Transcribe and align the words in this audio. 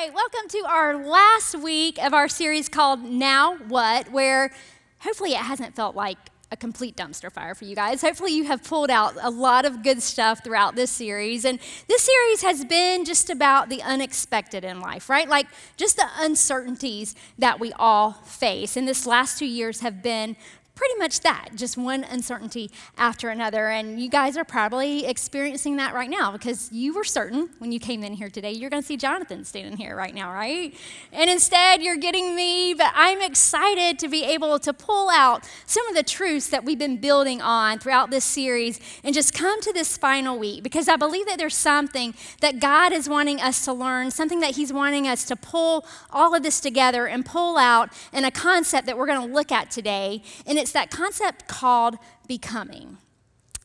right, 0.00 0.14
welcome 0.14 0.48
to 0.48 0.58
our 0.58 0.96
last 1.04 1.56
week 1.56 1.98
of 1.98 2.14
our 2.14 2.28
series 2.28 2.68
called 2.68 3.02
Now 3.02 3.56
What, 3.56 4.08
where 4.12 4.52
hopefully 5.00 5.32
it 5.32 5.38
hasn't 5.38 5.74
felt 5.74 5.96
like 5.96 6.18
a 6.52 6.56
complete 6.56 6.96
dumpster 6.96 7.32
fire 7.32 7.52
for 7.56 7.64
you 7.64 7.74
guys. 7.74 8.00
Hopefully, 8.00 8.32
you 8.32 8.44
have 8.44 8.62
pulled 8.62 8.90
out 8.90 9.14
a 9.20 9.28
lot 9.28 9.64
of 9.64 9.82
good 9.82 10.00
stuff 10.00 10.44
throughout 10.44 10.76
this 10.76 10.92
series. 10.92 11.44
And 11.44 11.58
this 11.88 12.02
series 12.02 12.42
has 12.42 12.64
been 12.64 13.04
just 13.04 13.28
about 13.28 13.70
the 13.70 13.82
unexpected 13.82 14.62
in 14.62 14.80
life, 14.80 15.10
right? 15.10 15.28
Like 15.28 15.48
just 15.76 15.96
the 15.96 16.06
uncertainties 16.20 17.16
that 17.36 17.58
we 17.58 17.72
all 17.72 18.12
face. 18.12 18.76
And 18.76 18.86
this 18.86 19.04
last 19.04 19.36
two 19.36 19.46
years 19.46 19.80
have 19.80 20.00
been 20.00 20.36
pretty 20.78 20.96
much 20.96 21.20
that, 21.20 21.48
just 21.56 21.76
one 21.76 22.04
uncertainty 22.04 22.70
after 22.96 23.30
another. 23.30 23.66
And 23.66 24.00
you 24.00 24.08
guys 24.08 24.36
are 24.36 24.44
probably 24.44 25.04
experiencing 25.06 25.76
that 25.78 25.92
right 25.92 26.08
now 26.08 26.30
because 26.30 26.70
you 26.70 26.94
were 26.94 27.02
certain 27.02 27.50
when 27.58 27.72
you 27.72 27.80
came 27.80 28.04
in 28.04 28.12
here 28.12 28.30
today, 28.30 28.52
you're 28.52 28.70
going 28.70 28.80
to 28.82 28.86
see 28.86 28.96
Jonathan 28.96 29.44
standing 29.44 29.76
here 29.76 29.96
right 29.96 30.14
now, 30.14 30.32
right? 30.32 30.72
And 31.12 31.28
instead, 31.28 31.82
you're 31.82 31.96
getting 31.96 32.36
me, 32.36 32.74
but 32.74 32.92
I'm 32.94 33.20
excited 33.20 33.98
to 33.98 34.08
be 34.08 34.22
able 34.22 34.60
to 34.60 34.72
pull 34.72 35.10
out 35.10 35.48
some 35.66 35.84
of 35.88 35.96
the 35.96 36.04
truths 36.04 36.48
that 36.50 36.64
we've 36.64 36.78
been 36.78 36.98
building 36.98 37.42
on 37.42 37.80
throughout 37.80 38.10
this 38.10 38.24
series 38.24 38.78
and 39.02 39.12
just 39.12 39.34
come 39.34 39.60
to 39.62 39.72
this 39.72 39.96
final 39.96 40.38
week 40.38 40.62
because 40.62 40.88
I 40.88 40.94
believe 40.94 41.26
that 41.26 41.38
there's 41.38 41.56
something 41.56 42.14
that 42.40 42.60
God 42.60 42.92
is 42.92 43.08
wanting 43.08 43.40
us 43.40 43.64
to 43.64 43.72
learn, 43.72 44.12
something 44.12 44.38
that 44.40 44.54
He's 44.54 44.72
wanting 44.72 45.08
us 45.08 45.24
to 45.24 45.34
pull 45.34 45.84
all 46.12 46.36
of 46.36 46.44
this 46.44 46.60
together 46.60 47.08
and 47.08 47.26
pull 47.26 47.56
out 47.56 47.92
in 48.12 48.24
a 48.24 48.30
concept 48.30 48.86
that 48.86 48.96
we're 48.96 49.06
going 49.06 49.26
to 49.26 49.34
look 49.34 49.50
at 49.50 49.72
today. 49.72 50.22
And 50.46 50.56
it's 50.56 50.67
it's 50.68 50.74
that 50.74 50.90
concept 50.90 51.48
called 51.48 51.96
becoming. 52.26 52.98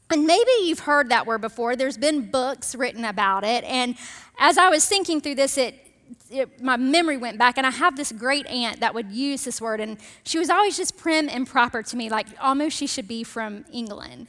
And 0.09 0.25
maybe 0.25 0.51
you've 0.63 0.79
heard 0.79 1.09
that 1.09 1.25
word 1.25 1.41
before. 1.41 1.75
There's 1.75 1.97
been 1.97 2.31
books 2.31 2.75
written 2.75 3.03
about 3.03 3.43
it. 3.43 3.65
And 3.65 3.97
as 4.39 4.57
I 4.57 4.69
was 4.69 4.85
thinking 4.85 5.19
through 5.19 5.35
this, 5.35 5.57
it, 5.57 5.75
it, 6.31 6.61
my 6.61 6.77
memory 6.77 7.17
went 7.17 7.37
back, 7.37 7.57
and 7.57 7.67
I 7.67 7.71
have 7.71 7.97
this 7.97 8.13
great 8.13 8.45
aunt 8.47 8.79
that 8.79 8.93
would 8.93 9.11
use 9.11 9.43
this 9.43 9.59
word, 9.59 9.81
and 9.81 9.97
she 10.23 10.39
was 10.39 10.49
always 10.49 10.77
just 10.77 10.97
prim 10.97 11.27
and 11.27 11.45
proper 11.45 11.83
to 11.83 11.97
me, 11.97 12.09
like 12.09 12.27
almost 12.39 12.77
she 12.77 12.87
should 12.87 13.07
be 13.07 13.25
from 13.25 13.65
England. 13.73 14.27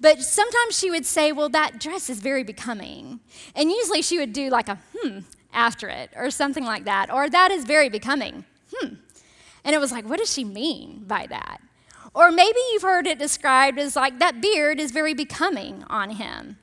But 0.00 0.20
sometimes 0.20 0.76
she 0.76 0.90
would 0.90 1.06
say, 1.06 1.30
Well, 1.30 1.48
that 1.50 1.78
dress 1.78 2.10
is 2.10 2.18
very 2.18 2.42
becoming. 2.42 3.20
And 3.54 3.70
usually 3.70 4.02
she 4.02 4.18
would 4.18 4.32
do 4.32 4.50
like 4.50 4.68
a 4.68 4.78
hmm 4.98 5.20
after 5.52 5.88
it, 5.88 6.10
or 6.16 6.32
something 6.32 6.64
like 6.64 6.86
that, 6.86 7.08
or 7.08 7.30
that 7.30 7.52
is 7.52 7.64
very 7.64 7.88
becoming. 7.88 8.44
Hmm. 8.74 8.94
And 9.64 9.76
it 9.76 9.78
was 9.78 9.92
like, 9.92 10.08
What 10.08 10.18
does 10.18 10.32
she 10.32 10.42
mean 10.42 11.04
by 11.06 11.26
that? 11.28 11.60
Or 12.16 12.30
maybe 12.30 12.58
you've 12.72 12.80
heard 12.80 13.06
it 13.06 13.18
described 13.18 13.78
as 13.78 13.94
like 13.94 14.18
that 14.20 14.40
beard 14.40 14.80
is 14.80 14.90
very 14.90 15.12
becoming 15.12 15.84
on 15.90 16.12
him. 16.12 16.56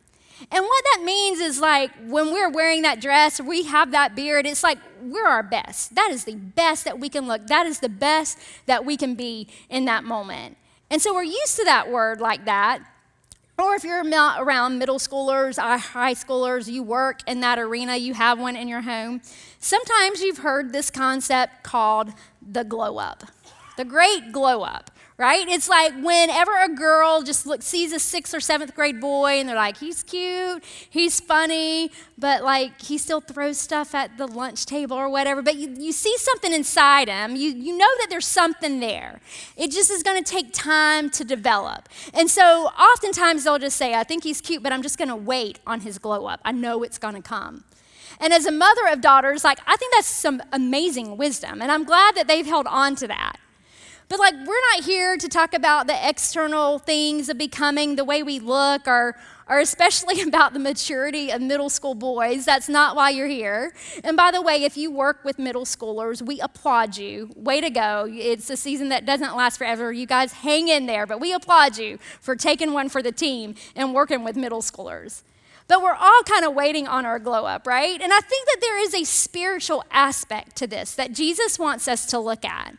And 0.51 0.65
what 0.65 0.83
that 0.91 1.03
means 1.05 1.39
is 1.39 1.61
like 1.61 1.91
when 2.07 2.33
we're 2.33 2.49
wearing 2.49 2.81
that 2.81 2.99
dress, 2.99 3.39
we 3.39 3.61
have 3.65 3.91
that 3.91 4.15
beard, 4.15 4.47
it's 4.47 4.63
like 4.63 4.79
we're 4.99 5.27
our 5.27 5.43
best. 5.43 5.93
That 5.93 6.09
is 6.11 6.25
the 6.25 6.33
best 6.33 6.85
that 6.85 6.99
we 6.99 7.07
can 7.07 7.27
look. 7.27 7.45
That 7.45 7.67
is 7.67 7.81
the 7.81 7.87
best 7.87 8.39
that 8.65 8.83
we 8.83 8.97
can 8.97 9.13
be 9.13 9.47
in 9.69 9.85
that 9.85 10.03
moment. 10.03 10.57
And 10.89 10.99
so 10.99 11.13
we're 11.13 11.21
used 11.21 11.55
to 11.57 11.65
that 11.65 11.91
word 11.91 12.19
like 12.19 12.45
that. 12.45 12.79
Or 13.59 13.75
if 13.75 13.83
you're 13.83 14.03
around 14.03 14.79
middle 14.79 14.97
schoolers, 14.97 15.59
uh, 15.59 15.77
high 15.77 16.15
schoolers, 16.15 16.67
you 16.67 16.81
work 16.81 17.19
in 17.27 17.41
that 17.41 17.59
arena, 17.59 17.95
you 17.95 18.15
have 18.15 18.39
one 18.39 18.55
in 18.55 18.67
your 18.67 18.81
home. 18.81 19.21
Sometimes 19.59 20.21
you've 20.21 20.39
heard 20.39 20.73
this 20.73 20.89
concept 20.89 21.61
called 21.61 22.11
the 22.41 22.63
glow 22.63 22.97
up, 22.97 23.25
the 23.77 23.85
great 23.85 24.31
glow 24.31 24.63
up 24.63 24.89
right? 25.17 25.47
It's 25.47 25.69
like 25.69 25.93
whenever 26.01 26.51
a 26.63 26.69
girl 26.69 27.21
just 27.21 27.45
look, 27.45 27.61
sees 27.61 27.93
a 27.93 27.99
sixth 27.99 28.33
or 28.33 28.39
seventh 28.39 28.73
grade 28.73 28.99
boy 28.99 29.39
and 29.39 29.47
they're 29.47 29.55
like, 29.55 29.77
he's 29.77 30.03
cute, 30.03 30.63
he's 30.89 31.19
funny, 31.19 31.91
but 32.17 32.43
like 32.43 32.81
he 32.81 32.97
still 32.97 33.21
throws 33.21 33.57
stuff 33.59 33.93
at 33.93 34.17
the 34.17 34.27
lunch 34.27 34.65
table 34.65 34.97
or 34.97 35.09
whatever. 35.09 35.41
But 35.41 35.55
you, 35.55 35.75
you 35.77 35.91
see 35.91 36.17
something 36.17 36.51
inside 36.51 37.09
him, 37.09 37.35
you, 37.35 37.51
you 37.51 37.77
know 37.77 37.89
that 37.99 38.07
there's 38.09 38.25
something 38.25 38.79
there. 38.79 39.21
It 39.55 39.71
just 39.71 39.91
is 39.91 40.01
going 40.03 40.23
to 40.23 40.29
take 40.29 40.51
time 40.51 41.09
to 41.11 41.23
develop. 41.23 41.89
And 42.13 42.29
so 42.29 42.67
oftentimes 42.67 43.43
they'll 43.43 43.59
just 43.59 43.77
say, 43.77 43.93
I 43.93 44.03
think 44.03 44.23
he's 44.23 44.41
cute, 44.41 44.63
but 44.63 44.71
I'm 44.71 44.81
just 44.81 44.97
going 44.97 45.09
to 45.09 45.15
wait 45.15 45.59
on 45.67 45.81
his 45.81 45.99
glow 45.99 46.25
up. 46.25 46.41
I 46.43 46.51
know 46.51 46.83
it's 46.83 46.97
going 46.97 47.15
to 47.15 47.21
come. 47.21 47.63
And 48.19 48.31
as 48.31 48.45
a 48.45 48.51
mother 48.51 48.87
of 48.91 49.01
daughters, 49.01 49.43
like 49.43 49.59
I 49.67 49.75
think 49.75 49.93
that's 49.93 50.07
some 50.07 50.41
amazing 50.51 51.17
wisdom. 51.17 51.61
And 51.61 51.71
I'm 51.71 51.83
glad 51.83 52.15
that 52.15 52.27
they've 52.27 52.45
held 52.45 52.67
on 52.67 52.95
to 52.97 53.07
that. 53.07 53.37
But, 54.09 54.19
like, 54.19 54.33
we're 54.33 54.61
not 54.73 54.83
here 54.83 55.17
to 55.17 55.27
talk 55.27 55.53
about 55.53 55.87
the 55.87 56.09
external 56.09 56.79
things 56.79 57.29
of 57.29 57.37
becoming 57.37 57.95
the 57.95 58.03
way 58.03 58.21
we 58.21 58.39
look 58.39 58.87
or, 58.87 59.15
or 59.49 59.59
especially 59.59 60.21
about 60.27 60.53
the 60.53 60.59
maturity 60.59 61.31
of 61.31 61.41
middle 61.41 61.69
school 61.69 61.95
boys. 61.95 62.45
That's 62.45 62.69
not 62.69 62.95
why 62.95 63.11
you're 63.11 63.27
here. 63.27 63.73
And 64.03 64.15
by 64.17 64.31
the 64.31 64.41
way, 64.41 64.63
if 64.63 64.77
you 64.77 64.91
work 64.91 65.23
with 65.23 65.39
middle 65.39 65.65
schoolers, 65.65 66.21
we 66.21 66.39
applaud 66.39 66.97
you. 66.97 67.31
Way 67.35 67.61
to 67.61 67.69
go. 67.69 68.07
It's 68.09 68.49
a 68.49 68.57
season 68.57 68.89
that 68.89 69.05
doesn't 69.05 69.35
last 69.35 69.57
forever. 69.57 69.91
You 69.91 70.05
guys 70.05 70.33
hang 70.33 70.67
in 70.67 70.85
there, 70.85 71.05
but 71.05 71.19
we 71.19 71.33
applaud 71.33 71.77
you 71.77 71.97
for 72.19 72.35
taking 72.35 72.73
one 72.73 72.89
for 72.89 73.01
the 73.01 73.11
team 73.11 73.55
and 73.75 73.93
working 73.93 74.23
with 74.23 74.35
middle 74.35 74.61
schoolers. 74.61 75.23
But 75.67 75.81
we're 75.81 75.95
all 75.95 76.23
kind 76.23 76.45
of 76.45 76.53
waiting 76.53 76.87
on 76.87 77.05
our 77.05 77.19
glow 77.19 77.45
up, 77.45 77.65
right? 77.65 78.01
And 78.01 78.11
I 78.11 78.19
think 78.19 78.47
that 78.47 78.57
there 78.59 78.83
is 78.83 78.93
a 78.93 79.05
spiritual 79.05 79.83
aspect 79.91 80.55
to 80.57 80.67
this 80.67 80.93
that 80.95 81.13
Jesus 81.13 81.57
wants 81.57 81.87
us 81.87 82.05
to 82.07 82.19
look 82.19 82.43
at. 82.43 82.75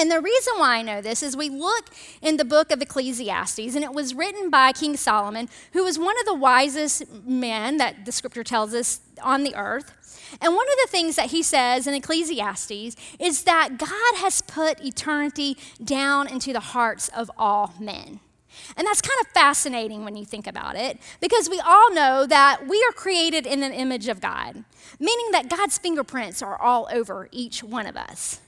And 0.00 0.10
the 0.10 0.18
reason 0.18 0.54
why 0.56 0.76
I 0.76 0.82
know 0.82 1.02
this 1.02 1.22
is 1.22 1.36
we 1.36 1.50
look 1.50 1.90
in 2.22 2.38
the 2.38 2.44
book 2.44 2.72
of 2.72 2.80
Ecclesiastes, 2.80 3.74
and 3.74 3.84
it 3.84 3.92
was 3.92 4.14
written 4.14 4.48
by 4.48 4.72
King 4.72 4.96
Solomon, 4.96 5.50
who 5.74 5.84
was 5.84 5.98
one 5.98 6.18
of 6.18 6.24
the 6.24 6.32
wisest 6.32 7.02
men 7.26 7.76
that 7.76 8.06
the 8.06 8.12
scripture 8.12 8.42
tells 8.42 8.72
us 8.72 9.00
on 9.22 9.44
the 9.44 9.54
earth. 9.54 9.92
And 10.40 10.54
one 10.54 10.66
of 10.66 10.78
the 10.82 10.88
things 10.90 11.16
that 11.16 11.32
he 11.32 11.42
says 11.42 11.86
in 11.86 11.92
Ecclesiastes 11.92 12.96
is 13.18 13.42
that 13.44 13.76
God 13.76 14.14
has 14.16 14.40
put 14.40 14.82
eternity 14.82 15.58
down 15.84 16.28
into 16.28 16.54
the 16.54 16.60
hearts 16.60 17.08
of 17.08 17.30
all 17.36 17.74
men. 17.78 18.20
And 18.78 18.86
that's 18.86 19.02
kind 19.02 19.20
of 19.20 19.26
fascinating 19.28 20.02
when 20.02 20.16
you 20.16 20.24
think 20.24 20.46
about 20.46 20.76
it, 20.76 20.98
because 21.20 21.50
we 21.50 21.60
all 21.60 21.92
know 21.92 22.24
that 22.24 22.66
we 22.66 22.82
are 22.88 22.92
created 22.92 23.46
in 23.46 23.62
an 23.62 23.74
image 23.74 24.08
of 24.08 24.22
God, 24.22 24.64
meaning 24.98 25.30
that 25.32 25.50
God's 25.50 25.76
fingerprints 25.76 26.40
are 26.40 26.58
all 26.58 26.88
over 26.90 27.28
each 27.32 27.62
one 27.62 27.86
of 27.86 27.98
us. 27.98 28.40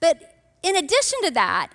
But 0.00 0.32
in 0.66 0.76
addition 0.76 1.20
to 1.22 1.30
that, 1.30 1.70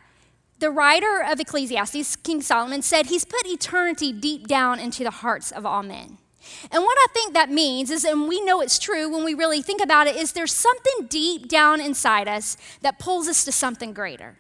the 0.60 0.70
writer 0.70 1.24
of 1.24 1.40
Ecclesiastes, 1.40 2.18
King 2.18 2.42
Solomon, 2.42 2.82
said 2.82 3.06
he's 3.06 3.26
put 3.26 3.48
eternity 3.48 4.12
deep 4.12 4.48
down 4.48 4.80
into 4.80 5.04
the 5.04 5.10
hearts 5.10 5.50
of 5.52 5.66
all 5.66 5.82
men. 5.82 6.18
And 6.72 6.84
what 6.84 6.98
I 7.00 7.08
think 7.14 7.34
that 7.34 7.50
means 7.50 7.90
is, 7.90 8.04
and 8.04 8.28
we 8.28 8.42
know 8.42 8.62
it's 8.62 8.78
true 8.78 9.10
when 9.10 9.24
we 9.24 9.34
really 9.34 9.62
think 9.62 9.82
about 9.82 10.08
it, 10.08 10.18
is 10.18 10.34
there's 10.34 10.54
something 10.54 11.08
deep 11.08 11.48
down 11.48 11.80
inside 11.80 12.28
us 12.28 12.58
that 12.82 13.00
pulls 13.00 13.28
us 13.28 13.46
to 13.46 13.52
something 13.52 13.94
greater 13.94 14.38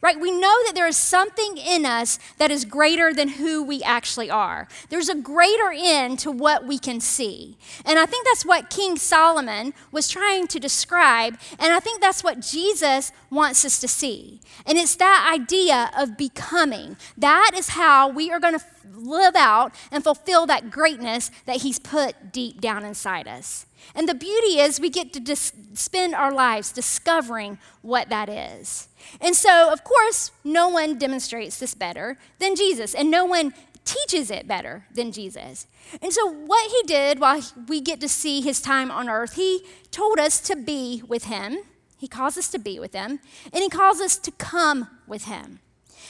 right? 0.00 0.18
We 0.18 0.30
know 0.30 0.56
that 0.66 0.72
there 0.74 0.86
is 0.86 0.96
something 0.96 1.56
in 1.56 1.84
us 1.84 2.18
that 2.38 2.50
is 2.50 2.64
greater 2.64 3.12
than 3.12 3.28
who 3.28 3.62
we 3.62 3.82
actually 3.82 4.30
are. 4.30 4.66
There's 4.88 5.08
a 5.08 5.14
greater 5.14 5.72
end 5.74 6.18
to 6.20 6.30
what 6.30 6.66
we 6.66 6.78
can 6.78 7.00
see. 7.00 7.56
And 7.84 7.98
I 7.98 8.06
think 8.06 8.26
that's 8.26 8.44
what 8.44 8.70
King 8.70 8.96
Solomon 8.96 9.74
was 9.92 10.08
trying 10.08 10.46
to 10.48 10.60
describe. 10.60 11.38
And 11.58 11.72
I 11.72 11.80
think 11.80 12.00
that's 12.00 12.24
what 12.24 12.40
Jesus 12.40 13.12
wants 13.30 13.64
us 13.64 13.80
to 13.80 13.88
see. 13.88 14.40
And 14.66 14.78
it's 14.78 14.96
that 14.96 15.30
idea 15.32 15.90
of 15.96 16.16
becoming. 16.16 16.96
That 17.16 17.52
is 17.54 17.70
how 17.70 18.08
we 18.08 18.30
are 18.30 18.40
going 18.40 18.58
to 18.58 18.64
live 18.94 19.36
out 19.36 19.74
and 19.90 20.02
fulfill 20.02 20.46
that 20.46 20.70
greatness 20.70 21.30
that 21.46 21.56
He's 21.56 21.78
put 21.78 22.32
deep 22.32 22.60
down 22.60 22.84
inside 22.84 23.28
us. 23.28 23.66
And 23.94 24.08
the 24.08 24.14
beauty 24.14 24.60
is, 24.60 24.80
we 24.80 24.90
get 24.90 25.12
to 25.14 25.20
dis- 25.20 25.52
spend 25.74 26.14
our 26.14 26.32
lives 26.32 26.72
discovering 26.72 27.58
what 27.82 28.08
that 28.08 28.28
is. 28.28 28.88
And 29.20 29.34
so, 29.34 29.72
of 29.72 29.84
course, 29.84 30.30
no 30.44 30.68
one 30.68 30.98
demonstrates 30.98 31.58
this 31.58 31.74
better 31.74 32.18
than 32.38 32.56
Jesus, 32.56 32.94
and 32.94 33.10
no 33.10 33.24
one 33.24 33.54
teaches 33.84 34.30
it 34.30 34.46
better 34.46 34.86
than 34.94 35.12
Jesus. 35.12 35.66
And 36.02 36.12
so, 36.12 36.30
what 36.30 36.70
he 36.70 36.82
did 36.86 37.18
while 37.18 37.42
we 37.68 37.80
get 37.80 38.00
to 38.00 38.08
see 38.08 38.40
his 38.40 38.60
time 38.60 38.90
on 38.90 39.08
earth, 39.08 39.34
he 39.34 39.64
told 39.90 40.18
us 40.18 40.40
to 40.42 40.56
be 40.56 41.02
with 41.08 41.24
him. 41.24 41.58
He 41.98 42.08
calls 42.08 42.38
us 42.38 42.48
to 42.48 42.58
be 42.58 42.78
with 42.78 42.94
him, 42.94 43.20
and 43.52 43.62
he 43.62 43.68
calls 43.68 44.00
us 44.00 44.16
to 44.18 44.30
come 44.32 44.88
with 45.06 45.24
him. 45.24 45.60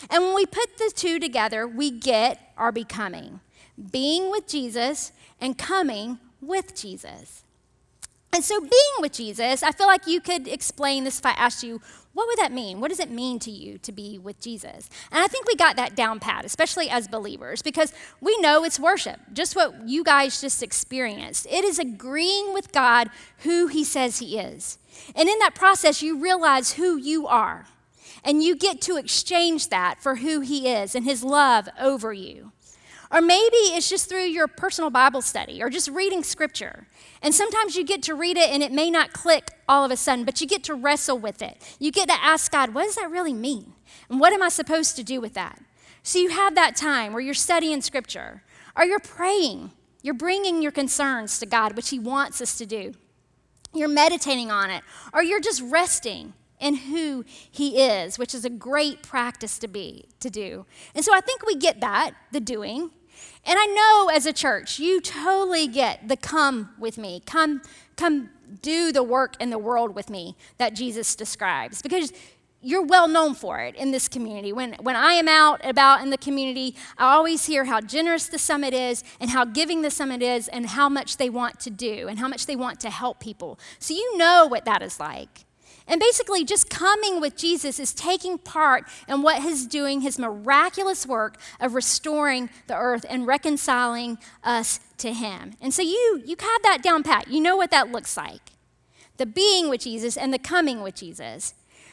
And 0.08 0.24
when 0.24 0.34
we 0.34 0.46
put 0.46 0.78
the 0.78 0.92
two 0.94 1.18
together, 1.18 1.66
we 1.66 1.90
get 1.90 2.52
our 2.56 2.72
becoming 2.72 3.40
being 3.90 4.30
with 4.30 4.46
Jesus 4.46 5.12
and 5.40 5.56
coming 5.56 6.18
with 6.40 6.74
Jesus. 6.74 7.44
And 8.32 8.44
so, 8.44 8.60
being 8.60 8.70
with 9.00 9.12
Jesus, 9.12 9.62
I 9.62 9.72
feel 9.72 9.88
like 9.88 10.06
you 10.06 10.20
could 10.20 10.46
explain 10.46 11.02
this 11.02 11.18
if 11.18 11.26
I 11.26 11.32
asked 11.32 11.64
you, 11.64 11.80
what 12.12 12.26
would 12.28 12.38
that 12.38 12.52
mean? 12.52 12.80
What 12.80 12.88
does 12.88 13.00
it 13.00 13.10
mean 13.10 13.38
to 13.40 13.50
you 13.50 13.78
to 13.78 13.92
be 13.92 14.18
with 14.18 14.40
Jesus? 14.40 14.88
And 15.10 15.22
I 15.22 15.26
think 15.26 15.46
we 15.46 15.54
got 15.56 15.76
that 15.76 15.94
down 15.94 16.20
pat, 16.20 16.44
especially 16.44 16.90
as 16.90 17.08
believers, 17.08 17.62
because 17.62 17.92
we 18.20 18.36
know 18.40 18.64
it's 18.64 18.80
worship, 18.80 19.20
just 19.32 19.54
what 19.54 19.88
you 19.88 20.04
guys 20.04 20.40
just 20.40 20.62
experienced. 20.62 21.46
It 21.50 21.64
is 21.64 21.78
agreeing 21.78 22.52
with 22.52 22.72
God 22.72 23.10
who 23.38 23.68
He 23.68 23.84
says 23.84 24.18
He 24.18 24.38
is. 24.38 24.78
And 25.14 25.28
in 25.28 25.38
that 25.38 25.54
process, 25.54 26.02
you 26.02 26.20
realize 26.20 26.72
who 26.72 26.96
you 26.96 27.26
are, 27.26 27.66
and 28.24 28.42
you 28.42 28.56
get 28.56 28.80
to 28.82 28.96
exchange 28.96 29.68
that 29.68 30.00
for 30.00 30.16
who 30.16 30.40
He 30.40 30.68
is 30.68 30.94
and 30.94 31.04
His 31.04 31.24
love 31.24 31.68
over 31.80 32.12
you. 32.12 32.52
Or 33.12 33.20
maybe 33.20 33.56
it's 33.56 33.88
just 33.88 34.08
through 34.08 34.26
your 34.26 34.46
personal 34.46 34.90
Bible 34.90 35.20
study 35.20 35.62
or 35.62 35.68
just 35.68 35.88
reading 35.88 36.22
scripture. 36.22 36.86
And 37.22 37.34
sometimes 37.34 37.74
you 37.76 37.84
get 37.84 38.02
to 38.04 38.14
read 38.14 38.36
it 38.36 38.50
and 38.50 38.62
it 38.62 38.70
may 38.70 38.90
not 38.90 39.12
click 39.12 39.50
all 39.68 39.84
of 39.84 39.90
a 39.90 39.96
sudden, 39.96 40.24
but 40.24 40.40
you 40.40 40.46
get 40.46 40.62
to 40.64 40.74
wrestle 40.74 41.18
with 41.18 41.42
it. 41.42 41.60
You 41.80 41.90
get 41.90 42.08
to 42.08 42.24
ask 42.24 42.52
God, 42.52 42.72
what 42.72 42.84
does 42.84 42.94
that 42.94 43.10
really 43.10 43.34
mean? 43.34 43.72
And 44.08 44.20
what 44.20 44.32
am 44.32 44.42
I 44.42 44.48
supposed 44.48 44.94
to 44.96 45.02
do 45.02 45.20
with 45.20 45.34
that? 45.34 45.60
So 46.02 46.18
you 46.18 46.30
have 46.30 46.54
that 46.54 46.76
time 46.76 47.12
where 47.12 47.22
you're 47.22 47.34
studying 47.34 47.82
scripture 47.82 48.42
or 48.76 48.84
you're 48.84 49.00
praying. 49.00 49.72
You're 50.02 50.14
bringing 50.14 50.62
your 50.62 50.72
concerns 50.72 51.38
to 51.40 51.46
God, 51.46 51.76
which 51.76 51.90
He 51.90 51.98
wants 51.98 52.40
us 52.40 52.56
to 52.58 52.66
do. 52.66 52.94
You're 53.74 53.88
meditating 53.88 54.50
on 54.50 54.70
it, 54.70 54.82
or 55.12 55.22
you're 55.22 55.40
just 55.40 55.62
resting 55.62 56.32
in 56.58 56.74
who 56.74 57.24
He 57.28 57.82
is, 57.82 58.18
which 58.18 58.34
is 58.34 58.44
a 58.44 58.50
great 58.50 59.02
practice 59.02 59.58
to 59.58 59.68
be 59.68 60.06
to 60.20 60.30
do. 60.30 60.66
And 60.94 61.04
so 61.04 61.14
I 61.14 61.20
think 61.20 61.44
we 61.44 61.54
get 61.54 61.80
that, 61.80 62.12
the 62.32 62.40
doing. 62.40 62.90
And 63.44 63.58
I 63.58 63.66
know 63.66 64.10
as 64.14 64.26
a 64.26 64.32
church, 64.32 64.78
you 64.78 65.00
totally 65.00 65.66
get 65.66 66.08
the 66.08 66.16
come 66.16 66.70
with 66.78 66.98
me, 66.98 67.22
come, 67.26 67.62
come 67.96 68.30
do 68.62 68.92
the 68.92 69.02
work 69.02 69.34
in 69.40 69.50
the 69.50 69.58
world 69.58 69.94
with 69.94 70.10
me 70.10 70.36
that 70.58 70.74
Jesus 70.74 71.14
describes. 71.14 71.82
Because 71.82 72.12
you're 72.62 72.84
well 72.84 73.08
known 73.08 73.34
for 73.34 73.60
it 73.60 73.74
in 73.76 73.90
this 73.90 74.08
community. 74.08 74.52
When, 74.52 74.74
when 74.74 74.96
I 74.96 75.14
am 75.14 75.28
out 75.28 75.64
about 75.64 76.02
in 76.02 76.10
the 76.10 76.18
community, 76.18 76.76
I 76.98 77.14
always 77.14 77.46
hear 77.46 77.64
how 77.64 77.80
generous 77.80 78.26
the 78.26 78.38
summit 78.38 78.74
is 78.74 79.02
and 79.18 79.30
how 79.30 79.44
giving 79.44 79.82
the 79.82 79.90
summit 79.90 80.22
is 80.22 80.48
and 80.48 80.66
how 80.66 80.88
much 80.88 81.16
they 81.16 81.30
want 81.30 81.58
to 81.60 81.70
do 81.70 82.06
and 82.08 82.18
how 82.18 82.28
much 82.28 82.46
they 82.46 82.56
want 82.56 82.78
to 82.80 82.90
help 82.90 83.20
people. 83.20 83.58
So 83.78 83.94
you 83.94 84.18
know 84.18 84.46
what 84.46 84.66
that 84.66 84.82
is 84.82 85.00
like. 85.00 85.46
And 85.86 86.00
basically, 86.00 86.44
just 86.44 86.70
coming 86.70 87.20
with 87.20 87.36
Jesus 87.36 87.80
is 87.80 87.92
taking 87.92 88.38
part 88.38 88.84
in 89.08 89.22
what 89.22 89.42
he's 89.42 89.66
doing, 89.66 90.02
his 90.02 90.18
miraculous 90.18 91.06
work 91.06 91.36
of 91.58 91.74
restoring 91.74 92.48
the 92.66 92.76
earth 92.76 93.04
and 93.08 93.26
reconciling 93.26 94.18
us 94.44 94.80
to 94.98 95.12
him. 95.12 95.54
And 95.60 95.74
so 95.74 95.82
you, 95.82 96.22
you 96.24 96.36
have 96.38 96.62
that 96.62 96.80
down 96.82 97.02
pat. 97.02 97.28
You 97.28 97.40
know 97.40 97.56
what 97.56 97.70
that 97.70 97.90
looks 97.90 98.16
like 98.16 98.40
the 99.16 99.26
being 99.26 99.68
with 99.68 99.82
Jesus 99.82 100.16
and 100.16 100.32
the 100.32 100.38
coming 100.38 100.80
with 100.80 100.94
Jesus. 100.94 101.52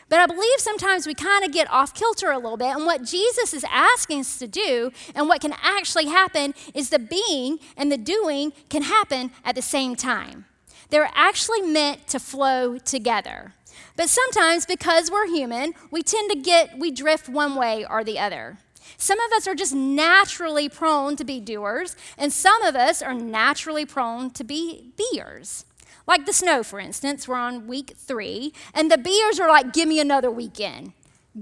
But 0.09 0.19
I 0.19 0.25
believe 0.25 0.59
sometimes 0.59 1.05
we 1.05 1.13
kind 1.13 1.43
of 1.43 1.51
get 1.51 1.69
off 1.69 1.93
kilter 1.93 2.31
a 2.31 2.37
little 2.37 2.55
bit. 2.55 2.73
And 2.73 2.85
what 2.85 3.03
Jesus 3.03 3.53
is 3.53 3.65
asking 3.69 4.21
us 4.21 4.39
to 4.39 4.47
do 4.47 4.91
and 5.13 5.27
what 5.27 5.41
can 5.41 5.53
actually 5.61 6.05
happen 6.05 6.53
is 6.73 6.89
the 6.89 6.99
being 6.99 7.59
and 7.75 7.91
the 7.91 7.97
doing 7.97 8.53
can 8.69 8.83
happen 8.83 9.31
at 9.43 9.55
the 9.55 9.61
same 9.61 9.95
time. 9.95 10.45
They're 10.89 11.09
actually 11.13 11.61
meant 11.61 12.07
to 12.07 12.19
flow 12.19 12.77
together. 12.77 13.53
But 13.95 14.09
sometimes, 14.09 14.65
because 14.65 15.11
we're 15.11 15.27
human, 15.27 15.73
we 15.91 16.03
tend 16.03 16.31
to 16.31 16.37
get, 16.37 16.77
we 16.77 16.91
drift 16.91 17.27
one 17.27 17.55
way 17.55 17.85
or 17.85 18.03
the 18.03 18.19
other. 18.19 18.57
Some 18.97 19.19
of 19.19 19.31
us 19.31 19.47
are 19.47 19.55
just 19.55 19.75
naturally 19.75 20.69
prone 20.69 21.15
to 21.17 21.23
be 21.23 21.39
doers, 21.39 21.95
and 22.17 22.31
some 22.31 22.61
of 22.63 22.75
us 22.75 23.01
are 23.01 23.13
naturally 23.13 23.85
prone 23.85 24.31
to 24.31 24.43
be 24.43 24.91
beers. 24.97 25.65
Like 26.07 26.25
the 26.25 26.33
snow, 26.33 26.63
for 26.63 26.79
instance, 26.79 27.27
we're 27.27 27.35
on 27.35 27.67
week 27.67 27.93
three, 27.97 28.53
and 28.73 28.89
the 28.89 28.97
beers 28.97 29.39
are 29.39 29.49
like, 29.49 29.73
give 29.73 29.87
me 29.89 29.99
another 29.99 30.31
weekend. 30.31 30.93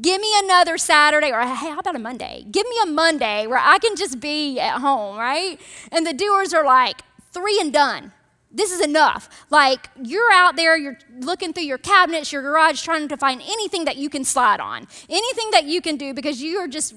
Give 0.01 0.19
me 0.19 0.31
another 0.37 0.77
Saturday, 0.77 1.31
or 1.31 1.39
hey, 1.41 1.69
how 1.69 1.79
about 1.79 1.95
a 1.95 1.99
Monday? 1.99 2.45
Give 2.51 2.67
me 2.67 2.75
a 2.83 2.87
Monday 2.87 3.47
where 3.47 3.61
I 3.61 3.77
can 3.77 3.95
just 3.95 4.19
be 4.19 4.59
at 4.59 4.81
home, 4.81 5.17
right? 5.17 5.59
And 5.91 6.05
the 6.05 6.13
doers 6.13 6.53
are 6.53 6.65
like, 6.65 7.01
three 7.31 7.59
and 7.61 7.71
done 7.71 8.11
this 8.55 8.71
is 8.71 8.81
enough. 8.81 9.29
Like, 9.49 9.89
you're 10.01 10.31
out 10.31 10.55
there, 10.55 10.77
you're 10.77 10.97
looking 11.19 11.53
through 11.53 11.65
your 11.65 11.77
cabinets, 11.77 12.31
your 12.31 12.41
garage, 12.41 12.81
trying 12.81 13.07
to 13.09 13.17
find 13.17 13.41
anything 13.41 13.85
that 13.85 13.97
you 13.97 14.09
can 14.09 14.23
slide 14.23 14.59
on, 14.59 14.87
anything 15.09 15.51
that 15.51 15.65
you 15.65 15.81
can 15.81 15.97
do 15.97 16.13
because 16.13 16.41
you 16.41 16.57
are 16.57 16.67
just 16.67 16.95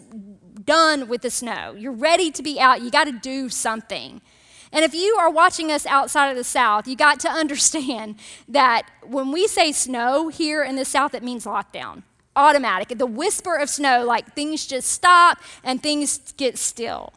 done 0.64 1.08
with 1.08 1.22
the 1.22 1.30
snow. 1.30 1.74
You're 1.76 1.92
ready 1.92 2.30
to 2.30 2.42
be 2.42 2.60
out. 2.60 2.82
You 2.82 2.90
got 2.90 3.04
to 3.04 3.12
do 3.12 3.48
something. 3.48 4.20
And 4.70 4.84
if 4.84 4.94
you 4.94 5.16
are 5.18 5.30
watching 5.30 5.72
us 5.72 5.86
outside 5.86 6.30
of 6.30 6.36
the 6.36 6.44
South, 6.44 6.86
you 6.86 6.94
got 6.94 7.20
to 7.20 7.30
understand 7.42 8.16
that 8.48 8.82
when 9.02 9.32
we 9.32 9.46
say 9.48 9.72
snow 9.72 10.28
here 10.28 10.62
in 10.62 10.76
the 10.76 10.84
South, 10.84 11.14
it 11.14 11.22
means 11.22 11.44
lockdown. 11.44 12.02
Automatic. 12.36 12.96
The 12.96 13.06
whisper 13.06 13.56
of 13.56 13.68
snow, 13.68 14.04
like 14.04 14.34
things 14.34 14.66
just 14.66 14.92
stop 14.92 15.38
and 15.64 15.82
things 15.82 16.32
get 16.36 16.56
still. 16.56 17.12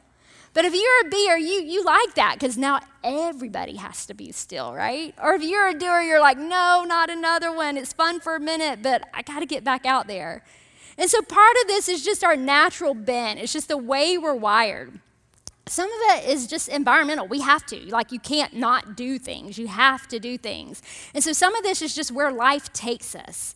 But 0.53 0.65
if 0.65 0.74
you're 0.74 1.07
a 1.07 1.09
beer, 1.09 1.38
you, 1.38 1.62
you 1.63 1.83
like 1.83 2.13
that 2.15 2.36
because 2.38 2.57
now 2.57 2.81
everybody 3.03 3.77
has 3.77 4.06
to 4.07 4.13
be 4.13 4.31
still, 4.31 4.74
right? 4.74 5.15
Or 5.21 5.33
if 5.33 5.44
you're 5.44 5.69
a 5.69 5.74
doer, 5.74 6.01
you're 6.01 6.19
like, 6.19 6.38
no, 6.38 6.83
not 6.86 7.09
another 7.09 7.53
one. 7.53 7.77
It's 7.77 7.94
fun 7.94 8.19
for 8.19 8.36
a 8.36 8.39
minute, 8.39 8.81
but 8.81 9.07
I 9.13 9.21
got 9.21 9.39
to 9.39 9.45
get 9.45 9.63
back 9.63 9.86
out 9.86 10.07
there. 10.07 10.44
And 10.98 11.09
so 11.09 11.21
part 11.21 11.56
of 11.62 11.68
this 11.68 11.88
is 11.88 12.03
just 12.03 12.24
our 12.24 12.36
natural 12.36 12.94
bent, 12.94 13.39
it's 13.39 13.53
just 13.53 13.69
the 13.69 13.77
way 13.77 14.18
we're 14.18 14.36
wired. 14.36 15.00
Some 15.68 15.89
of 15.89 16.18
it 16.18 16.30
is 16.30 16.48
just 16.48 16.68
environmental. 16.68 17.27
We 17.27 17.39
have 17.42 17.65
to. 17.68 17.80
Like, 17.89 18.12
you 18.12 18.19
can't 18.19 18.56
not 18.56 18.97
do 18.97 19.18
things. 19.18 19.57
You 19.57 19.68
have 19.68 20.06
to 20.09 20.19
do 20.19 20.38
things. 20.38 20.81
And 21.13 21.24
so, 21.24 21.31
some 21.31 21.56
of 21.56 21.63
this 21.63 21.81
is 21.81 21.95
just 21.95 22.12
where 22.12 22.31
life 22.31 22.74
takes 22.74 23.15
us. 23.15 23.56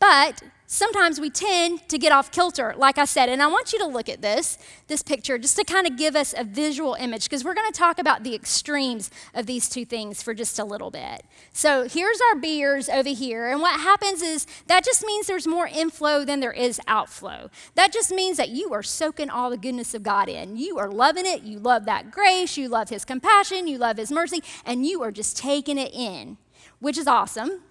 But 0.00 0.42
sometimes 0.66 1.20
we 1.20 1.28
tend 1.28 1.86
to 1.88 1.98
get 1.98 2.10
off 2.10 2.30
kilter, 2.30 2.74
like 2.76 2.96
I 2.96 3.04
said. 3.04 3.28
And 3.28 3.42
I 3.42 3.48
want 3.48 3.72
you 3.72 3.78
to 3.80 3.86
look 3.86 4.08
at 4.08 4.22
this, 4.22 4.56
this 4.86 5.02
picture, 5.02 5.36
just 5.36 5.56
to 5.56 5.64
kind 5.64 5.86
of 5.86 5.98
give 5.98 6.16
us 6.16 6.32
a 6.36 6.42
visual 6.42 6.94
image, 6.94 7.24
because 7.24 7.44
we're 7.44 7.54
going 7.54 7.70
to 7.70 7.78
talk 7.78 7.98
about 7.98 8.24
the 8.24 8.34
extremes 8.34 9.10
of 9.34 9.46
these 9.46 9.68
two 9.68 9.84
things 9.84 10.22
for 10.22 10.32
just 10.32 10.58
a 10.58 10.64
little 10.64 10.90
bit. 10.90 11.24
So 11.52 11.86
here's 11.86 12.20
our 12.30 12.36
beers 12.36 12.88
over 12.88 13.10
here. 13.10 13.50
And 13.50 13.60
what 13.60 13.78
happens 13.78 14.22
is 14.22 14.46
that 14.68 14.84
just 14.84 15.04
means 15.04 15.26
there's 15.26 15.46
more 15.46 15.66
inflow 15.66 16.24
than 16.24 16.40
there 16.40 16.52
is 16.52 16.80
outflow. 16.86 17.50
That 17.74 17.92
just 17.92 18.10
means 18.10 18.38
that 18.38 18.48
you 18.48 18.72
are 18.72 18.82
soaking 18.82 19.28
all 19.28 19.50
the 19.50 19.58
goodness 19.58 19.92
of 19.92 20.02
God 20.02 20.28
in. 20.28 20.56
You 20.56 20.78
are 20.78 20.90
loving 20.90 21.26
it. 21.26 21.42
You 21.42 21.58
love 21.58 21.84
that 21.84 22.10
grace. 22.10 22.56
You 22.56 22.68
love 22.68 22.88
His 22.88 23.04
compassion. 23.04 23.66
You 23.66 23.76
love 23.76 23.98
His 23.98 24.10
mercy. 24.10 24.42
And 24.64 24.86
you 24.86 25.02
are 25.02 25.12
just 25.12 25.36
taking 25.36 25.76
it 25.76 25.92
in, 25.92 26.38
which 26.78 26.96
is 26.96 27.06
awesome 27.06 27.62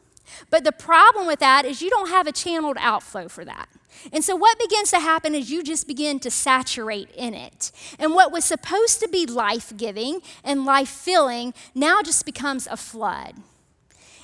but 0.49 0.63
the 0.63 0.71
problem 0.71 1.27
with 1.27 1.39
that 1.39 1.65
is 1.65 1.81
you 1.81 1.89
don't 1.89 2.09
have 2.09 2.27
a 2.27 2.31
channeled 2.31 2.77
outflow 2.79 3.27
for 3.27 3.45
that. 3.45 3.69
And 4.13 4.23
so, 4.23 4.35
what 4.35 4.59
begins 4.59 4.91
to 4.91 4.99
happen 4.99 5.35
is 5.35 5.51
you 5.51 5.63
just 5.63 5.87
begin 5.87 6.19
to 6.21 6.31
saturate 6.31 7.09
in 7.15 7.33
it. 7.33 7.71
And 7.97 8.13
what 8.13 8.31
was 8.31 8.45
supposed 8.45 8.99
to 9.01 9.09
be 9.09 9.25
life 9.25 9.75
giving 9.75 10.21
and 10.43 10.65
life 10.65 10.89
filling 10.89 11.53
now 11.75 12.01
just 12.01 12.25
becomes 12.25 12.67
a 12.67 12.77
flood. 12.77 13.35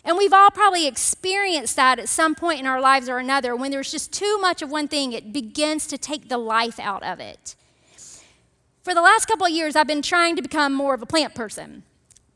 And 0.04 0.18
we've 0.18 0.34
all 0.34 0.52
probably 0.52 0.86
experienced 0.86 1.76
that 1.78 1.98
at 1.98 2.08
some 2.08 2.36
point 2.36 2.60
in 2.60 2.68
our 2.68 2.80
lives 2.80 3.10
or 3.10 3.18
another. 3.18 3.56
When 3.56 3.72
there's 3.72 3.92
just 3.92 4.14
too 4.14 4.38
much 4.40 4.62
of 4.62 4.70
one 4.70 4.88
thing, 4.88 5.14
it 5.14 5.34
begins 5.34 5.88
to 5.88 5.98
take 5.98 6.30
the 6.30 6.38
life 6.38 6.80
out 6.80 7.04
of 7.04 7.20
it. 7.20 7.56
For 8.84 8.94
the 8.94 9.02
last 9.02 9.26
couple 9.26 9.48
of 9.48 9.52
years, 9.52 9.76
I've 9.76 9.88
been 9.88 10.04
trying 10.04 10.36
to 10.36 10.44
become 10.44 10.74
more 10.74 10.94
of 10.94 11.02
a 11.02 11.08
plant 11.08 11.34
person 11.34 11.84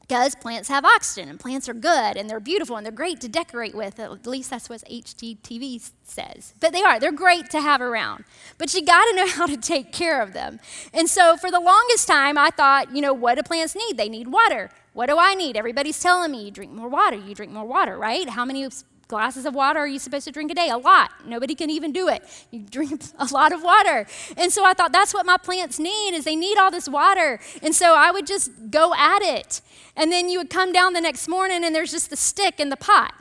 because 0.09 0.33
plants 0.33 0.69
have 0.69 0.83
oxygen 0.83 1.29
and 1.29 1.39
plants 1.39 1.69
are 1.69 1.73
good 1.73 2.17
and 2.17 2.27
they're 2.27 2.39
beautiful 2.39 2.75
and 2.75 2.83
they're 2.83 2.91
great 2.91 3.21
to 3.21 3.27
decorate 3.27 3.75
with. 3.75 3.99
At 3.99 4.25
least 4.25 4.49
that's 4.49 4.67
what 4.67 4.81
HGTV 4.89 5.91
says. 6.03 6.55
But 6.59 6.73
they 6.73 6.81
are, 6.81 6.99
they're 6.99 7.11
great 7.11 7.51
to 7.51 7.61
have 7.61 7.79
around. 7.79 8.23
But 8.57 8.73
you 8.73 8.83
got 8.83 9.05
to 9.05 9.15
know 9.15 9.27
how 9.35 9.45
to 9.45 9.55
take 9.55 9.93
care 9.93 10.19
of 10.19 10.33
them. 10.33 10.59
And 10.95 11.07
so 11.07 11.37
for 11.37 11.51
the 11.51 11.59
longest 11.59 12.07
time, 12.07 12.39
I 12.39 12.49
thought, 12.49 12.93
you 12.93 13.03
know, 13.03 13.13
what 13.13 13.35
do 13.35 13.43
plants 13.43 13.75
need? 13.75 13.97
They 13.97 14.09
need 14.09 14.29
water. 14.29 14.71
What 14.93 15.09
do 15.09 15.17
I 15.19 15.35
need? 15.35 15.55
Everybody's 15.55 16.01
telling 16.01 16.31
me 16.31 16.45
you 16.45 16.51
drink 16.51 16.71
more 16.71 16.89
water, 16.89 17.15
you 17.15 17.35
drink 17.35 17.51
more 17.51 17.65
water, 17.65 17.95
right? 17.95 18.27
How 18.29 18.45
many 18.45 18.67
glasses 19.09 19.45
of 19.45 19.55
water 19.55 19.79
are 19.79 19.87
you 19.87 19.99
supposed 19.99 20.25
to 20.25 20.31
drink 20.31 20.51
a 20.51 20.53
day? 20.53 20.69
A 20.69 20.77
lot. 20.77 21.11
Nobody 21.25 21.55
can 21.55 21.69
even 21.69 21.91
do 21.91 22.07
it. 22.07 22.23
You 22.51 22.59
drink 22.59 23.03
a 23.19 23.25
lot 23.33 23.51
of 23.51 23.61
water. 23.61 24.05
And 24.37 24.53
so 24.53 24.63
I 24.63 24.73
thought 24.73 24.93
that's 24.93 25.13
what 25.13 25.25
my 25.25 25.35
plants 25.35 25.79
need 25.79 26.13
is 26.13 26.23
they 26.23 26.35
need 26.35 26.57
all 26.57 26.71
this 26.71 26.87
water. 26.87 27.39
And 27.61 27.75
so 27.75 27.95
I 27.95 28.11
would 28.11 28.25
just 28.25 28.51
go 28.69 28.93
at 28.93 29.21
it. 29.21 29.61
And 29.95 30.11
then 30.11 30.29
you 30.29 30.37
would 30.37 30.49
come 30.49 30.71
down 30.71 30.93
the 30.93 31.01
next 31.01 31.27
morning 31.27 31.65
and 31.65 31.75
there's 31.75 31.91
just 31.91 32.09
the 32.11 32.15
stick 32.15 32.59
in 32.59 32.69
the 32.69 32.77
pot. 32.77 33.13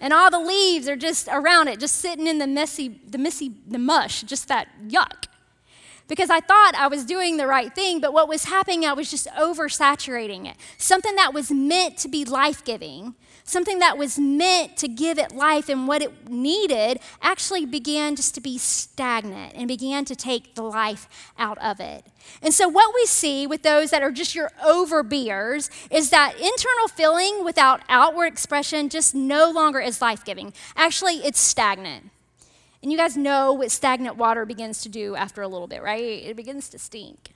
And 0.00 0.12
all 0.12 0.30
the 0.30 0.40
leaves 0.40 0.88
are 0.88 0.96
just 0.96 1.28
around 1.30 1.68
it, 1.68 1.78
just 1.78 1.96
sitting 1.96 2.26
in 2.26 2.38
the 2.38 2.46
messy, 2.46 3.00
the 3.06 3.18
messy, 3.18 3.52
the 3.66 3.78
mush, 3.78 4.22
just 4.22 4.48
that 4.48 4.68
yuck 4.88 5.26
because 6.06 6.30
I 6.30 6.40
thought 6.40 6.72
I 6.74 6.86
was 6.86 7.04
doing 7.04 7.36
the 7.36 7.46
right 7.46 7.74
thing, 7.74 8.00
but 8.00 8.14
what 8.14 8.28
was 8.28 8.44
happening, 8.44 8.86
I 8.86 8.94
was 8.94 9.10
just 9.10 9.26
oversaturating 9.38 10.46
it. 10.46 10.56
Something 10.78 11.14
that 11.16 11.34
was 11.34 11.50
meant 11.50 11.98
to 11.98 12.08
be 12.08 12.24
life 12.24 12.64
giving 12.64 13.14
something 13.48 13.78
that 13.78 13.96
was 13.96 14.18
meant 14.18 14.76
to 14.76 14.88
give 14.88 15.18
it 15.18 15.34
life 15.34 15.68
and 15.68 15.88
what 15.88 16.02
it 16.02 16.28
needed 16.28 17.00
actually 17.22 17.64
began 17.66 18.14
just 18.14 18.34
to 18.34 18.40
be 18.40 18.58
stagnant 18.58 19.54
and 19.54 19.66
began 19.66 20.04
to 20.04 20.14
take 20.14 20.54
the 20.54 20.62
life 20.62 21.08
out 21.38 21.58
of 21.58 21.80
it. 21.80 22.04
And 22.42 22.52
so, 22.52 22.68
what 22.68 22.94
we 22.94 23.06
see 23.06 23.46
with 23.46 23.62
those 23.62 23.90
that 23.90 24.02
are 24.02 24.10
just 24.10 24.34
your 24.34 24.50
overbeers 24.64 25.70
is 25.90 26.10
that 26.10 26.34
internal 26.34 26.88
filling 26.88 27.44
without 27.44 27.80
outward 27.88 28.26
expression 28.26 28.88
just 28.88 29.14
no 29.14 29.50
longer 29.50 29.80
is 29.80 30.02
life 30.02 30.24
giving. 30.24 30.52
Actually, 30.76 31.16
it's 31.16 31.40
stagnant. 31.40 32.10
And 32.82 32.92
you 32.92 32.98
guys 32.98 33.16
know 33.16 33.52
what 33.52 33.70
stagnant 33.70 34.16
water 34.16 34.46
begins 34.46 34.82
to 34.82 34.88
do 34.88 35.16
after 35.16 35.42
a 35.42 35.48
little 35.48 35.66
bit, 35.66 35.82
right? 35.82 36.02
It 36.02 36.36
begins 36.36 36.68
to 36.68 36.78
stink. 36.78 37.30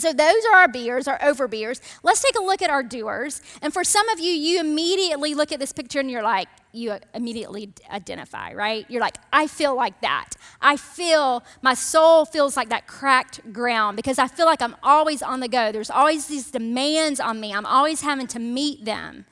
So 0.00 0.12
those 0.12 0.44
are 0.50 0.56
our 0.56 0.68
beers, 0.68 1.06
our 1.06 1.22
over 1.22 1.46
beers. 1.48 1.80
Let's 2.02 2.22
take 2.22 2.36
a 2.36 2.42
look 2.42 2.62
at 2.62 2.70
our 2.70 2.82
doers. 2.82 3.40
And 3.62 3.72
for 3.72 3.84
some 3.84 4.08
of 4.08 4.18
you, 4.18 4.32
you 4.32 4.60
immediately 4.60 5.34
look 5.34 5.52
at 5.52 5.60
this 5.60 5.72
picture 5.72 6.00
and 6.00 6.10
you're 6.10 6.22
like, 6.22 6.48
you 6.72 6.96
immediately 7.14 7.72
identify, 7.88 8.52
right? 8.52 8.84
You're 8.88 9.00
like, 9.00 9.16
I 9.32 9.46
feel 9.46 9.76
like 9.76 10.00
that. 10.00 10.30
I 10.60 10.76
feel, 10.76 11.44
my 11.62 11.74
soul 11.74 12.24
feels 12.24 12.56
like 12.56 12.68
that 12.70 12.88
cracked 12.88 13.52
ground 13.52 13.96
because 13.96 14.18
I 14.18 14.26
feel 14.26 14.46
like 14.46 14.60
I'm 14.60 14.74
always 14.82 15.22
on 15.22 15.38
the 15.38 15.48
go. 15.48 15.70
There's 15.70 15.90
always 15.90 16.26
these 16.26 16.50
demands 16.50 17.20
on 17.20 17.40
me. 17.40 17.52
I'm 17.54 17.66
always 17.66 18.00
having 18.00 18.26
to 18.28 18.40
meet 18.40 18.84
them. 18.84 19.24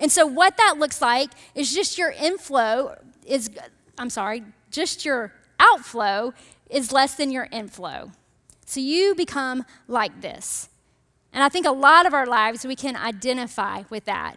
And 0.00 0.10
so 0.10 0.26
what 0.26 0.56
that 0.56 0.78
looks 0.78 1.00
like 1.00 1.30
is 1.54 1.72
just 1.72 1.98
your 1.98 2.10
inflow 2.10 2.96
is, 3.24 3.50
I'm 3.96 4.10
sorry, 4.10 4.42
just 4.72 5.04
your 5.04 5.32
outflow 5.60 6.34
is 6.68 6.90
less 6.90 7.14
than 7.14 7.30
your 7.30 7.48
inflow. 7.52 8.10
So 8.68 8.80
you 8.80 9.14
become 9.14 9.64
like 9.86 10.20
this. 10.20 10.68
And 11.32 11.42
I 11.42 11.48
think 11.48 11.64
a 11.64 11.70
lot 11.70 12.04
of 12.04 12.12
our 12.12 12.26
lives 12.26 12.66
we 12.66 12.76
can 12.76 12.96
identify 12.96 13.84
with 13.88 14.04
that. 14.04 14.36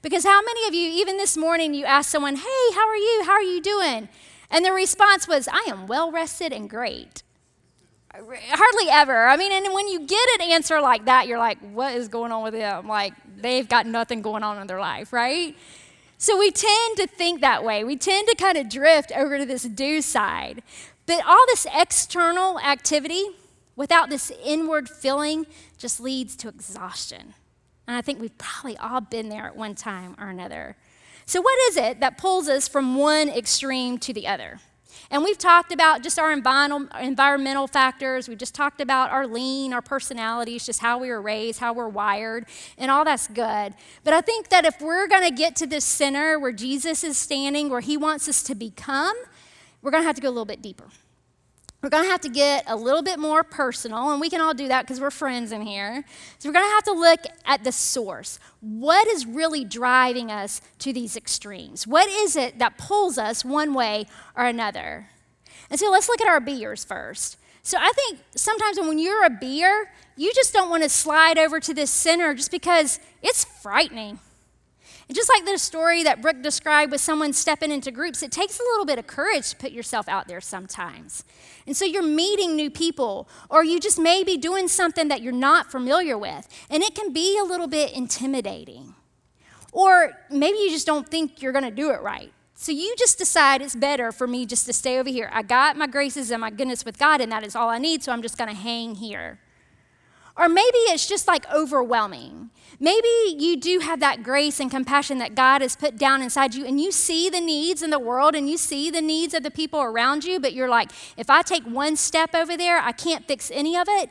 Because 0.00 0.22
how 0.22 0.40
many 0.42 0.68
of 0.68 0.74
you, 0.74 0.88
even 0.90 1.16
this 1.16 1.36
morning, 1.36 1.74
you 1.74 1.84
asked 1.84 2.08
someone, 2.08 2.36
Hey, 2.36 2.72
how 2.72 2.86
are 2.86 2.96
you? 2.96 3.22
How 3.26 3.32
are 3.32 3.42
you 3.42 3.60
doing? 3.60 4.08
And 4.48 4.64
the 4.64 4.70
response 4.70 5.26
was, 5.26 5.48
I 5.48 5.64
am 5.66 5.88
well 5.88 6.12
rested 6.12 6.52
and 6.52 6.70
great. 6.70 7.24
Hardly 8.14 8.90
ever. 8.90 9.26
I 9.26 9.36
mean, 9.36 9.50
and 9.50 9.74
when 9.74 9.88
you 9.88 10.06
get 10.06 10.28
an 10.36 10.52
answer 10.52 10.80
like 10.80 11.06
that, 11.06 11.26
you're 11.26 11.40
like, 11.40 11.58
What 11.58 11.96
is 11.96 12.06
going 12.06 12.30
on 12.30 12.44
with 12.44 12.54
them? 12.54 12.86
Like, 12.86 13.14
they've 13.36 13.68
got 13.68 13.86
nothing 13.86 14.22
going 14.22 14.44
on 14.44 14.56
in 14.60 14.68
their 14.68 14.78
life, 14.78 15.12
right? 15.12 15.56
So 16.16 16.38
we 16.38 16.52
tend 16.52 16.96
to 16.98 17.08
think 17.08 17.40
that 17.40 17.64
way. 17.64 17.82
We 17.82 17.96
tend 17.96 18.28
to 18.28 18.36
kind 18.36 18.56
of 18.56 18.68
drift 18.68 19.10
over 19.16 19.36
to 19.36 19.44
this 19.44 19.64
do 19.64 20.00
side. 20.00 20.62
But 21.06 21.26
all 21.26 21.44
this 21.48 21.66
external 21.74 22.60
activity, 22.60 23.24
without 23.76 24.10
this 24.10 24.30
inward 24.44 24.88
feeling 24.88 25.46
just 25.78 26.00
leads 26.00 26.36
to 26.36 26.48
exhaustion. 26.48 27.34
And 27.86 27.96
I 27.96 28.00
think 28.00 28.20
we've 28.20 28.36
probably 28.38 28.76
all 28.78 29.00
been 29.00 29.28
there 29.28 29.46
at 29.46 29.56
one 29.56 29.74
time 29.74 30.14
or 30.18 30.28
another. 30.28 30.76
So, 31.26 31.40
what 31.40 31.58
is 31.70 31.76
it 31.76 32.00
that 32.00 32.18
pulls 32.18 32.48
us 32.48 32.68
from 32.68 32.96
one 32.96 33.28
extreme 33.28 33.98
to 33.98 34.12
the 34.12 34.26
other? 34.26 34.60
And 35.10 35.22
we've 35.24 35.38
talked 35.38 35.72
about 35.72 36.02
just 36.02 36.18
our 36.18 36.32
environmental 36.32 37.66
factors. 37.66 38.28
We've 38.28 38.38
just 38.38 38.54
talked 38.54 38.80
about 38.80 39.10
our 39.10 39.26
lean, 39.26 39.72
our 39.72 39.82
personalities, 39.82 40.64
just 40.64 40.80
how 40.80 40.98
we 40.98 41.08
were 41.08 41.20
raised, 41.20 41.60
how 41.60 41.72
we're 41.72 41.88
wired, 41.88 42.46
and 42.78 42.90
all 42.90 43.04
that's 43.04 43.26
good. 43.28 43.74
But 44.02 44.14
I 44.14 44.20
think 44.20 44.48
that 44.48 44.64
if 44.64 44.80
we're 44.80 45.08
going 45.08 45.28
to 45.28 45.34
get 45.34 45.56
to 45.56 45.66
this 45.66 45.84
center 45.84 46.38
where 46.38 46.52
Jesus 46.52 47.04
is 47.04 47.18
standing, 47.18 47.68
where 47.68 47.80
he 47.80 47.96
wants 47.96 48.28
us 48.28 48.42
to 48.44 48.54
become, 48.54 49.16
we're 49.82 49.90
going 49.90 50.02
to 50.02 50.06
have 50.06 50.16
to 50.16 50.22
go 50.22 50.28
a 50.28 50.30
little 50.30 50.44
bit 50.44 50.62
deeper. 50.62 50.86
We're 51.84 51.90
going 51.90 52.04
to 52.04 52.10
have 52.10 52.22
to 52.22 52.30
get 52.30 52.64
a 52.66 52.76
little 52.76 53.02
bit 53.02 53.18
more 53.18 53.44
personal, 53.44 54.10
and 54.10 54.18
we 54.18 54.30
can 54.30 54.40
all 54.40 54.54
do 54.54 54.68
that 54.68 54.86
because 54.86 55.02
we're 55.02 55.10
friends 55.10 55.52
in 55.52 55.60
here. 55.60 56.02
So, 56.38 56.48
we're 56.48 56.54
going 56.54 56.64
to 56.64 56.74
have 56.74 56.84
to 56.84 56.92
look 56.92 57.20
at 57.44 57.62
the 57.62 57.72
source. 57.72 58.38
What 58.60 59.06
is 59.06 59.26
really 59.26 59.66
driving 59.66 60.30
us 60.30 60.62
to 60.78 60.94
these 60.94 61.14
extremes? 61.14 61.86
What 61.86 62.08
is 62.08 62.36
it 62.36 62.58
that 62.58 62.78
pulls 62.78 63.18
us 63.18 63.44
one 63.44 63.74
way 63.74 64.06
or 64.34 64.46
another? 64.46 65.10
And 65.68 65.78
so, 65.78 65.90
let's 65.90 66.08
look 66.08 66.22
at 66.22 66.26
our 66.26 66.40
beers 66.40 66.84
first. 66.84 67.36
So, 67.62 67.76
I 67.78 67.92
think 67.92 68.20
sometimes 68.34 68.80
when 68.80 68.98
you're 68.98 69.26
a 69.26 69.28
beer, 69.28 69.90
you 70.16 70.32
just 70.32 70.54
don't 70.54 70.70
want 70.70 70.84
to 70.84 70.88
slide 70.88 71.36
over 71.36 71.60
to 71.60 71.74
this 71.74 71.90
center 71.90 72.32
just 72.32 72.50
because 72.50 72.98
it's 73.20 73.44
frightening. 73.44 74.20
And 75.08 75.14
just 75.14 75.28
like 75.28 75.44
the 75.44 75.58
story 75.58 76.02
that 76.02 76.22
Brooke 76.22 76.42
described 76.42 76.90
with 76.90 77.00
someone 77.00 77.32
stepping 77.32 77.70
into 77.70 77.90
groups, 77.90 78.22
it 78.22 78.32
takes 78.32 78.58
a 78.58 78.62
little 78.62 78.86
bit 78.86 78.98
of 78.98 79.06
courage 79.06 79.50
to 79.50 79.56
put 79.56 79.72
yourself 79.72 80.08
out 80.08 80.28
there 80.28 80.40
sometimes. 80.40 81.24
And 81.66 81.76
so 81.76 81.84
you're 81.84 82.02
meeting 82.02 82.56
new 82.56 82.70
people, 82.70 83.28
or 83.50 83.64
you 83.64 83.80
just 83.80 83.98
may 83.98 84.24
be 84.24 84.36
doing 84.38 84.66
something 84.66 85.08
that 85.08 85.20
you're 85.20 85.32
not 85.32 85.70
familiar 85.70 86.16
with, 86.16 86.48
and 86.70 86.82
it 86.82 86.94
can 86.94 87.12
be 87.12 87.38
a 87.38 87.44
little 87.44 87.66
bit 87.66 87.92
intimidating. 87.92 88.94
Or 89.72 90.12
maybe 90.30 90.58
you 90.58 90.70
just 90.70 90.86
don't 90.86 91.08
think 91.08 91.42
you're 91.42 91.52
going 91.52 91.64
to 91.64 91.70
do 91.70 91.90
it 91.90 92.00
right. 92.00 92.32
So 92.54 92.72
you 92.72 92.94
just 92.96 93.18
decide 93.18 93.60
it's 93.60 93.74
better 93.74 94.12
for 94.12 94.26
me 94.26 94.46
just 94.46 94.64
to 94.66 94.72
stay 94.72 94.98
over 94.98 95.10
here. 95.10 95.28
I 95.32 95.42
got 95.42 95.76
my 95.76 95.86
graces 95.86 96.30
and 96.30 96.40
my 96.40 96.50
goodness 96.50 96.84
with 96.84 96.98
God, 96.98 97.20
and 97.20 97.30
that 97.30 97.44
is 97.44 97.54
all 97.54 97.68
I 97.68 97.78
need, 97.78 98.02
so 98.02 98.12
I'm 98.12 98.22
just 98.22 98.38
going 98.38 98.48
to 98.48 98.56
hang 98.56 98.94
here. 98.94 99.40
Or 100.36 100.48
maybe 100.48 100.78
it's 100.88 101.06
just 101.06 101.28
like 101.28 101.50
overwhelming. 101.52 102.50
Maybe 102.80 103.08
you 103.38 103.56
do 103.56 103.78
have 103.78 104.00
that 104.00 104.22
grace 104.22 104.58
and 104.58 104.70
compassion 104.70 105.18
that 105.18 105.34
God 105.34 105.62
has 105.62 105.76
put 105.76 105.96
down 105.96 106.22
inside 106.22 106.54
you, 106.54 106.66
and 106.66 106.80
you 106.80 106.90
see 106.90 107.30
the 107.30 107.40
needs 107.40 107.82
in 107.82 107.90
the 107.90 108.00
world 108.00 108.34
and 108.34 108.50
you 108.50 108.56
see 108.56 108.90
the 108.90 109.00
needs 109.00 109.32
of 109.32 109.44
the 109.44 109.50
people 109.50 109.80
around 109.80 110.24
you, 110.24 110.40
but 110.40 110.52
you're 110.52 110.68
like, 110.68 110.90
if 111.16 111.30
I 111.30 111.42
take 111.42 111.62
one 111.64 111.94
step 111.96 112.34
over 112.34 112.56
there, 112.56 112.78
I 112.78 112.92
can't 112.92 113.26
fix 113.28 113.50
any 113.54 113.76
of 113.76 113.86
it, 113.88 114.10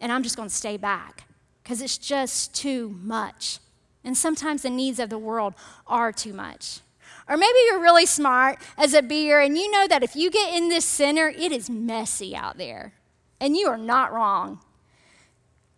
and 0.00 0.10
I'm 0.10 0.24
just 0.24 0.36
going 0.36 0.48
to 0.48 0.54
stay 0.54 0.76
back 0.76 1.24
because 1.62 1.80
it's 1.80 1.98
just 1.98 2.54
too 2.54 2.96
much. 3.00 3.60
And 4.02 4.16
sometimes 4.16 4.62
the 4.62 4.70
needs 4.70 4.98
of 4.98 5.10
the 5.10 5.18
world 5.18 5.54
are 5.86 6.12
too 6.12 6.32
much. 6.32 6.80
Or 7.28 7.36
maybe 7.36 7.58
you're 7.66 7.80
really 7.80 8.06
smart 8.06 8.58
as 8.78 8.94
a 8.94 9.02
beer 9.02 9.38
and 9.40 9.56
you 9.56 9.70
know 9.70 9.86
that 9.86 10.02
if 10.02 10.16
you 10.16 10.30
get 10.30 10.54
in 10.54 10.70
this 10.70 10.86
center, 10.86 11.28
it 11.28 11.52
is 11.52 11.68
messy 11.68 12.34
out 12.34 12.56
there. 12.56 12.94
And 13.38 13.54
you 13.54 13.68
are 13.68 13.76
not 13.76 14.12
wrong. 14.12 14.60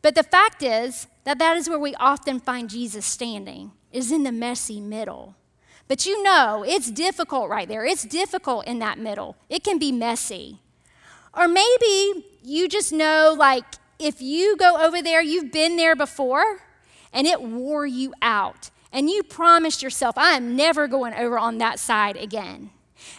But 0.03 0.15
the 0.15 0.23
fact 0.23 0.63
is 0.63 1.07
that 1.25 1.39
that 1.39 1.57
is 1.57 1.69
where 1.69 1.79
we 1.79 1.95
often 1.97 2.41
find 2.41 2.71
Jesus 2.71 3.05
standing, 3.05 3.73
is 3.93 4.11
in 4.11 4.23
the 4.23 4.33
messy 4.33 4.81
middle. 4.81 5.37
But 5.89 6.07
you 6.07 6.23
know, 6.23 6.65
it's 6.67 6.91
difficult 6.91 7.51
right 7.51 7.69
there. 7.69 7.85
It's 7.85 8.05
difficult 8.05 8.67
in 8.67 8.79
that 8.79 8.99
middle. 8.99 9.37
It 9.49 9.65
can 9.65 9.79
be 9.79 9.93
messy. 9.93 10.61
Or 11.35 11.49
maybe 11.49 12.25
you 12.43 12.69
just 12.69 12.93
know, 12.93 13.35
like, 13.37 13.65
if 13.99 14.23
you 14.23 14.57
go 14.57 14.81
over 14.81 15.03
there, 15.03 15.21
you've 15.21 15.53
been 15.53 15.77
there 15.77 15.95
before 15.95 16.61
and 17.13 17.27
it 17.27 17.43
wore 17.43 17.87
you 17.87 18.15
out. 18.23 18.71
And 18.93 19.11
you 19.11 19.23
promised 19.23 19.83
yourself, 19.83 20.17
I 20.17 20.33
am 20.33 20.57
never 20.57 20.89
going 20.89 21.15
over 21.15 21.39
on 21.39 21.59
that 21.59 21.79
side 21.79 22.17
again. 22.17 22.71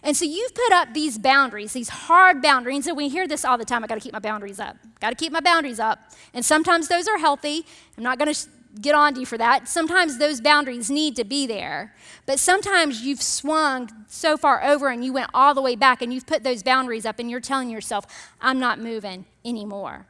And 0.04 0.16
so 0.16 0.26
you've 0.26 0.54
put 0.54 0.72
up 0.74 0.94
these 0.94 1.18
boundaries, 1.18 1.74
these 1.74 1.90
hard 1.90 2.42
boundaries, 2.42 2.88
and 2.88 2.98
we 2.98 3.10
hear 3.10 3.28
this 3.28 3.46
all 3.46 3.58
the 3.58 3.66
time 3.66 3.84
I 3.84 3.88
got 3.88 3.96
to 3.96 4.02
keep 4.02 4.14
my 4.14 4.20
boundaries 4.20 4.60
up. 4.60 4.78
Got 5.00 5.10
to 5.10 5.16
keep 5.16 5.32
my 5.32 5.42
boundaries 5.42 5.80
up. 5.80 6.00
And 6.34 6.46
sometimes 6.46 6.88
those 6.88 7.08
are 7.08 7.18
healthy. 7.18 7.66
I'm 7.98 8.04
not 8.04 8.20
to 8.20 8.50
get 8.80 8.96
on 8.96 9.14
to 9.16 9.20
you 9.22 9.26
for 9.26 9.38
that. 9.38 9.68
Sometimes 9.68 10.18
those 10.18 10.40
boundaries 10.40 10.90
need 10.90 11.16
to 11.18 11.24
be 11.24 11.46
there. 11.46 11.94
But 12.26 12.40
sometimes 12.40 13.02
you've 13.02 13.22
swung 13.22 13.90
so 14.08 14.38
far 14.38 14.64
over 14.64 14.88
and 14.88 15.04
you 15.04 15.12
went 15.12 15.30
all 15.34 15.54
the 15.54 15.62
way 15.62 15.76
back 15.76 16.02
and 16.02 16.14
you've 16.14 16.26
put 16.26 16.44
those 16.44 16.64
boundaries 16.64 17.06
up 17.06 17.20
and 17.20 17.30
you're 17.30 17.42
telling 17.42 17.70
yourself, 17.70 18.06
I'm 18.40 18.60
not 18.60 18.80
moving 18.80 19.26
anymore 19.44 20.08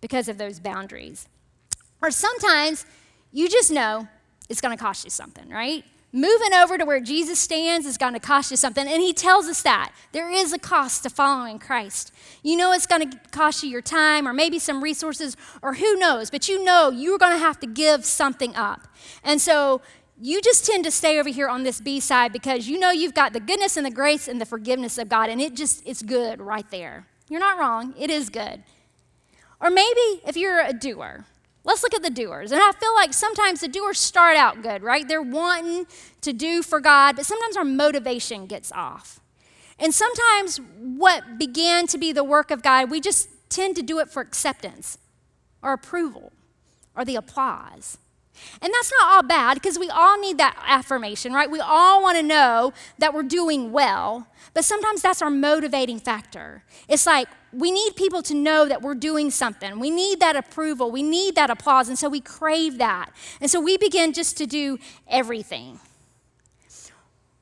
because 0.00 0.28
of 0.28 0.38
those 0.38 0.58
boundaries. 0.58 1.28
Or 2.02 2.10
sometimes 2.10 2.86
you 3.32 3.48
just 3.48 3.70
know 3.70 4.08
it's 4.48 4.60
going 4.60 4.76
to 4.76 4.82
cost 4.82 5.04
you 5.04 5.10
something, 5.10 5.48
right? 5.48 5.84
Moving 6.12 6.54
over 6.54 6.78
to 6.78 6.84
where 6.84 7.00
Jesus 7.00 7.38
stands 7.38 7.84
is 7.86 7.98
going 7.98 8.14
to 8.14 8.20
cost 8.20 8.50
you 8.50 8.56
something. 8.56 8.86
And 8.86 9.02
he 9.02 9.12
tells 9.12 9.46
us 9.46 9.62
that 9.62 9.92
there 10.12 10.30
is 10.30 10.52
a 10.52 10.58
cost 10.58 11.02
to 11.02 11.10
following 11.10 11.58
Christ. 11.58 12.12
You 12.42 12.56
know 12.56 12.72
it's 12.72 12.86
going 12.86 13.10
to 13.10 13.18
cost 13.32 13.62
you 13.62 13.68
your 13.68 13.82
time 13.82 14.26
or 14.26 14.32
maybe 14.32 14.58
some 14.58 14.82
resources 14.82 15.36
or 15.62 15.74
who 15.74 15.96
knows, 15.96 16.30
but 16.30 16.48
you 16.48 16.64
know 16.64 16.90
you're 16.90 17.18
going 17.18 17.32
to 17.32 17.38
have 17.38 17.60
to 17.60 17.66
give 17.66 18.04
something 18.04 18.54
up. 18.56 18.88
And 19.24 19.40
so 19.40 19.82
you 20.18 20.40
just 20.40 20.64
tend 20.64 20.84
to 20.84 20.90
stay 20.90 21.18
over 21.18 21.28
here 21.28 21.48
on 21.48 21.64
this 21.64 21.80
B 21.80 22.00
side 22.00 22.32
because 22.32 22.68
you 22.68 22.78
know 22.78 22.90
you've 22.90 23.14
got 23.14 23.32
the 23.32 23.40
goodness 23.40 23.76
and 23.76 23.84
the 23.84 23.90
grace 23.90 24.28
and 24.28 24.40
the 24.40 24.46
forgiveness 24.46 24.96
of 24.98 25.08
God, 25.08 25.28
and 25.28 25.40
it 25.40 25.54
just, 25.54 25.82
it's 25.84 26.02
good 26.02 26.40
right 26.40 26.68
there. 26.70 27.06
You're 27.28 27.40
not 27.40 27.58
wrong, 27.58 27.94
it 27.98 28.08
is 28.08 28.30
good. 28.30 28.62
Or 29.60 29.70
maybe 29.70 30.22
if 30.26 30.36
you're 30.36 30.60
a 30.60 30.72
doer, 30.72 31.26
Let's 31.66 31.82
look 31.82 31.94
at 31.94 32.02
the 32.02 32.10
doers. 32.10 32.52
And 32.52 32.62
I 32.62 32.70
feel 32.70 32.94
like 32.94 33.12
sometimes 33.12 33.60
the 33.60 33.66
doers 33.66 33.98
start 33.98 34.36
out 34.36 34.62
good, 34.62 34.84
right? 34.84 35.06
They're 35.06 35.20
wanting 35.20 35.86
to 36.20 36.32
do 36.32 36.62
for 36.62 36.80
God, 36.80 37.16
but 37.16 37.26
sometimes 37.26 37.56
our 37.56 37.64
motivation 37.64 38.46
gets 38.46 38.70
off. 38.70 39.18
And 39.76 39.92
sometimes 39.92 40.58
what 40.78 41.38
began 41.38 41.88
to 41.88 41.98
be 41.98 42.12
the 42.12 42.22
work 42.22 42.52
of 42.52 42.62
God, 42.62 42.88
we 42.88 43.00
just 43.00 43.28
tend 43.48 43.74
to 43.76 43.82
do 43.82 43.98
it 43.98 44.08
for 44.08 44.22
acceptance 44.22 44.96
or 45.60 45.72
approval 45.72 46.32
or 46.96 47.04
the 47.04 47.16
applause. 47.16 47.98
And 48.62 48.72
that's 48.72 48.92
not 49.00 49.12
all 49.12 49.22
bad 49.22 49.54
because 49.54 49.78
we 49.78 49.88
all 49.88 50.18
need 50.18 50.38
that 50.38 50.56
affirmation, 50.66 51.32
right? 51.32 51.50
We 51.50 51.60
all 51.60 52.02
want 52.02 52.16
to 52.16 52.22
know 52.22 52.72
that 52.98 53.14
we're 53.14 53.22
doing 53.22 53.72
well, 53.72 54.26
but 54.54 54.64
sometimes 54.64 55.02
that's 55.02 55.22
our 55.22 55.30
motivating 55.30 55.98
factor. 55.98 56.64
It's 56.88 57.06
like 57.06 57.28
we 57.52 57.70
need 57.70 57.96
people 57.96 58.22
to 58.22 58.34
know 58.34 58.66
that 58.66 58.82
we're 58.82 58.94
doing 58.94 59.30
something. 59.30 59.78
We 59.78 59.90
need 59.90 60.20
that 60.20 60.36
approval. 60.36 60.90
We 60.90 61.02
need 61.02 61.34
that 61.36 61.50
applause. 61.50 61.88
And 61.88 61.98
so 61.98 62.08
we 62.08 62.20
crave 62.20 62.78
that. 62.78 63.10
And 63.40 63.50
so 63.50 63.60
we 63.60 63.76
begin 63.76 64.12
just 64.12 64.36
to 64.38 64.46
do 64.46 64.78
everything. 65.08 65.80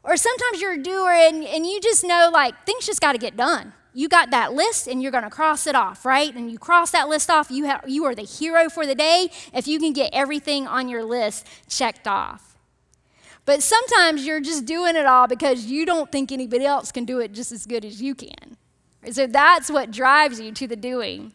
Or 0.03 0.17
sometimes 0.17 0.61
you're 0.61 0.75
a 0.75 0.83
doer 0.83 1.11
and, 1.11 1.45
and 1.45 1.67
you 1.67 1.81
just 1.81 2.05
know 2.05 2.31
like 2.33 2.67
things 2.67 2.87
just 2.87 3.01
got 3.01 3.13
to 3.13 3.19
get 3.19 3.37
done 3.37 3.73
you 3.95 4.09
got 4.09 4.31
that 4.31 4.53
list 4.53 4.89
and 4.89 5.01
you're 5.01 5.13
going 5.13 5.25
to 5.25 5.31
cross 5.31 5.67
it 5.67 5.77
off, 5.77 6.05
right? 6.05 6.35
And 6.35 6.51
you 6.51 6.59
cross 6.59 6.91
that 6.91 7.09
list 7.09 7.31
off, 7.31 7.51
you, 7.51 7.73
you 7.87 8.05
are 8.05 8.15
the 8.15 8.23
hero 8.23 8.69
for 8.69 8.87
the 8.87 8.95
day 8.95 9.31
if 9.55 9.69
you 9.69 9.79
can 9.79 9.93
get 9.93 10.11
everything 10.13 10.67
on 10.67 10.89
your 10.89 11.05
list 11.05 11.47
checked 11.69 12.09
off. 12.09 12.57
But 13.47 13.63
sometimes 13.63 14.27
you're 14.27 14.41
just 14.41 14.65
doing 14.65 14.97
it 14.97 15.07
all 15.07 15.29
because 15.29 15.67
you 15.67 15.87
don't 15.87 16.11
think 16.11 16.33
anybody 16.33 16.65
else 16.65 16.91
can 16.91 17.05
do 17.05 17.21
it 17.21 17.33
just 17.33 17.53
as 17.53 17.67
good 17.67 17.85
as 17.85 18.03
you 18.03 18.15
can. 18.15 18.57
So 19.13 19.27
that's 19.27 19.71
what 19.71 19.91
drives 19.91 20.41
you 20.41 20.51
to 20.53 20.67
the 20.67 20.77
doing. 20.77 21.33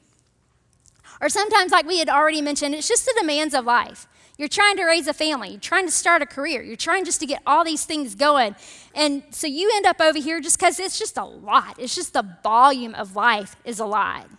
Or 1.21 1.29
sometimes, 1.29 1.71
like 1.71 1.85
we 1.85 1.99
had 1.99 2.09
already 2.09 2.41
mentioned, 2.41 2.73
it's 2.75 2.87
just 2.87 3.05
the 3.05 3.15
demands 3.19 3.53
of 3.53 3.65
life. 3.65 4.07
You're 4.39 4.48
trying 4.48 4.77
to 4.77 4.86
raise 4.86 5.05
a 5.10 5.13
family, 5.13 5.50
you're 5.50 5.60
trying 5.60 5.86
to 5.86 5.91
start 5.91 6.22
a 6.22 6.25
career, 6.25 6.63
you're 6.63 6.77
trying 6.77 7.03
just 7.03 7.19
to 7.19 7.25
get 7.25 7.41
all 7.46 7.65
these 7.65 7.84
things 7.84 8.15
going. 8.15 8.55
And 8.96 9.22
so 9.31 9.48
you 9.48 9.69
end 9.75 9.86
up 9.86 10.00
over 10.00 10.17
here 10.17 10.39
just 10.39 10.58
because 10.58 10.79
it's 10.79 10.98
just 10.98 11.17
a 11.17 11.25
lot. 11.25 11.77
It's 11.77 11.93
just 11.93 12.13
the 12.13 12.24
volume 12.41 12.96
of 12.96 13.17
life 13.17 13.58
is 13.65 13.81
a 13.81 13.86
lot. 13.86 14.29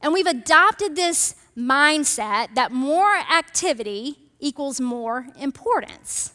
And 0.00 0.14
we've 0.14 0.26
adopted 0.26 0.96
this 0.96 1.34
mindset 1.54 2.54
that 2.54 2.72
more 2.72 3.14
activity 3.14 4.16
equals 4.40 4.80
more 4.80 5.26
importance. 5.38 6.32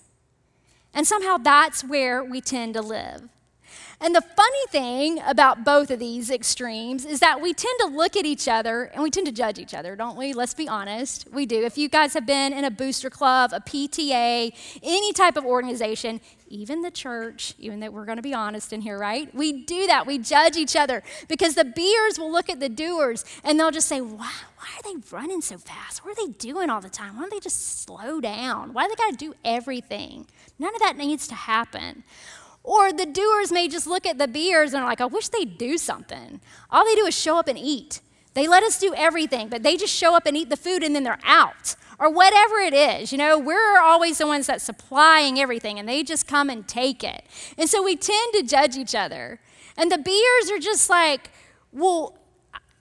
And 0.94 1.08
somehow 1.08 1.38
that's 1.38 1.84
where 1.84 2.24
we 2.24 2.40
tend 2.40 2.76
to 2.76 2.84
live. 2.84 3.30
And 4.00 4.14
the 4.14 4.22
funny 4.22 4.68
thing 4.70 5.20
about 5.26 5.64
both 5.64 5.90
of 5.90 5.98
these 5.98 6.30
extremes 6.30 7.04
is 7.04 7.20
that 7.20 7.42
we 7.42 7.52
tend 7.52 7.80
to 7.80 7.88
look 7.88 8.16
at 8.16 8.28
each 8.28 8.48
other 8.48 8.92
and 8.94 9.02
we 9.02 9.10
tend 9.10 9.26
to 9.26 9.32
judge 9.32 9.58
each 9.58 9.74
other, 9.74 9.96
don't 9.96 10.16
we? 10.16 10.34
Let's 10.34 10.54
be 10.54 10.68
honest. 10.68 11.28
We 11.34 11.48
do. 11.48 11.66
If 11.66 11.80
you 11.80 11.90
guys 11.90 12.14
have 12.14 12.28
been 12.28 12.54
in 12.54 12.64
a 12.64 12.70
booster 12.70 13.10
club, 13.10 13.54
a 13.54 13.60
PTA, 13.60 14.54
any 14.84 15.14
type 15.14 15.36
of 15.36 15.46
organization, 15.46 16.22
even 16.48 16.84
the 16.84 16.92
church, 16.92 17.56
even 17.58 17.80
though 17.80 17.90
we're 17.90 18.06
going 18.06 18.18
to 18.18 18.22
be 18.22 18.36
honest 18.36 18.72
in 18.72 18.82
here, 18.82 19.00
right? 19.00 19.34
We 19.34 19.64
do 19.64 19.88
that. 19.88 20.06
We 20.06 20.20
judge 20.20 20.58
each 20.58 20.76
other 20.76 21.02
because 21.28 21.56
the 21.56 21.66
beers 21.66 22.20
will 22.20 22.32
look 22.32 22.52
at 22.52 22.60
the 22.60 22.70
doers 22.70 23.26
and 23.44 23.60
they'll 23.60 23.72
just 23.72 23.88
say, 23.88 24.00
wow, 24.00 24.30
why 24.58 24.68
are 24.78 24.84
they 24.84 24.96
running 25.12 25.42
so 25.42 25.58
fast? 25.58 26.06
What 26.06 26.12
are 26.12 26.28
they 26.28 26.34
doing 26.34 26.70
all 26.70 26.82
the 26.82 26.90
time? 26.90 27.16
Why 27.16 27.22
don't 27.22 27.32
they 27.32 27.40
just 27.40 27.82
slow 27.82 28.22
down? 28.22 28.74
Why 28.74 28.84
do 28.84 28.90
they 28.90 28.96
got 28.96 29.12
to 29.12 29.18
do 29.18 29.34
everything? 29.44 30.28
None 30.60 30.76
of 30.76 30.82
that 30.82 30.98
needs 30.98 31.28
to 31.30 31.36
happen. 31.36 32.04
Or 32.68 32.92
the 32.92 33.06
doers 33.06 33.50
may 33.50 33.70
just 33.70 33.88
look 33.88 34.06
at 34.06 34.18
the 34.18 34.28
beers 34.28 34.74
and 34.74 34.84
are 34.84 34.90
like, 34.90 35.00
I 35.00 35.06
wish 35.06 35.30
they'd 35.30 35.58
do 35.58 35.78
something. 35.78 36.42
All 36.70 36.84
they 36.84 36.96
do 36.96 37.06
is 37.06 37.18
show 37.18 37.40
up 37.40 37.48
and 37.48 37.58
eat. 37.58 38.02
They 38.34 38.46
let 38.46 38.62
us 38.62 38.78
do 38.78 38.94
everything, 38.94 39.48
but 39.48 39.64
they 39.64 39.78
just 39.78 39.94
show 39.96 40.16
up 40.16 40.26
and 40.26 40.36
eat 40.36 40.50
the 40.50 40.58
food 40.58 40.84
and 40.84 40.94
then 40.94 41.04
they're 41.04 41.18
out. 41.24 41.78
Or 41.98 42.12
whatever 42.12 42.56
it 42.56 42.74
is. 42.74 43.14
You 43.14 43.20
know, 43.20 43.40
we're 43.40 43.80
always 43.80 44.18
the 44.18 44.28
ones 44.28 44.48
that 44.48 44.62
supplying 44.62 45.40
everything 45.40 45.80
and 45.80 45.88
they 45.88 46.04
just 46.04 46.28
come 46.28 46.50
and 46.50 46.68
take 46.68 47.06
it. 47.06 47.24
And 47.58 47.70
so 47.70 47.82
we 47.82 47.96
tend 47.96 48.34
to 48.34 48.44
judge 48.44 48.76
each 48.76 48.94
other. 48.94 49.40
And 49.78 49.90
the 49.90 49.98
beers 49.98 50.52
are 50.52 50.60
just 50.60 50.90
like, 50.90 51.32
well, 51.72 52.18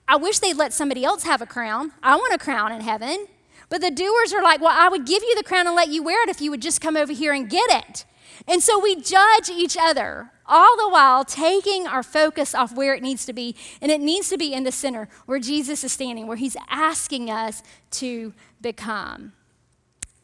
I 0.05 0.17
wish 0.17 0.39
they'd 0.39 0.57
let 0.57 0.73
somebody 0.73 1.05
else 1.05 1.23
have 1.23 1.41
a 1.41 1.45
crown. 1.45 1.93
I 2.03 2.17
want 2.17 2.33
a 2.33 2.37
crown 2.37 2.73
in 2.73 2.81
heaven. 2.81 3.27
But 3.69 3.79
the 3.79 3.91
doers 3.91 4.33
are 4.33 4.43
like, 4.43 4.59
well, 4.59 4.77
I 4.77 4.89
would 4.89 5.05
give 5.05 5.23
you 5.23 5.33
the 5.35 5.43
crown 5.43 5.65
and 5.65 5.77
let 5.77 5.87
you 5.87 6.03
wear 6.03 6.23
it 6.23 6.29
if 6.29 6.41
you 6.41 6.51
would 6.51 6.61
just 6.61 6.81
come 6.81 6.97
over 6.97 7.13
here 7.13 7.31
and 7.31 7.49
get 7.49 7.69
it. 7.69 8.03
And 8.47 8.61
so 8.61 8.79
we 8.79 8.95
judge 8.95 9.49
each 9.49 9.77
other, 9.79 10.31
all 10.45 10.75
the 10.77 10.89
while 10.89 11.23
taking 11.23 11.87
our 11.87 12.03
focus 12.03 12.53
off 12.53 12.75
where 12.75 12.93
it 12.93 13.01
needs 13.01 13.25
to 13.25 13.33
be. 13.33 13.55
And 13.81 13.91
it 13.91 14.01
needs 14.01 14.29
to 14.29 14.37
be 14.37 14.53
in 14.53 14.63
the 14.63 14.71
center 14.71 15.07
where 15.25 15.39
Jesus 15.39 15.83
is 15.83 15.91
standing, 15.91 16.27
where 16.27 16.37
he's 16.37 16.57
asking 16.69 17.29
us 17.31 17.63
to 17.91 18.33
become. 18.61 19.33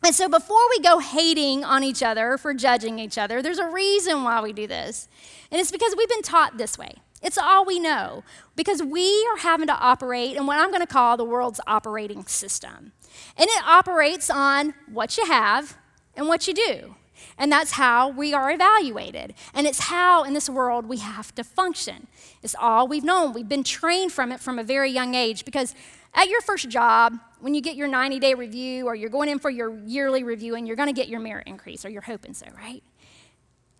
And 0.05 0.13
so 0.13 0.27
before 0.27 0.69
we 0.69 0.79
go 0.81 0.99
hating 0.99 1.63
on 1.63 1.83
each 1.83 2.03
other 2.03 2.37
for 2.37 2.53
judging 2.53 2.99
each 2.99 3.17
other, 3.17 3.41
there's 3.41 3.59
a 3.59 3.69
reason 3.69 4.23
why 4.23 4.41
we 4.41 4.51
do 4.51 4.67
this. 4.67 5.07
And 5.49 5.61
it's 5.61 5.71
because 5.71 5.95
we've 5.97 6.09
been 6.09 6.21
taught 6.21 6.57
this 6.57 6.77
way. 6.77 6.95
It's 7.21 7.37
all 7.37 7.63
we 7.63 7.79
know 7.79 8.25
because 8.57 8.83
we 8.83 9.25
are 9.31 9.37
having 9.37 9.67
to 9.67 9.73
operate 9.73 10.35
in 10.35 10.45
what 10.45 10.59
I'm 10.59 10.71
going 10.71 10.81
to 10.81 10.87
call 10.87 11.15
the 11.15 11.23
world's 11.23 11.61
operating 11.65 12.25
system. 12.25 12.91
And 13.37 13.47
it 13.47 13.63
operates 13.65 14.29
on 14.29 14.73
what 14.91 15.17
you 15.17 15.25
have 15.25 15.77
and 16.15 16.27
what 16.27 16.47
you 16.47 16.53
do. 16.53 16.95
And 17.37 17.51
that's 17.51 17.71
how 17.71 18.09
we 18.09 18.33
are 18.33 18.51
evaluated. 18.51 19.33
And 19.53 19.67
it's 19.67 19.79
how 19.79 20.23
in 20.23 20.33
this 20.33 20.49
world 20.49 20.85
we 20.85 20.97
have 20.97 21.33
to 21.35 21.43
function. 21.43 22.07
It's 22.41 22.55
all 22.59 22.87
we've 22.87 23.03
known. 23.03 23.33
We've 23.33 23.47
been 23.47 23.63
trained 23.63 24.11
from 24.11 24.31
it 24.31 24.39
from 24.39 24.59
a 24.59 24.63
very 24.63 24.91
young 24.91 25.15
age 25.15 25.45
because 25.45 25.75
at 26.15 26.29
your 26.29 26.41
first 26.41 26.69
job, 26.69 27.17
when 27.39 27.53
you 27.53 27.61
get 27.61 27.75
your 27.75 27.87
90 27.87 28.19
day 28.19 28.33
review 28.33 28.87
or 28.87 28.95
you're 28.95 29.09
going 29.09 29.29
in 29.29 29.39
for 29.39 29.49
your 29.49 29.77
yearly 29.85 30.23
review 30.23 30.55
and 30.55 30.67
you're 30.67 30.75
going 30.75 30.87
to 30.87 30.93
get 30.93 31.07
your 31.07 31.19
merit 31.19 31.47
increase, 31.47 31.83
or 31.85 31.89
you're 31.89 32.01
hoping 32.01 32.33
so, 32.33 32.45
right? 32.55 32.83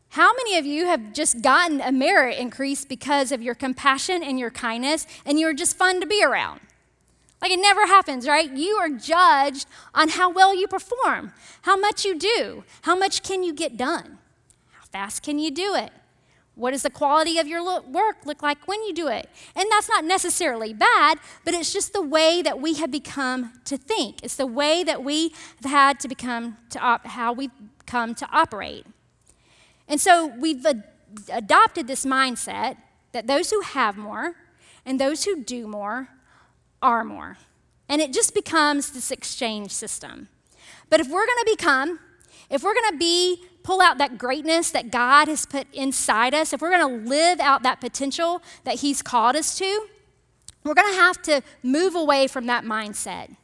How 0.09 0.31
many 0.33 0.57
of 0.57 0.65
you 0.65 0.85
have 0.85 1.13
just 1.13 1.41
gotten 1.41 1.81
a 1.81 1.91
merit 1.91 2.37
increase 2.37 2.85
because 2.85 3.31
of 3.31 3.41
your 3.41 3.55
compassion 3.55 4.21
and 4.21 4.39
your 4.39 4.51
kindness 4.51 5.07
and 5.25 5.39
you're 5.39 5.53
just 5.53 5.75
fun 5.75 6.01
to 6.01 6.05
be 6.05 6.23
around? 6.23 6.59
Like 7.43 7.51
it 7.51 7.59
never 7.59 7.85
happens, 7.85 8.25
right? 8.25 8.49
You 8.49 8.77
are 8.77 8.87
judged 8.87 9.67
on 9.93 10.07
how 10.07 10.31
well 10.31 10.55
you 10.55 10.65
perform, 10.65 11.33
how 11.63 11.75
much 11.75 12.05
you 12.05 12.17
do, 12.17 12.63
how 12.83 12.95
much 12.95 13.21
can 13.21 13.43
you 13.43 13.53
get 13.53 13.75
done, 13.75 14.17
how 14.71 14.85
fast 14.85 15.23
can 15.23 15.39
you 15.39 15.51
do 15.51 15.75
it. 15.75 15.91
What 16.55 16.71
does 16.71 16.83
the 16.83 16.89
quality 16.89 17.39
of 17.39 17.47
your 17.47 17.81
work 17.81 18.25
look 18.25 18.41
like 18.41 18.65
when 18.65 18.81
you 18.83 18.93
do 18.93 19.09
it? 19.09 19.29
And 19.57 19.65
that's 19.69 19.89
not 19.89 20.05
necessarily 20.05 20.73
bad, 20.73 21.19
but 21.43 21.53
it's 21.53 21.73
just 21.73 21.91
the 21.91 22.01
way 22.01 22.41
that 22.43 22.61
we 22.61 22.75
have 22.75 22.91
become 22.91 23.51
to 23.65 23.75
think. 23.75 24.23
It's 24.23 24.37
the 24.37 24.47
way 24.47 24.83
that 24.85 25.03
we 25.03 25.33
have 25.61 25.69
had 25.69 25.99
to 25.99 26.07
become 26.07 26.57
to 26.69 26.79
op- 26.79 27.07
how 27.07 27.33
we've 27.33 27.51
come 27.85 28.15
to 28.15 28.27
operate. 28.31 28.85
And 29.89 29.99
so 29.99 30.27
we've 30.27 30.65
ad- 30.65 30.85
adopted 31.29 31.87
this 31.87 32.05
mindset 32.05 32.77
that 33.11 33.27
those 33.27 33.49
who 33.49 33.59
have 33.61 33.97
more 33.97 34.35
and 34.85 34.97
those 34.97 35.25
who 35.25 35.43
do 35.43 35.67
more 35.67 36.07
are 36.83 37.03
more. 37.03 37.37
And 37.89 38.01
it 38.01 38.13
just 38.13 38.35
becomes 38.35 38.91
this 38.91 39.09
exchange 39.09 39.71
system. 39.71 40.29
But 40.89 40.99
if 40.99 41.07
we're 41.07 41.25
going 41.25 41.39
to 41.45 41.55
become, 41.57 41.99
if 42.49 42.61
we're 42.61 42.75
going 42.75 42.91
to 42.91 42.97
be, 42.97 43.43
pull 43.63 43.81
out 43.81 43.97
that 43.97 44.17
greatness 44.17 44.69
that 44.71 44.91
God 44.91 45.27
has 45.27 45.45
put 45.45 45.67
inside 45.73 46.33
us, 46.33 46.53
if 46.53 46.61
we're 46.61 46.77
going 46.77 47.03
to 47.03 47.09
live 47.09 47.39
out 47.39 47.63
that 47.63 47.81
potential 47.81 48.41
that 48.65 48.75
He's 48.75 49.01
called 49.01 49.35
us 49.35 49.57
to, 49.57 49.87
we're 50.63 50.73
going 50.73 50.93
to 50.93 50.99
have 50.99 51.21
to 51.23 51.41
move 51.63 51.95
away 51.95 52.27
from 52.27 52.45
that 52.45 52.63
mindset. 52.63 53.35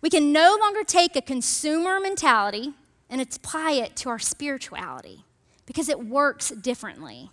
We 0.00 0.10
can 0.10 0.32
no 0.32 0.56
longer 0.60 0.82
take 0.82 1.14
a 1.14 1.22
consumer 1.22 2.00
mentality 2.00 2.72
and 3.08 3.20
apply 3.20 3.72
it 3.72 3.96
to 3.96 4.08
our 4.08 4.18
spirituality 4.18 5.24
because 5.66 5.88
it 5.88 6.06
works 6.06 6.50
differently. 6.50 7.30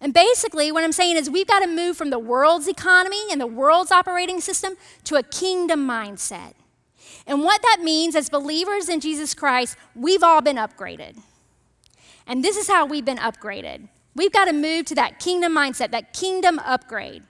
And 0.00 0.14
basically, 0.14 0.72
what 0.72 0.82
I'm 0.82 0.92
saying 0.92 1.16
is 1.16 1.28
we've 1.28 1.46
got 1.46 1.60
to 1.60 1.66
move 1.66 1.96
from 1.96 2.10
the 2.10 2.18
world's 2.18 2.68
economy 2.68 3.20
and 3.30 3.40
the 3.40 3.46
world's 3.46 3.92
operating 3.92 4.40
system 4.40 4.74
to 5.04 5.16
a 5.16 5.22
kingdom 5.22 5.86
mindset. 5.86 6.54
And 7.26 7.42
what 7.42 7.60
that 7.62 7.80
means 7.82 8.16
as 8.16 8.30
believers 8.30 8.88
in 8.88 9.00
Jesus 9.00 9.34
Christ, 9.34 9.76
we've 9.94 10.22
all 10.22 10.40
been 10.40 10.56
upgraded. 10.56 11.18
And 12.26 12.42
this 12.42 12.56
is 12.56 12.68
how 12.68 12.86
we've 12.86 13.04
been 13.04 13.18
upgraded. 13.18 13.88
We've 14.14 14.32
got 14.32 14.46
to 14.46 14.52
move 14.52 14.86
to 14.86 14.94
that 14.94 15.18
kingdom 15.18 15.54
mindset, 15.54 15.90
that 15.90 16.12
kingdom 16.12 16.58
upgrade. 16.60 17.22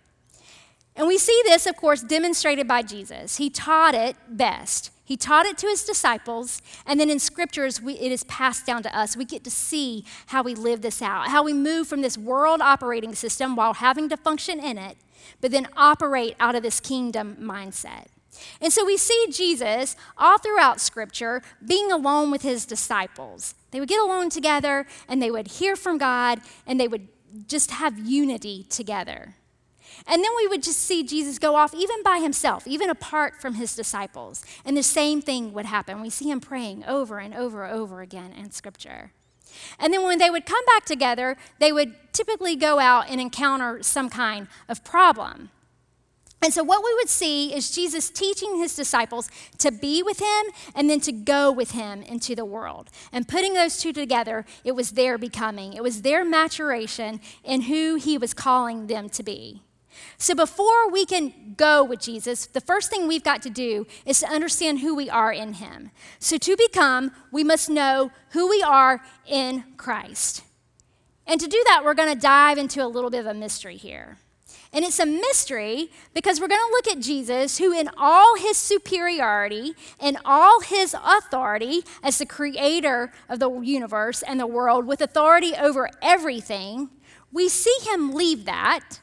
And 1.01 1.09
we 1.09 1.17
see 1.17 1.41
this, 1.47 1.65
of 1.65 1.77
course, 1.77 2.03
demonstrated 2.03 2.69
by 2.69 2.83
Jesus. 2.83 3.39
He 3.39 3.49
taught 3.49 3.95
it 3.95 4.17
best. 4.29 4.91
He 5.03 5.17
taught 5.17 5.47
it 5.47 5.57
to 5.57 5.67
his 5.67 5.83
disciples, 5.83 6.61
and 6.85 7.01
then 7.01 7.09
in 7.09 7.19
scriptures, 7.19 7.81
we, 7.81 7.95
it 7.95 8.13
is 8.13 8.23
passed 8.25 8.67
down 8.67 8.83
to 8.83 8.95
us. 8.95 9.17
We 9.17 9.25
get 9.25 9.43
to 9.45 9.51
see 9.51 10.05
how 10.27 10.43
we 10.43 10.55
live 10.55 10.83
this 10.83 11.01
out, 11.01 11.29
how 11.29 11.43
we 11.43 11.55
move 11.55 11.89
from 11.89 12.03
this 12.03 12.19
world 12.19 12.61
operating 12.61 13.15
system 13.15 13.57
while 13.57 13.73
having 13.73 14.11
to 14.11 14.17
function 14.19 14.61
in 14.61 14.77
it, 14.77 14.99
but 15.41 15.53
then 15.53 15.69
operate 15.75 16.37
out 16.39 16.55
of 16.55 16.63
this 16.63 16.81
kingdom 16.81 17.39
mindset. 17.41 18.09
And 18.61 18.71
so 18.71 18.85
we 18.85 18.99
see 18.99 19.29
Jesus 19.33 19.97
all 20.19 20.37
throughout 20.37 20.83
Scripture 20.83 21.41
being 21.67 21.91
alone 21.91 22.31
with 22.31 22.43
his 22.43 22.67
disciples. 22.67 23.55
They 23.71 23.81
would 23.81 23.89
get 23.89 24.01
alone 24.01 24.29
together 24.29 24.87
and 25.09 25.23
they 25.23 25.31
would 25.31 25.49
hear 25.49 25.77
from 25.77 25.97
God 25.97 26.43
and 26.67 26.79
they 26.79 26.89
would 26.89 27.09
just 27.47 27.71
have 27.71 27.99
unity 27.99 28.67
together. 28.69 29.37
And 30.07 30.23
then 30.23 30.31
we 30.37 30.47
would 30.47 30.63
just 30.63 30.81
see 30.81 31.03
Jesus 31.03 31.39
go 31.39 31.55
off 31.55 31.75
even 31.75 32.03
by 32.03 32.19
himself, 32.19 32.67
even 32.67 32.91
apart 32.91 33.41
from 33.41 33.55
his 33.55 33.75
disciples. 33.75 34.45
And 34.65 34.77
the 34.77 34.83
same 34.83 35.23
thing 35.23 35.53
would 35.53 35.67
happen. 35.67 36.01
We 36.01 36.11
see 36.11 36.31
him 36.31 36.41
praying 36.41 36.85
over 36.85 37.19
and 37.19 37.35
over 37.35 37.65
and 37.65 37.73
over 37.73 38.01
again 38.01 38.33
in 38.33 38.51
Scripture. 38.51 39.13
And 39.79 39.93
then 39.93 40.03
when 40.03 40.19
they 40.19 40.31
would 40.31 40.47
come 40.47 40.65
back 40.67 40.85
together, 40.85 41.37
they 41.59 41.73
would 41.73 41.95
typically 42.13 42.57
go 42.57 42.79
out 42.79 43.09
and 43.09 43.21
encounter 43.21 43.83
some 43.83 44.09
kind 44.09 44.49
of 44.69 44.85
problem. 44.85 45.51
And 46.43 46.55
so, 46.55 46.65
what 46.65 46.83
we 46.83 46.95
would 46.95 47.11
see 47.11 47.55
is 47.55 47.71
Jesus 47.71 48.09
teaching 48.09 48.57
his 48.57 48.75
disciples 48.75 49.29
to 49.59 49.71
be 49.71 50.03
with 50.03 50.21
him 50.21 50.47
and 50.75 50.89
then 50.89 51.01
to 51.01 51.13
go 51.13 51.53
with 51.53 51.73
him 51.73 52.03
into 52.03 52.35
the 52.35 52.47
world. 52.47 52.89
And 53.13 53.29
putting 53.29 53.53
those 53.53 53.77
two 53.77 53.93
together, 53.93 54.47
it 54.65 54.75
was 54.75 54.93
their 54.93 55.19
becoming, 55.19 55.75
it 55.75 55.83
was 55.83 56.01
their 56.01 56.25
maturation 56.25 57.21
in 57.45 57.63
who 57.63 57.97
he 57.97 58.17
was 58.17 58.33
calling 58.33 58.87
them 58.87 59.11
to 59.11 59.23
be. 59.23 59.63
So 60.19 60.35
before 60.35 60.91
we 60.91 61.05
can 61.05 61.55
go 61.57 61.83
with 61.85 62.01
Jesus, 62.01 62.47
the 62.47 62.61
first 62.61 62.91
thing 62.91 63.07
we've 63.07 63.25
got 63.25 63.43
to 63.43 63.51
do 63.51 63.87
is 64.07 64.21
to 64.21 64.29
understand 64.29 64.81
who 64.81 64.95
we 64.95 65.09
are 65.11 65.33
in 65.33 65.55
Him. 65.55 65.91
So 66.19 66.37
to 66.39 66.57
become, 66.57 67.13
we 67.31 67.45
must 67.45 67.71
know 67.71 68.11
who 68.31 68.49
we 68.49 68.63
are 68.63 69.03
in 69.27 69.65
Christ. 69.77 70.43
And 71.27 71.41
to 71.41 71.47
do 71.47 71.63
that, 71.67 71.83
we're 71.85 71.95
going 71.95 72.13
to 72.13 72.21
dive 72.21 72.59
into 72.59 72.85
a 72.85 72.89
little 72.89 73.11
bit 73.11 73.21
of 73.21 73.27
a 73.27 73.35
mystery 73.35 73.77
here. 73.77 74.19
And 74.73 74.85
it's 74.85 75.01
a 75.01 75.07
mystery 75.07 75.91
because 76.15 76.41
we're 76.41 76.49
going 76.49 76.61
to 76.61 76.73
look 76.73 76.97
at 76.97 77.03
Jesus, 77.03 77.59
who, 77.59 77.73
in 77.73 77.91
all 77.97 78.37
his 78.37 78.57
superiority 78.57 79.75
and 79.99 80.17
all 80.25 80.61
his 80.61 80.95
authority 80.95 81.83
as 82.03 82.19
the 82.19 82.27
creator 82.27 83.13
of 83.29 83.41
the 83.41 83.51
universe 83.61 84.23
and 84.23 84.39
the 84.39 84.47
world, 84.47 84.87
with 84.87 85.01
authority 85.01 85.55
over 85.55 85.91
everything, 86.01 86.91
we 87.33 87.49
see 87.49 87.77
him 87.83 88.13
leave 88.13 88.45
that 88.45 89.01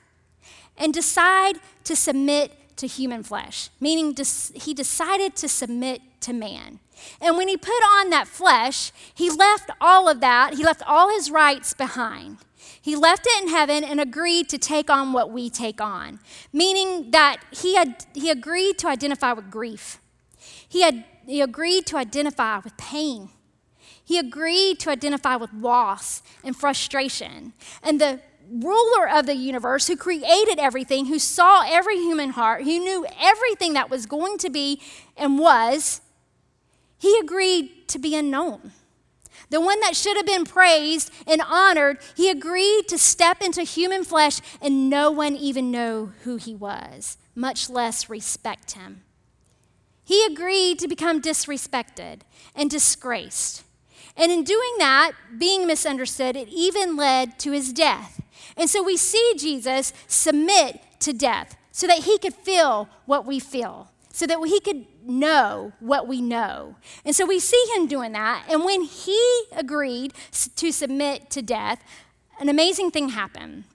and 0.77 0.93
decide 0.93 1.59
to 1.83 1.95
submit 1.95 2.51
to 2.77 2.87
human 2.87 3.23
flesh, 3.23 3.69
meaning 3.79 4.15
he 4.53 4.73
decided 4.73 5.35
to 5.35 5.47
submit 5.47 6.01
to 6.21 6.33
man. 6.33 6.79
And 7.21 7.37
when 7.37 7.47
he 7.47 7.57
put 7.57 7.71
on 7.71 8.09
that 8.09 8.27
flesh, 8.27 8.91
he 9.13 9.29
left 9.29 9.69
all 9.81 10.07
of 10.07 10.19
that, 10.21 10.55
he 10.55 10.63
left 10.63 10.83
all 10.87 11.09
his 11.09 11.29
rights 11.29 11.73
behind. 11.73 12.37
He 12.81 12.95
left 12.95 13.25
it 13.25 13.43
in 13.43 13.49
heaven 13.49 13.83
and 13.83 13.99
agreed 13.99 14.49
to 14.49 14.57
take 14.57 14.89
on 14.89 15.13
what 15.13 15.31
we 15.31 15.49
take 15.49 15.81
on, 15.81 16.19
meaning 16.53 17.11
that 17.11 17.37
he, 17.51 17.75
had, 17.75 18.05
he 18.13 18.29
agreed 18.29 18.77
to 18.79 18.87
identify 18.87 19.33
with 19.33 19.51
grief. 19.51 19.99
He, 20.69 20.81
had, 20.81 21.03
he 21.25 21.41
agreed 21.41 21.85
to 21.87 21.97
identify 21.97 22.59
with 22.59 22.77
pain. 22.77 23.29
He 24.03 24.17
agreed 24.17 24.79
to 24.79 24.89
identify 24.89 25.35
with 25.35 25.51
loss 25.53 26.21
and 26.43 26.55
frustration. 26.55 27.51
And 27.83 27.99
the 27.99 28.21
ruler 28.49 29.09
of 29.09 29.25
the 29.25 29.35
universe, 29.35 29.87
who 29.87 29.97
created 29.97 30.59
everything, 30.59 31.07
who 31.07 31.19
saw 31.19 31.65
every 31.67 31.97
human 31.97 32.31
heart, 32.31 32.63
who 32.63 32.79
knew 32.79 33.05
everything 33.19 33.73
that 33.73 33.89
was 33.89 34.05
going 34.05 34.37
to 34.39 34.49
be 34.49 34.81
and 35.15 35.39
was, 35.39 36.01
he 36.97 37.17
agreed 37.19 37.87
to 37.89 37.99
be 37.99 38.15
unknown. 38.15 38.71
The 39.49 39.61
one 39.61 39.79
that 39.79 39.95
should 39.95 40.17
have 40.17 40.25
been 40.25 40.45
praised 40.45 41.11
and 41.25 41.41
honored, 41.41 41.99
he 42.15 42.29
agreed 42.29 42.87
to 42.89 42.97
step 42.97 43.41
into 43.41 43.63
human 43.63 44.03
flesh 44.03 44.41
and 44.61 44.89
no 44.89 45.09
one 45.09 45.35
even 45.35 45.71
know 45.71 46.11
who 46.23 46.35
he 46.35 46.53
was, 46.53 47.17
much 47.33 47.69
less 47.69 48.09
respect 48.09 48.71
him. 48.71 49.03
He 50.03 50.25
agreed 50.25 50.79
to 50.79 50.87
become 50.87 51.21
disrespected 51.21 52.21
and 52.55 52.69
disgraced. 52.69 53.63
And 54.17 54.31
in 54.31 54.43
doing 54.43 54.73
that, 54.79 55.11
being 55.37 55.67
misunderstood, 55.67 56.35
it 56.35 56.47
even 56.49 56.95
led 56.95 57.37
to 57.39 57.51
his 57.51 57.71
death. 57.71 58.21
And 58.55 58.69
so 58.69 58.83
we 58.83 58.97
see 58.97 59.33
Jesus 59.37 59.93
submit 60.07 60.81
to 60.99 61.13
death 61.13 61.55
so 61.71 61.87
that 61.87 61.99
he 61.99 62.17
could 62.17 62.33
feel 62.33 62.89
what 63.05 63.25
we 63.25 63.39
feel, 63.39 63.91
so 64.11 64.25
that 64.25 64.39
he 64.47 64.59
could 64.59 64.85
know 65.05 65.73
what 65.79 66.07
we 66.07 66.21
know. 66.21 66.75
And 67.05 67.15
so 67.15 67.25
we 67.25 67.39
see 67.39 67.63
him 67.75 67.87
doing 67.87 68.13
that. 68.13 68.45
And 68.49 68.65
when 68.65 68.81
he 68.81 69.43
agreed 69.55 70.13
to 70.55 70.71
submit 70.71 71.29
to 71.31 71.41
death, 71.41 71.83
an 72.39 72.49
amazing 72.49 72.91
thing 72.91 73.09
happened. 73.09 73.65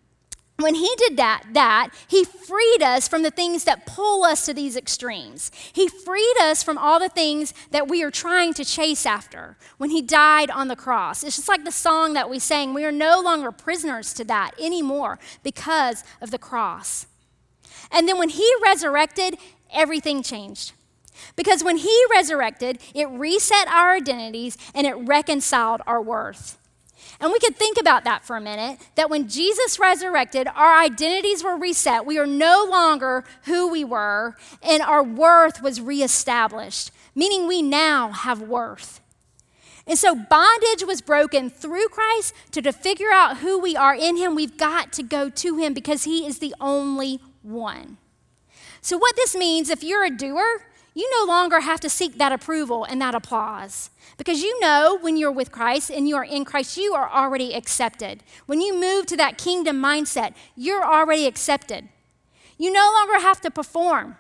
When 0.63 0.75
he 0.77 0.91
did 0.97 1.17
that, 1.17 1.45
that 1.53 1.89
he 2.09 2.25
freed 2.25 2.83
us 2.83 3.09
from 3.09 3.23
the 3.23 3.31
things 3.31 3.65
that 3.65 3.85
pull 3.85 4.25
us 4.25 4.47
to 4.47 4.55
these 4.55 4.77
extremes. 4.77 5.51
He 5.73 5.89
freed 5.89 6.37
us 6.41 6.63
from 6.63 6.79
all 6.79 7.01
the 7.01 7.09
things 7.09 7.53
that 7.71 7.89
we 7.89 8.03
are 8.03 8.11
trying 8.11 8.55
to 8.55 8.65
chase 8.65 9.05
after 9.05 9.57
when 9.79 9.91
he 9.91 10.01
died 10.01 10.51
on 10.51 10.69
the 10.69 10.77
cross. 10.77 11.25
It's 11.25 11.37
just 11.37 11.49
like 11.49 11.65
the 11.65 11.73
song 11.73 12.13
that 12.15 12.31
we 12.31 12.39
sang. 12.39 12.75
We 12.75 12.85
are 12.85 12.93
no 12.93 13.21
longer 13.21 13.51
prisoners 13.51 14.15
to 14.15 14.25
that 14.25 14.53
anymore 14.61 15.19
because 15.43 16.05
of 16.21 16.31
the 16.31 16.39
cross. 16.39 17.07
And 17.91 18.09
then 18.09 18.19
when 18.19 18.31
he 18.31 18.51
resurrected, 18.63 19.37
everything 19.73 20.23
changed. 20.23 20.73
Because 21.37 21.63
when 21.63 21.79
he 21.79 22.05
resurrected, 22.11 22.79
it 22.95 23.09
reset 23.09 23.69
our 23.69 23.95
identities 23.95 24.57
and 24.75 24.87
it 24.87 24.95
reconciled 24.95 25.83
our 25.87 26.01
worth. 26.01 26.59
And 27.23 27.31
we 27.31 27.39
could 27.39 27.55
think 27.55 27.79
about 27.81 28.03
that 28.03 28.25
for 28.25 28.37
a 28.37 28.41
minute 28.41 28.81
that 28.97 29.09
when 29.09 29.29
Jesus 29.29 29.79
resurrected, 29.79 30.49
our 30.57 30.83
identities 30.83 31.45
were 31.45 31.57
reset. 31.57 32.05
We 32.05 32.19
are 32.19 32.27
no 32.27 32.67
longer 32.69 33.23
who 33.45 33.71
we 33.71 33.85
were, 33.85 34.37
and 34.61 34.83
our 34.83 35.05
worth 35.05 35.63
was 35.63 35.81
reestablished, 35.81 36.91
meaning 37.15 37.47
we 37.47 37.63
now 37.63 38.11
have 38.11 38.43
worth. 38.43 39.01
And 39.87 39.97
so 39.97 40.17
bondage 40.17 40.85
was 40.85 41.01
broken 41.01 41.49
through 41.49 41.89
Christ 41.89 42.35
to, 42.51 42.63
to 42.63 42.73
figure 42.73 43.13
out 43.13 43.39
who 43.39 43.57
we 43.61 43.77
are 43.77 43.95
in 43.95 44.17
Him. 44.17 44.35
We've 44.35 44.59
got 44.59 44.93
to 44.95 45.05
go 45.05 45.31
to 45.31 45.57
Him 45.57 45.75
because 45.75 46.03
He 46.03 46.27
is 46.27 46.41
the 46.41 46.57
only 46.61 47.21
one. 47.43 47.99
So, 48.81 48.99
what 48.99 49.15
this 49.15 49.37
means, 49.37 49.71
if 49.71 49.85
you're 49.85 50.05
a 50.05 50.11
doer, 50.11 50.65
you 50.95 51.09
no 51.21 51.27
longer 51.27 51.61
have 51.61 51.81
to 51.81 51.89
seek 51.89 52.19
that 52.19 52.33
approval 52.33 52.85
and 52.85 53.01
that 53.01 53.15
applause. 53.15 53.91
Because 54.19 54.43
you 54.43 54.61
know 54.61 54.99
when 55.01 55.17
you're 55.17 55.33
with 55.33 55.51
Christ 55.51 55.91
and 55.91 56.09
you 56.09 56.17
are 56.17 56.25
in 56.25 56.45
Christ, 56.45 56.77
you 56.77 56.95
are 56.95 57.11
already 57.11 57.55
accepted. 57.55 58.23
When 58.47 58.61
you 58.61 58.79
move 58.79 59.07
to 59.07 59.17
that 59.17 59.39
kingdom 59.39 59.83
mindset, 59.83 60.35
you're 60.55 60.85
already 60.85 61.27
accepted. 61.27 61.89
You 62.59 62.73
no 62.73 62.93
longer 62.93 63.21
have 63.21 63.41
to 63.41 63.51
perform. 63.51 64.17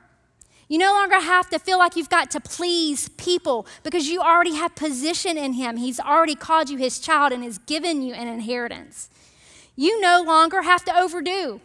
You 0.69 0.79
no 0.79 0.93
longer 0.95 1.21
have 1.21 1.51
to 1.51 1.59
feel 1.59 1.79
like 1.79 1.97
you've 1.97 2.09
got 2.09 2.31
to 2.31 2.41
please 2.41 3.11
people 3.11 3.67
because 3.83 4.09
you 4.09 4.23
already 4.23 4.55
have 4.55 4.75
position 4.75 5.37
in 5.37 5.53
Him. 5.53 5.77
He's 5.77 6.01
already 6.01 6.35
called 6.35 6.71
you 6.71 6.79
His 6.79 6.99
child 6.99 7.33
and 7.33 7.45
has 7.45 7.59
given 7.59 8.01
you 8.01 8.15
an 8.15 8.27
inheritance. 8.27 9.11
You 9.77 10.01
no 10.01 10.23
longer 10.23 10.63
have 10.63 10.83
to 10.87 10.97
overdo. 10.97 11.61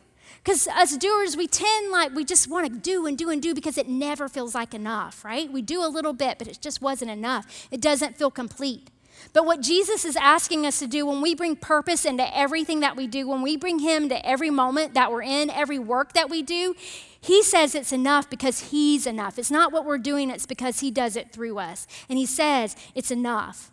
Because 0.48 0.66
as 0.74 0.96
doers, 0.96 1.36
we 1.36 1.46
tend 1.46 1.92
like 1.92 2.16
we 2.16 2.24
just 2.24 2.48
want 2.48 2.72
to 2.72 2.80
do 2.80 3.06
and 3.06 3.18
do 3.18 3.30
and 3.30 3.42
do 3.42 3.54
because 3.54 3.78
it 3.78 3.90
never 3.90 4.30
feels 4.30 4.56
like 4.56 4.74
enough, 4.74 5.26
right? 5.26 5.52
We 5.52 5.62
do 5.62 5.86
a 5.86 5.90
little 5.90 6.14
bit, 6.14 6.38
but 6.38 6.48
it 6.48 6.62
just 6.62 6.82
wasn't 6.82 7.12
enough. 7.12 7.68
It 7.70 7.82
doesn't 7.82 8.16
feel 8.16 8.32
complete. 8.32 8.90
But 9.34 9.46
what 9.46 9.60
Jesus 9.60 10.06
is 10.06 10.16
asking 10.16 10.66
us 10.66 10.80
to 10.80 10.88
do 10.88 11.06
when 11.06 11.20
we 11.20 11.36
bring 11.36 11.58
purpose 11.58 12.06
into 12.06 12.26
everything 12.34 12.80
that 12.80 12.96
we 12.96 13.08
do, 13.08 13.28
when 13.28 13.42
we 13.42 13.58
bring 13.58 13.80
Him 13.80 14.08
to 14.08 14.26
every 14.26 14.50
moment 14.50 14.94
that 14.94 15.12
we're 15.12 15.24
in, 15.24 15.50
every 15.50 15.80
work 15.80 16.14
that 16.14 16.30
we 16.30 16.42
do, 16.44 16.76
He 17.20 17.44
says 17.44 17.76
it's 17.76 17.92
enough 17.92 18.30
because 18.30 18.72
He's 18.72 19.06
enough. 19.06 19.38
It's 19.38 19.52
not 19.52 19.74
what 19.74 19.84
we're 19.84 19.98
doing, 19.98 20.30
it's 20.30 20.46
because 20.46 20.80
He 20.80 20.92
does 20.92 21.18
it 21.18 21.34
through 21.34 21.58
us. 21.60 21.88
And 22.08 22.18
He 22.18 22.26
says 22.26 22.78
it's 22.96 23.12
enough. 23.12 23.70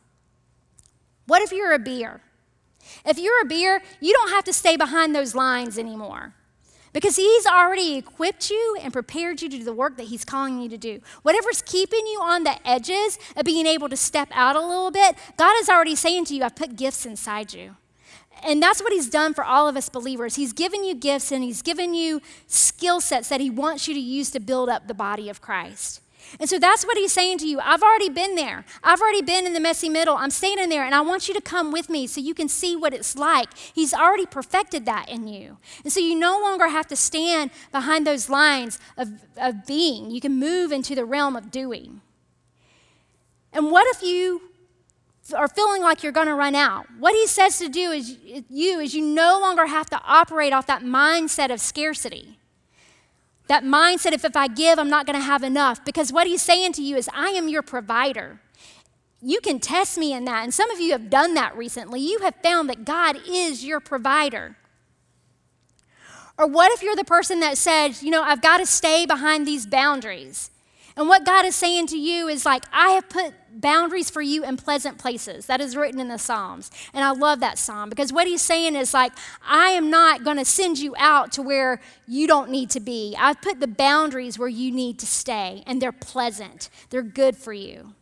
What 1.29 1.41
if 1.41 1.53
you're 1.53 1.73
a 1.73 1.79
beer? 1.79 2.23
If 3.07 3.17
you're 3.17 3.43
a 3.43 3.47
beer, 3.47 3.81
you 4.01 4.13
don't 4.13 4.31
have 4.31 4.43
to 4.43 4.53
stay 4.53 4.77
behind 4.77 5.15
those 5.15 5.37
lines 5.37 5.79
anymore 5.79 6.35
because 6.95 7.17
He's 7.17 7.45
already 7.45 7.97
equipped 7.97 8.49
you 8.49 8.79
and 8.81 8.91
prepared 8.91 9.43
you 9.43 9.51
to 9.51 9.59
do 9.59 9.65
the 9.65 9.75
work 9.75 9.99
that 9.99 10.05
He's 10.05 10.25
calling 10.25 10.63
you 10.63 10.71
to 10.71 10.79
do. 10.79 11.01
Whatever's 11.21 11.61
keeping 11.61 12.07
you 12.07 12.21
on 12.23 12.45
the 12.45 12.57
edges 12.67 13.19
of 13.37 13.45
being 13.45 13.67
able 13.67 13.91
to 13.91 13.97
step 13.99 14.29
out 14.33 14.57
a 14.57 14.61
little 14.61 14.91
bit, 14.91 15.17
God 15.37 15.55
is 15.61 15.69
already 15.69 15.97
saying 15.97 16.25
to 16.27 16.35
you, 16.35 16.43
I've 16.43 16.57
put 16.57 16.77
gifts 16.77 17.05
inside 17.05 17.53
you. 17.53 17.77
And 18.43 18.63
that's 18.63 18.81
what 18.81 18.93
He's 18.93 19.11
done 19.11 19.35
for 19.35 19.45
all 19.45 19.69
of 19.69 19.77
us 19.77 19.89
believers. 19.89 20.37
He's 20.37 20.53
given 20.53 20.85
you 20.85 20.95
gifts 20.95 21.33
and 21.33 21.45
He's 21.45 21.63
given 21.63 21.93
you 21.93 22.23
skill 22.47 23.01
sets 23.01 23.29
that 23.29 23.41
He 23.41 23.51
wants 23.51 23.89
you 23.89 23.95
to 23.95 24.01
use 24.01 24.31
to 24.31 24.41
build 24.41 24.71
up 24.71 24.87
the 24.87 24.95
body 24.95 25.29
of 25.29 25.43
Christ. 25.43 26.01
And 26.41 26.49
so 26.49 26.59
that's 26.59 26.85
what 26.85 26.97
he's 26.97 27.13
saying 27.13 27.39
to 27.39 27.47
you. 27.47 27.61
I've 27.61 27.83
already 27.83 28.09
been 28.09 28.35
there. 28.35 28.65
I've 28.83 29.01
already 29.01 29.23
been 29.23 29.47
in 29.47 29.53
the 29.53 29.61
messy 29.61 29.89
middle. 29.89 30.17
I'm 30.17 30.31
standing 30.31 30.69
there, 30.69 30.85
and 30.85 30.95
I 30.95 31.01
want 31.01 31.29
you 31.29 31.35
to 31.35 31.41
come 31.41 31.73
with 31.73 31.89
me 31.89 32.07
so 32.07 32.21
you 32.21 32.35
can 32.35 32.49
see 32.49 32.77
what 32.77 32.93
it's 32.95 33.17
like. 33.17 33.49
He's 33.57 33.95
already 33.95 34.27
perfected 34.27 34.87
that 34.87 35.09
in 35.09 35.29
you. 35.29 35.59
And 35.83 35.93
so 35.93 36.01
you 36.01 36.15
no 36.15 36.39
longer 36.41 36.69
have 36.69 36.87
to 36.89 36.97
stand 36.97 37.51
behind 37.73 38.07
those 38.07 38.29
lines 38.29 38.79
of, 38.97 39.09
of 39.37 39.67
being. 39.67 40.11
You 40.11 40.21
can 40.21 40.39
move 40.39 40.73
into 40.73 40.95
the 40.95 41.05
realm 41.05 41.37
of 41.37 41.51
doing. 41.51 42.01
And 43.53 43.71
what 43.71 43.87
if 43.97 44.03
you 44.03 44.43
are 45.35 45.49
feeling 45.49 45.81
like 45.81 46.03
you're 46.03 46.13
going 46.13 46.27
to 46.27 46.35
run 46.35 46.55
out? 46.55 46.87
What 46.99 47.15
he 47.15 47.27
says 47.27 47.59
to 47.59 47.69
do 47.69 47.93
is 47.93 48.19
you 48.51 48.81
is 48.81 48.95
you 48.95 49.05
no 49.05 49.39
longer 49.41 49.67
have 49.67 49.89
to 49.91 50.01
operate 50.05 50.53
off 50.53 50.67
that 50.67 50.83
mindset 50.83 51.53
of 51.53 51.61
scarcity. 51.61 52.39
That 53.47 53.63
mindset 53.63 54.13
if, 54.13 54.25
if 54.25 54.37
I 54.37 54.49
give, 54.49 54.79
I'm 54.79 54.89
not 54.89 55.07
going 55.07 55.19
to 55.19 55.25
have 55.25 55.43
enough. 55.43 55.85
Because 55.85 56.13
what 56.13 56.27
he's 56.27 56.43
saying 56.43 56.73
to 56.75 56.83
you 56.83 56.97
is, 56.97 57.09
I 57.13 57.29
am 57.29 57.49
your 57.49 57.63
provider. 57.63 58.41
You 59.21 59.41
can 59.41 59.59
test 59.59 59.99
me 59.99 60.13
in 60.13 60.25
that. 60.25 60.45
And 60.45 60.53
some 60.53 60.71
of 60.71 60.81
you 60.81 60.93
have 60.93 61.11
done 61.11 61.35
that 61.35 61.57
recently. 61.57 62.01
You 62.01 62.21
have 62.21 62.35
found 62.43 62.69
that 62.71 62.85
God 62.85 63.19
is 63.27 63.65
your 63.65 63.81
provider. 63.81 64.57
Or 66.37 66.47
what 66.47 66.73
if 66.73 66.83
you're 66.83 66.97
the 66.97 67.05
person 67.05 67.41
that 67.41 67.57
said, 67.57 68.03
you 68.03 68.11
know, 68.11 68.23
I've 68.23 68.43
got 68.43 68.59
to 68.59 68.67
stay 68.67 69.07
behind 69.07 69.47
these 69.47 69.67
boundaries? 69.67 70.51
And 70.97 71.09
what 71.09 71.25
God 71.25 71.45
is 71.45 71.55
saying 71.55 71.89
to 71.89 71.99
you 71.99 72.29
is 72.29 72.45
like, 72.47 72.65
I 72.73 72.91
have 72.91 73.09
put 73.09 73.35
boundaries 73.61 74.11
for 74.11 74.23
you 74.23 74.45
in 74.45 74.57
pleasant 74.57 74.99
places. 74.99 75.47
That 75.47 75.61
is 75.61 75.77
written 75.77 76.01
in 76.01 76.09
the 76.09 76.19
Psalms. 76.19 76.71
And 76.93 77.05
I 77.05 77.11
love 77.13 77.41
that 77.41 77.59
psalm 77.59 77.89
because 77.89 78.13
what 78.13 78.27
he's 78.27 78.43
saying 78.43 78.77
is 78.77 78.95
like, 78.95 79.13
I 79.47 79.71
am 79.71 79.91
not 79.91 80.25
going 80.25 80.37
to 80.37 80.45
send 80.45 80.79
you 80.79 80.95
out 80.99 81.33
to 81.33 81.43
where 81.43 81.81
you 82.07 82.27
don't 82.27 82.51
need 82.51 82.71
to 82.71 82.81
be. 82.81 83.15
I've 83.19 83.41
put 83.41 83.61
the 83.61 83.67
boundaries 83.67 84.39
where 84.39 84.49
you 84.49 84.71
need 84.73 84.99
to 85.01 85.07
stay, 85.07 85.63
and 85.67 85.81
they're 85.81 85.93
pleasant, 85.93 86.69
they're 86.91 87.03
good 87.03 87.37
for 87.37 87.53
you. 87.53 87.95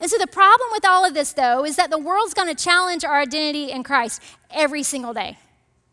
And 0.00 0.10
so 0.10 0.18
the 0.18 0.26
problem 0.26 0.68
with 0.72 0.84
all 0.84 1.04
of 1.04 1.14
this, 1.14 1.32
though, 1.32 1.64
is 1.64 1.76
that 1.76 1.90
the 1.90 1.98
world's 1.98 2.34
going 2.34 2.54
to 2.54 2.64
challenge 2.64 3.04
our 3.04 3.20
identity 3.20 3.70
in 3.70 3.84
Christ 3.84 4.20
every 4.50 4.82
single 4.82 5.14
day. 5.14 5.38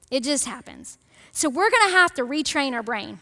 It 0.10 0.24
just 0.24 0.46
happens. 0.46 0.98
So 1.32 1.48
we're 1.48 1.70
going 1.70 1.90
to 1.90 1.96
have 1.96 2.14
to 2.16 2.24
retrain 2.24 2.74
our 2.74 2.82
brain. 2.82 3.20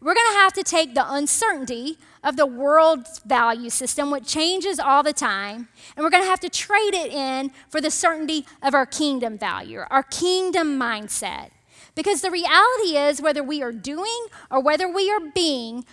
We're 0.00 0.14
going 0.14 0.32
to 0.32 0.38
have 0.38 0.52
to 0.52 0.62
take 0.62 0.94
the 0.94 1.12
uncertainty 1.12 1.98
of 2.22 2.36
the 2.36 2.46
world's 2.46 3.18
value 3.20 3.70
system, 3.70 4.10
which 4.10 4.26
changes 4.26 4.78
all 4.78 5.02
the 5.02 5.12
time, 5.12 5.68
and 5.96 6.04
we're 6.04 6.10
going 6.10 6.22
to 6.22 6.28
have 6.28 6.40
to 6.40 6.48
trade 6.48 6.94
it 6.94 7.12
in 7.12 7.50
for 7.68 7.80
the 7.80 7.90
certainty 7.90 8.46
of 8.62 8.74
our 8.74 8.86
kingdom 8.86 9.38
value, 9.38 9.80
our 9.90 10.04
kingdom 10.04 10.78
mindset. 10.78 11.50
Because 11.96 12.20
the 12.20 12.30
reality 12.30 12.96
is, 12.96 13.20
whether 13.20 13.42
we 13.42 13.60
are 13.60 13.72
doing 13.72 14.26
or 14.52 14.60
whether 14.60 14.88
we 14.88 15.10
are 15.10 15.20
being, 15.34 15.84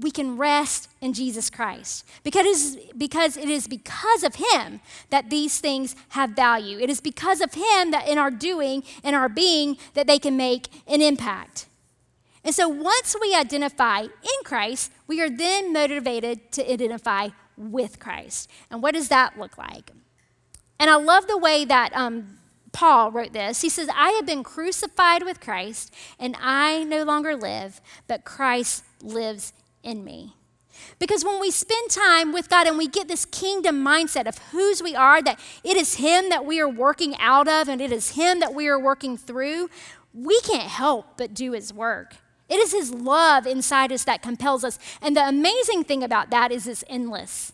we 0.00 0.10
can 0.10 0.36
rest 0.36 0.88
in 1.00 1.12
Jesus 1.12 1.50
Christ. 1.50 2.04
Because 2.24 2.76
it, 3.36 3.48
is, 3.48 3.68
because 3.68 4.24
of 4.24 4.34
Him 4.36 4.80
that 5.10 5.30
these 5.30 5.60
things 5.60 5.94
have 6.10 6.30
value. 6.30 6.78
It 6.78 6.90
is 6.90 7.00
because 7.00 7.40
of 7.40 7.54
Him 7.54 7.92
that 7.92 8.08
in 8.08 8.18
our 8.18 8.30
doing 8.30 8.82
and 9.04 9.14
our 9.14 9.28
being 9.28 9.76
that 9.94 10.08
they 10.08 10.18
can 10.18 10.36
make 10.36 10.68
an 10.88 11.00
impact. 11.00 11.66
And 12.44 12.54
so 12.54 12.68
once 12.68 13.14
we 13.20 13.34
identify 13.34 14.00
in 14.00 14.44
Christ, 14.44 14.90
we 15.06 15.20
are 15.20 15.30
then 15.30 15.72
motivated 15.72 16.50
to 16.52 16.72
identify 16.72 17.28
with 17.56 17.98
Christ. 17.98 18.50
And 18.70 18.82
what 18.82 18.94
does 18.94 19.08
that 19.08 19.38
look 19.38 19.56
like? 19.56 19.92
And 20.80 20.90
I 20.90 20.96
love 20.96 21.28
the 21.28 21.38
way 21.38 21.64
that 21.64 21.94
um, 21.94 22.38
Paul 22.72 23.12
wrote 23.12 23.32
this. 23.32 23.60
He 23.60 23.68
says, 23.68 23.88
I 23.94 24.10
have 24.12 24.26
been 24.26 24.42
crucified 24.42 25.22
with 25.22 25.40
Christ, 25.40 25.94
and 26.18 26.36
I 26.40 26.82
no 26.82 27.04
longer 27.04 27.36
live, 27.36 27.80
but 28.08 28.24
Christ 28.24 28.84
lives 29.00 29.52
in 29.82 30.02
me. 30.02 30.34
Because 30.98 31.24
when 31.24 31.40
we 31.40 31.50
spend 31.50 31.90
time 31.90 32.32
with 32.32 32.48
God 32.48 32.66
and 32.66 32.76
we 32.76 32.88
get 32.88 33.06
this 33.06 33.24
kingdom 33.24 33.84
mindset 33.84 34.26
of 34.26 34.38
whose 34.50 34.82
we 34.82 34.96
are, 34.96 35.22
that 35.22 35.38
it 35.62 35.76
is 35.76 35.96
Him 35.96 36.30
that 36.30 36.44
we 36.44 36.60
are 36.60 36.68
working 36.68 37.14
out 37.18 37.46
of 37.46 37.68
and 37.68 37.80
it 37.80 37.92
is 37.92 38.10
Him 38.10 38.40
that 38.40 38.54
we 38.54 38.66
are 38.66 38.80
working 38.80 39.16
through, 39.16 39.68
we 40.12 40.40
can't 40.40 40.68
help 40.68 41.16
but 41.16 41.34
do 41.34 41.52
His 41.52 41.72
work. 41.72 42.16
It 42.48 42.56
is 42.56 42.72
His 42.72 42.92
love 42.92 43.46
inside 43.46 43.92
us 43.92 44.04
that 44.04 44.22
compels 44.22 44.64
us. 44.64 44.78
And 45.00 45.16
the 45.16 45.26
amazing 45.26 45.84
thing 45.84 46.02
about 46.02 46.30
that 46.30 46.52
is 46.52 46.66
it's 46.66 46.84
endless. 46.88 47.52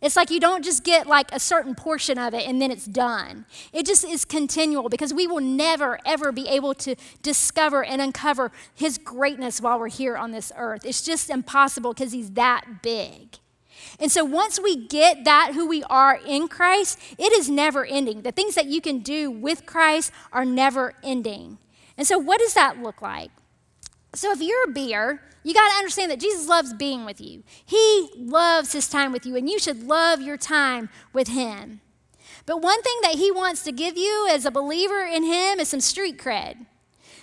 It's 0.00 0.14
like 0.14 0.30
you 0.30 0.38
don't 0.38 0.64
just 0.64 0.84
get 0.84 1.06
like 1.06 1.32
a 1.32 1.40
certain 1.40 1.74
portion 1.74 2.18
of 2.18 2.32
it 2.32 2.46
and 2.46 2.62
then 2.62 2.70
it's 2.70 2.86
done. 2.86 3.46
It 3.72 3.84
just 3.84 4.04
is 4.04 4.24
continual 4.24 4.88
because 4.88 5.12
we 5.12 5.26
will 5.26 5.40
never, 5.40 5.98
ever 6.06 6.30
be 6.30 6.46
able 6.48 6.74
to 6.74 6.94
discover 7.22 7.84
and 7.84 8.00
uncover 8.00 8.52
His 8.74 8.96
greatness 8.98 9.60
while 9.60 9.78
we're 9.78 9.88
here 9.88 10.16
on 10.16 10.30
this 10.30 10.52
earth. 10.56 10.84
It's 10.84 11.02
just 11.02 11.30
impossible 11.30 11.94
because 11.94 12.12
He's 12.12 12.30
that 12.32 12.82
big. 12.82 13.38
And 14.00 14.12
so 14.12 14.24
once 14.24 14.60
we 14.60 14.76
get 14.76 15.24
that 15.24 15.52
who 15.54 15.66
we 15.66 15.82
are 15.84 16.20
in 16.24 16.48
Christ, 16.48 16.98
it 17.18 17.32
is 17.32 17.48
never 17.48 17.84
ending. 17.84 18.22
The 18.22 18.32
things 18.32 18.54
that 18.54 18.66
you 18.66 18.80
can 18.80 19.00
do 19.00 19.30
with 19.30 19.66
Christ 19.66 20.12
are 20.32 20.44
never 20.44 20.94
ending. 21.02 21.58
And 21.96 22.06
so, 22.06 22.18
what 22.18 22.38
does 22.38 22.54
that 22.54 22.80
look 22.80 23.02
like? 23.02 23.30
So, 24.14 24.32
if 24.32 24.40
you're 24.40 24.64
a 24.64 24.72
beer, 24.72 25.22
you 25.42 25.54
got 25.54 25.68
to 25.70 25.76
understand 25.76 26.10
that 26.10 26.20
Jesus 26.20 26.48
loves 26.48 26.72
being 26.74 27.04
with 27.04 27.20
you. 27.20 27.42
He 27.64 28.10
loves 28.16 28.72
his 28.72 28.88
time 28.88 29.12
with 29.12 29.26
you, 29.26 29.36
and 29.36 29.48
you 29.48 29.58
should 29.58 29.86
love 29.86 30.20
your 30.20 30.36
time 30.36 30.88
with 31.12 31.28
him. 31.28 31.80
But 32.46 32.62
one 32.62 32.82
thing 32.82 32.96
that 33.02 33.16
he 33.16 33.30
wants 33.30 33.62
to 33.64 33.72
give 33.72 33.96
you 33.96 34.26
as 34.30 34.44
a 34.46 34.50
believer 34.50 35.02
in 35.02 35.22
him 35.22 35.60
is 35.60 35.68
some 35.68 35.80
street 35.80 36.18
cred. 36.18 36.66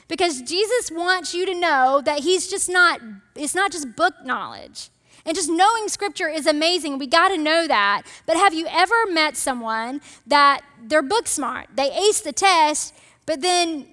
Because 0.08 0.42
Jesus 0.44 0.92
wants 0.92 1.34
you 1.34 1.48
to 1.48 1.54
know 1.56 2.02
that 2.06 2.20
he's 2.20 2.48
just 2.48 2.70
not, 2.70 3.02
it's 3.36 3.56
not 3.56 3.72
just 3.72 3.96
book 3.96 4.14
knowledge. 4.24 4.90
And 5.26 5.36
just 5.36 5.50
knowing 5.50 5.88
scripture 5.88 6.28
is 6.28 6.46
amazing. 6.46 7.00
We 7.00 7.08
got 7.08 7.30
to 7.30 7.38
know 7.38 7.68
that. 7.68 8.04
But 8.28 8.38
have 8.38 8.54
you 8.54 8.68
ever 8.70 9.08
met 9.10 9.36
someone 9.36 10.02
that 10.28 10.62
they're 10.80 11.02
book 11.02 11.26
smart? 11.26 11.70
They 11.76 11.92
ace 11.92 12.22
the 12.22 12.32
test, 12.32 12.94
but 13.26 13.42
then 13.42 13.88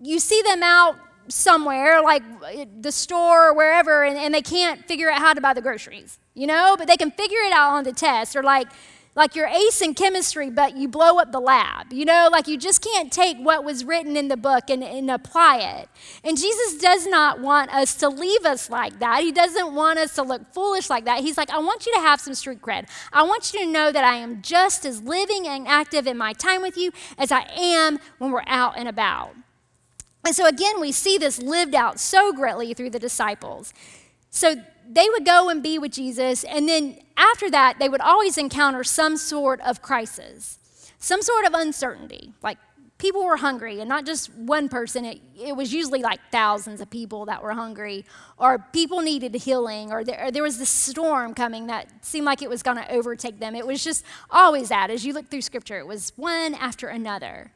you 0.00 0.18
see 0.18 0.40
them 0.40 0.62
out 0.62 0.96
somewhere, 1.28 2.00
like 2.02 2.22
the 2.80 2.92
store 2.92 3.48
or 3.48 3.54
wherever, 3.54 4.04
and, 4.04 4.16
and 4.16 4.34
they 4.34 4.42
can't 4.42 4.86
figure 4.86 5.10
out 5.10 5.20
how 5.20 5.34
to 5.34 5.40
buy 5.40 5.54
the 5.54 5.62
groceries, 5.62 6.18
you 6.34 6.46
know? 6.46 6.76
But 6.78 6.86
they 6.86 6.96
can 6.96 7.10
figure 7.10 7.38
it 7.38 7.52
out 7.52 7.72
on 7.72 7.84
the 7.84 7.92
test. 7.92 8.36
Or 8.36 8.42
like, 8.42 8.68
like 9.18 9.34
you're 9.34 9.48
ace 9.48 9.82
in 9.82 9.94
chemistry, 9.94 10.48
but 10.48 10.76
you 10.76 10.86
blow 10.86 11.18
up 11.18 11.32
the 11.32 11.40
lab. 11.40 11.92
You 11.92 12.04
know, 12.04 12.28
like 12.30 12.46
you 12.46 12.56
just 12.56 12.80
can't 12.80 13.12
take 13.12 13.36
what 13.36 13.64
was 13.64 13.84
written 13.84 14.16
in 14.16 14.28
the 14.28 14.36
book 14.36 14.70
and, 14.70 14.84
and 14.84 15.10
apply 15.10 15.58
it. 15.58 15.88
And 16.22 16.38
Jesus 16.38 16.80
does 16.80 17.04
not 17.06 17.40
want 17.40 17.74
us 17.74 17.96
to 17.96 18.08
leave 18.08 18.44
us 18.44 18.70
like 18.70 19.00
that. 19.00 19.22
He 19.22 19.32
doesn't 19.32 19.74
want 19.74 19.98
us 19.98 20.14
to 20.14 20.22
look 20.22 20.54
foolish 20.54 20.88
like 20.88 21.04
that. 21.06 21.20
He's 21.20 21.36
like, 21.36 21.50
I 21.50 21.58
want 21.58 21.84
you 21.84 21.92
to 21.94 22.00
have 22.00 22.20
some 22.20 22.34
street 22.34 22.62
cred. 22.62 22.88
I 23.12 23.24
want 23.24 23.52
you 23.52 23.60
to 23.60 23.66
know 23.66 23.90
that 23.90 24.04
I 24.04 24.14
am 24.14 24.40
just 24.40 24.86
as 24.86 25.02
living 25.02 25.48
and 25.48 25.66
active 25.66 26.06
in 26.06 26.16
my 26.16 26.32
time 26.32 26.62
with 26.62 26.76
you 26.76 26.92
as 27.18 27.32
I 27.32 27.44
am 27.56 27.98
when 28.18 28.30
we're 28.30 28.44
out 28.46 28.78
and 28.78 28.86
about. 28.88 29.34
And 30.28 30.36
so 30.36 30.46
again, 30.46 30.78
we 30.78 30.92
see 30.92 31.16
this 31.16 31.40
lived 31.40 31.74
out 31.74 31.98
so 31.98 32.34
greatly 32.34 32.74
through 32.74 32.90
the 32.90 32.98
disciples. 32.98 33.72
So 34.28 34.56
they 34.86 35.08
would 35.08 35.24
go 35.24 35.48
and 35.48 35.62
be 35.62 35.78
with 35.78 35.92
Jesus, 35.92 36.44
and 36.44 36.68
then 36.68 36.98
after 37.16 37.50
that, 37.50 37.78
they 37.78 37.88
would 37.88 38.02
always 38.02 38.36
encounter 38.36 38.84
some 38.84 39.16
sort 39.16 39.58
of 39.62 39.80
crisis, 39.80 40.58
some 40.98 41.22
sort 41.22 41.46
of 41.46 41.54
uncertainty. 41.54 42.34
Like 42.42 42.58
people 42.98 43.24
were 43.24 43.38
hungry, 43.38 43.80
and 43.80 43.88
not 43.88 44.04
just 44.04 44.34
one 44.34 44.68
person, 44.68 45.06
it, 45.06 45.18
it 45.34 45.56
was 45.56 45.72
usually 45.72 46.02
like 46.02 46.20
thousands 46.30 46.82
of 46.82 46.90
people 46.90 47.24
that 47.24 47.42
were 47.42 47.54
hungry, 47.54 48.04
or 48.36 48.58
people 48.74 49.00
needed 49.00 49.34
healing, 49.34 49.90
or 49.90 50.04
there, 50.04 50.26
or 50.26 50.30
there 50.30 50.42
was 50.42 50.58
this 50.58 50.68
storm 50.68 51.32
coming 51.32 51.68
that 51.68 52.04
seemed 52.04 52.26
like 52.26 52.42
it 52.42 52.50
was 52.50 52.62
going 52.62 52.76
to 52.76 52.92
overtake 52.92 53.40
them. 53.40 53.54
It 53.54 53.66
was 53.66 53.82
just 53.82 54.04
always 54.28 54.68
that. 54.68 54.90
As 54.90 55.06
you 55.06 55.14
look 55.14 55.30
through 55.30 55.40
scripture, 55.40 55.78
it 55.78 55.86
was 55.86 56.12
one 56.16 56.52
after 56.52 56.88
another. 56.88 57.52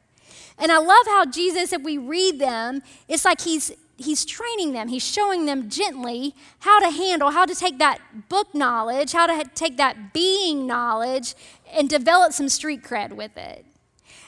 And 0.57 0.71
I 0.71 0.77
love 0.77 1.05
how 1.07 1.25
Jesus, 1.25 1.73
if 1.73 1.81
we 1.81 1.97
read 1.97 2.39
them, 2.39 2.81
it's 3.07 3.25
like 3.25 3.41
he's 3.41 3.71
he's 3.97 4.25
training 4.25 4.73
them. 4.73 4.87
He's 4.87 5.05
showing 5.05 5.45
them 5.45 5.69
gently 5.69 6.35
how 6.59 6.79
to 6.79 6.89
handle, 6.89 7.31
how 7.31 7.45
to 7.45 7.55
take 7.55 7.77
that 7.79 7.99
book 8.29 8.53
knowledge, 8.53 9.13
how 9.13 9.27
to 9.27 9.49
take 9.55 9.77
that 9.77 10.13
being 10.13 10.67
knowledge 10.67 11.35
and 11.71 11.89
develop 11.89 12.33
some 12.33 12.49
street 12.49 12.83
cred 12.83 13.13
with 13.13 13.37
it. 13.37 13.65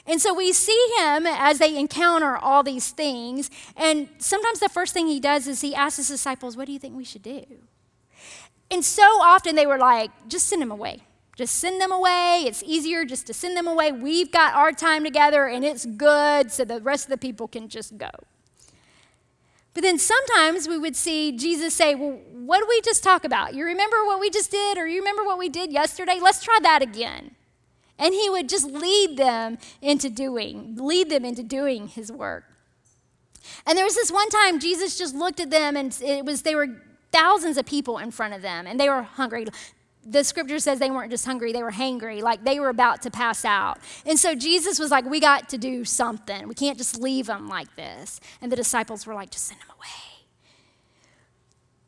And 0.06 0.20
so 0.20 0.32
we 0.32 0.52
see 0.52 0.94
him 0.98 1.26
as 1.26 1.58
they 1.58 1.76
encounter 1.76 2.36
all 2.36 2.62
these 2.62 2.90
things. 2.90 3.50
And 3.76 4.08
sometimes 4.18 4.60
the 4.60 4.68
first 4.68 4.94
thing 4.94 5.08
he 5.08 5.18
does 5.18 5.48
is 5.48 5.60
he 5.60 5.74
asks 5.74 5.96
his 5.96 6.08
disciples, 6.08 6.56
What 6.56 6.66
do 6.66 6.72
you 6.72 6.78
think 6.78 6.96
we 6.96 7.04
should 7.04 7.22
do? 7.22 7.44
And 8.70 8.84
so 8.84 9.02
often 9.02 9.56
they 9.56 9.66
were 9.66 9.78
like, 9.78 10.10
Just 10.28 10.48
send 10.48 10.62
him 10.62 10.70
away. 10.70 11.02
Just 11.36 11.56
send 11.56 11.82
them 11.82 11.92
away. 11.92 12.44
It's 12.46 12.62
easier 12.62 13.04
just 13.04 13.26
to 13.26 13.34
send 13.34 13.56
them 13.56 13.66
away. 13.66 13.92
We've 13.92 14.32
got 14.32 14.54
our 14.54 14.72
time 14.72 15.04
together 15.04 15.46
and 15.46 15.64
it's 15.64 15.84
good, 15.84 16.50
so 16.50 16.64
the 16.64 16.80
rest 16.80 17.04
of 17.04 17.10
the 17.10 17.18
people 17.18 17.46
can 17.46 17.68
just 17.68 17.98
go. 17.98 18.10
But 19.74 19.82
then 19.82 19.98
sometimes 19.98 20.66
we 20.66 20.78
would 20.78 20.96
see 20.96 21.36
Jesus 21.36 21.74
say, 21.74 21.94
Well, 21.94 22.18
what 22.32 22.60
did 22.60 22.68
we 22.70 22.80
just 22.80 23.04
talk 23.04 23.26
about? 23.26 23.54
You 23.54 23.66
remember 23.66 24.06
what 24.06 24.18
we 24.18 24.30
just 24.30 24.50
did, 24.50 24.78
or 24.78 24.86
you 24.86 25.00
remember 25.00 25.22
what 25.22 25.36
we 25.36 25.50
did 25.50 25.70
yesterday? 25.70 26.18
Let's 26.18 26.42
try 26.42 26.58
that 26.62 26.80
again. 26.80 27.32
And 27.98 28.14
he 28.14 28.30
would 28.30 28.48
just 28.48 28.66
lead 28.66 29.18
them 29.18 29.58
into 29.82 30.08
doing, 30.08 30.76
lead 30.76 31.10
them 31.10 31.26
into 31.26 31.42
doing 31.42 31.88
his 31.88 32.10
work. 32.10 32.44
And 33.66 33.76
there 33.76 33.84
was 33.84 33.94
this 33.94 34.10
one 34.10 34.30
time 34.30 34.58
Jesus 34.58 34.96
just 34.96 35.14
looked 35.14 35.40
at 35.40 35.50
them 35.50 35.76
and 35.76 35.96
it 36.02 36.24
was 36.24 36.40
they 36.40 36.54
were 36.54 36.82
thousands 37.12 37.58
of 37.58 37.66
people 37.66 37.98
in 37.98 38.10
front 38.10 38.32
of 38.32 38.40
them 38.40 38.66
and 38.66 38.80
they 38.80 38.88
were 38.88 39.02
hungry 39.02 39.46
the 40.08 40.22
scripture 40.22 40.58
says 40.58 40.78
they 40.78 40.90
weren't 40.90 41.10
just 41.10 41.26
hungry, 41.26 41.52
they 41.52 41.62
were 41.62 41.72
hangry, 41.72 42.22
like 42.22 42.44
they 42.44 42.60
were 42.60 42.68
about 42.68 43.02
to 43.02 43.10
pass 43.10 43.44
out. 43.44 43.78
And 44.04 44.18
so 44.18 44.34
Jesus 44.34 44.78
was 44.78 44.90
like, 44.90 45.04
We 45.04 45.20
got 45.20 45.48
to 45.50 45.58
do 45.58 45.84
something. 45.84 46.48
We 46.48 46.54
can't 46.54 46.78
just 46.78 47.00
leave 47.00 47.26
them 47.26 47.48
like 47.48 47.74
this. 47.76 48.20
And 48.40 48.50
the 48.50 48.56
disciples 48.56 49.06
were 49.06 49.14
like, 49.14 49.30
Just 49.30 49.46
send 49.46 49.60
them 49.60 49.70
away. 49.76 50.26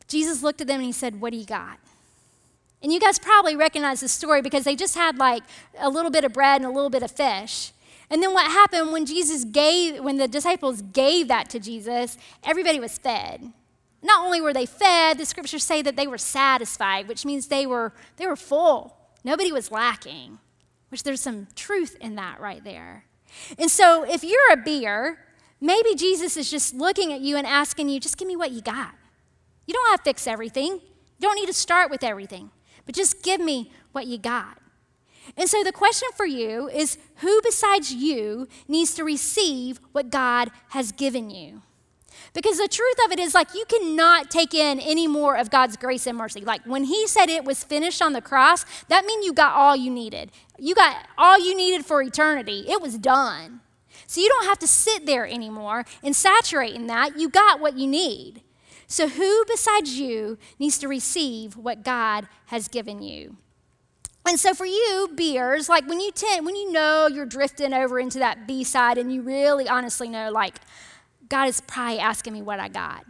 Jesus 0.08 0.42
looked 0.42 0.60
at 0.60 0.66
them 0.66 0.76
and 0.76 0.86
he 0.86 0.92
said, 0.92 1.20
What 1.20 1.32
do 1.32 1.38
you 1.38 1.46
got? 1.46 1.78
And 2.82 2.92
you 2.92 3.00
guys 3.00 3.18
probably 3.18 3.56
recognize 3.56 4.00
this 4.00 4.12
story 4.12 4.40
because 4.40 4.64
they 4.64 4.76
just 4.76 4.94
had 4.94 5.18
like 5.18 5.42
a 5.78 5.88
little 5.88 6.10
bit 6.10 6.24
of 6.24 6.32
bread 6.32 6.60
and 6.60 6.70
a 6.70 6.72
little 6.72 6.90
bit 6.90 7.02
of 7.02 7.10
fish. 7.10 7.72
And 8.10 8.22
then 8.22 8.32
what 8.32 8.50
happened 8.50 8.92
when 8.92 9.04
Jesus 9.04 9.44
gave, 9.44 10.02
when 10.02 10.16
the 10.16 10.28
disciples 10.28 10.80
gave 10.80 11.28
that 11.28 11.50
to 11.50 11.58
Jesus, 11.58 12.16
everybody 12.42 12.80
was 12.80 12.96
fed. 12.96 13.52
Not 14.02 14.24
only 14.24 14.40
were 14.40 14.52
they 14.52 14.66
fed, 14.66 15.18
the 15.18 15.26
scriptures 15.26 15.64
say 15.64 15.82
that 15.82 15.96
they 15.96 16.06
were 16.06 16.18
satisfied, 16.18 17.08
which 17.08 17.24
means 17.24 17.48
they 17.48 17.66
were, 17.66 17.92
they 18.16 18.26
were 18.26 18.36
full. 18.36 18.96
Nobody 19.24 19.50
was 19.50 19.72
lacking, 19.72 20.38
which 20.90 21.02
there's 21.02 21.20
some 21.20 21.48
truth 21.54 21.96
in 22.00 22.14
that 22.14 22.40
right 22.40 22.62
there. 22.62 23.04
And 23.58 23.70
so 23.70 24.04
if 24.04 24.22
you're 24.22 24.52
a 24.52 24.56
beer, 24.56 25.18
maybe 25.60 25.94
Jesus 25.94 26.36
is 26.36 26.50
just 26.50 26.74
looking 26.74 27.12
at 27.12 27.20
you 27.20 27.36
and 27.36 27.46
asking 27.46 27.88
you, 27.88 27.98
just 28.00 28.16
give 28.16 28.28
me 28.28 28.36
what 28.36 28.52
you 28.52 28.62
got. 28.62 28.94
You 29.66 29.74
don't 29.74 29.90
have 29.90 30.02
to 30.02 30.10
fix 30.10 30.26
everything. 30.26 30.74
You 30.74 31.28
don't 31.28 31.36
need 31.36 31.46
to 31.46 31.52
start 31.52 31.90
with 31.90 32.04
everything, 32.04 32.50
but 32.86 32.94
just 32.94 33.22
give 33.22 33.40
me 33.40 33.72
what 33.92 34.06
you 34.06 34.16
got. 34.16 34.58
And 35.36 35.48
so 35.48 35.62
the 35.62 35.72
question 35.72 36.08
for 36.16 36.24
you 36.24 36.68
is 36.68 36.96
who 37.16 37.40
besides 37.42 37.92
you 37.92 38.48
needs 38.66 38.94
to 38.94 39.04
receive 39.04 39.80
what 39.92 40.10
God 40.10 40.50
has 40.70 40.92
given 40.92 41.28
you? 41.28 41.62
Because 42.34 42.58
the 42.58 42.68
truth 42.68 42.96
of 43.04 43.12
it 43.12 43.18
is, 43.18 43.34
like, 43.34 43.54
you 43.54 43.64
cannot 43.66 44.30
take 44.30 44.54
in 44.54 44.80
any 44.80 45.06
more 45.06 45.36
of 45.36 45.50
God's 45.50 45.76
grace 45.76 46.06
and 46.06 46.16
mercy. 46.16 46.40
Like, 46.40 46.62
when 46.64 46.84
He 46.84 47.06
said 47.06 47.28
it 47.28 47.44
was 47.44 47.64
finished 47.64 48.02
on 48.02 48.12
the 48.12 48.20
cross, 48.20 48.64
that 48.88 49.04
means 49.04 49.24
you 49.24 49.32
got 49.32 49.54
all 49.54 49.74
you 49.74 49.90
needed. 49.90 50.30
You 50.58 50.74
got 50.74 51.06
all 51.16 51.38
you 51.38 51.56
needed 51.56 51.86
for 51.86 52.02
eternity. 52.02 52.64
It 52.68 52.80
was 52.80 52.98
done. 52.98 53.60
So 54.06 54.20
you 54.20 54.28
don't 54.28 54.46
have 54.46 54.58
to 54.60 54.66
sit 54.66 55.06
there 55.06 55.26
anymore 55.26 55.84
and 56.02 56.16
saturate 56.16 56.74
in 56.74 56.86
that. 56.86 57.18
You 57.18 57.28
got 57.28 57.60
what 57.60 57.76
you 57.76 57.86
need. 57.86 58.42
So, 58.86 59.08
who 59.08 59.44
besides 59.46 59.98
you 59.98 60.38
needs 60.58 60.78
to 60.78 60.88
receive 60.88 61.56
what 61.56 61.84
God 61.84 62.26
has 62.46 62.68
given 62.68 63.02
you? 63.02 63.36
And 64.26 64.38
so 64.38 64.52
for 64.52 64.66
you, 64.66 65.10
beers, 65.14 65.68
like 65.68 65.88
when 65.88 66.00
you 66.00 66.10
tend, 66.10 66.44
when 66.44 66.54
you 66.54 66.70
know 66.70 67.06
you're 67.06 67.26
drifting 67.26 67.72
over 67.72 67.98
into 67.98 68.18
that 68.18 68.46
B 68.46 68.62
side 68.62 68.98
and 68.98 69.12
you 69.12 69.22
really 69.22 69.68
honestly 69.68 70.08
know, 70.08 70.30
like, 70.30 70.56
God 71.28 71.48
is 71.48 71.60
probably 71.60 71.98
asking 71.98 72.32
me 72.32 72.42
what 72.42 72.60
I 72.60 72.68
got. 72.68 73.04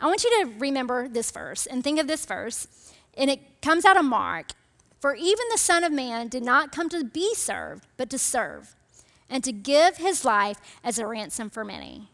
I 0.00 0.06
want 0.06 0.24
you 0.24 0.44
to 0.44 0.52
remember 0.58 1.08
this 1.08 1.30
verse 1.30 1.66
and 1.66 1.82
think 1.82 1.98
of 1.98 2.06
this 2.06 2.24
verse. 2.24 2.66
And 3.16 3.30
it 3.30 3.60
comes 3.60 3.84
out 3.84 3.96
of 3.96 4.04
Mark. 4.04 4.52
For 5.00 5.14
even 5.14 5.44
the 5.50 5.58
Son 5.58 5.84
of 5.84 5.92
Man 5.92 6.28
did 6.28 6.42
not 6.42 6.72
come 6.72 6.88
to 6.88 7.04
be 7.04 7.34
served, 7.34 7.86
but 7.96 8.10
to 8.10 8.18
serve, 8.18 8.74
and 9.30 9.44
to 9.44 9.52
give 9.52 9.98
his 9.98 10.24
life 10.24 10.58
as 10.82 10.98
a 10.98 11.06
ransom 11.06 11.50
for 11.50 11.64
many. 11.64 12.08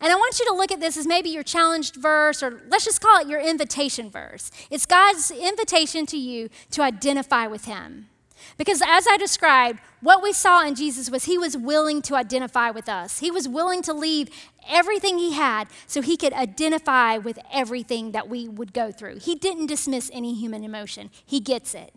And 0.00 0.12
I 0.12 0.14
want 0.14 0.38
you 0.38 0.46
to 0.46 0.54
look 0.54 0.70
at 0.70 0.78
this 0.78 0.96
as 0.96 1.06
maybe 1.06 1.30
your 1.30 1.42
challenged 1.42 1.96
verse, 1.96 2.42
or 2.42 2.62
let's 2.68 2.84
just 2.84 3.00
call 3.00 3.20
it 3.20 3.26
your 3.26 3.40
invitation 3.40 4.10
verse. 4.10 4.52
It's 4.70 4.86
God's 4.86 5.32
invitation 5.32 6.06
to 6.06 6.16
you 6.16 6.50
to 6.70 6.82
identify 6.82 7.48
with 7.48 7.64
Him. 7.64 8.09
Because 8.56 8.82
as 8.86 9.06
I 9.06 9.16
described, 9.16 9.80
what 10.00 10.22
we 10.22 10.32
saw 10.32 10.64
in 10.66 10.74
Jesus 10.74 11.10
was 11.10 11.24
He 11.24 11.38
was 11.38 11.56
willing 11.56 12.02
to 12.02 12.14
identify 12.14 12.70
with 12.70 12.88
us. 12.88 13.18
He 13.18 13.30
was 13.30 13.48
willing 13.48 13.82
to 13.82 13.92
leave 13.92 14.28
everything 14.68 15.18
He 15.18 15.32
had 15.32 15.68
so 15.86 16.02
He 16.02 16.16
could 16.16 16.32
identify 16.32 17.16
with 17.16 17.38
everything 17.52 18.12
that 18.12 18.28
we 18.28 18.48
would 18.48 18.72
go 18.72 18.90
through. 18.92 19.18
He 19.18 19.34
didn't 19.34 19.66
dismiss 19.66 20.10
any 20.12 20.34
human 20.34 20.64
emotion, 20.64 21.10
He 21.24 21.40
gets 21.40 21.74
it. 21.74 21.94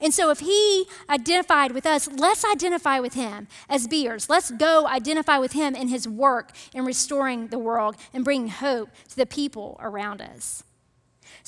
And 0.00 0.12
so, 0.12 0.30
if 0.30 0.40
he 0.40 0.86
identified 1.08 1.72
with 1.72 1.86
us, 1.86 2.08
let's 2.08 2.44
identify 2.44 3.00
with 3.00 3.14
him 3.14 3.48
as 3.68 3.86
beers. 3.86 4.28
Let's 4.28 4.50
go 4.50 4.86
identify 4.86 5.38
with 5.38 5.52
him 5.52 5.74
in 5.74 5.88
his 5.88 6.08
work 6.08 6.50
in 6.74 6.84
restoring 6.84 7.48
the 7.48 7.58
world 7.58 7.96
and 8.12 8.24
bringing 8.24 8.48
hope 8.48 8.90
to 9.10 9.16
the 9.16 9.26
people 9.26 9.78
around 9.80 10.20
us. 10.20 10.64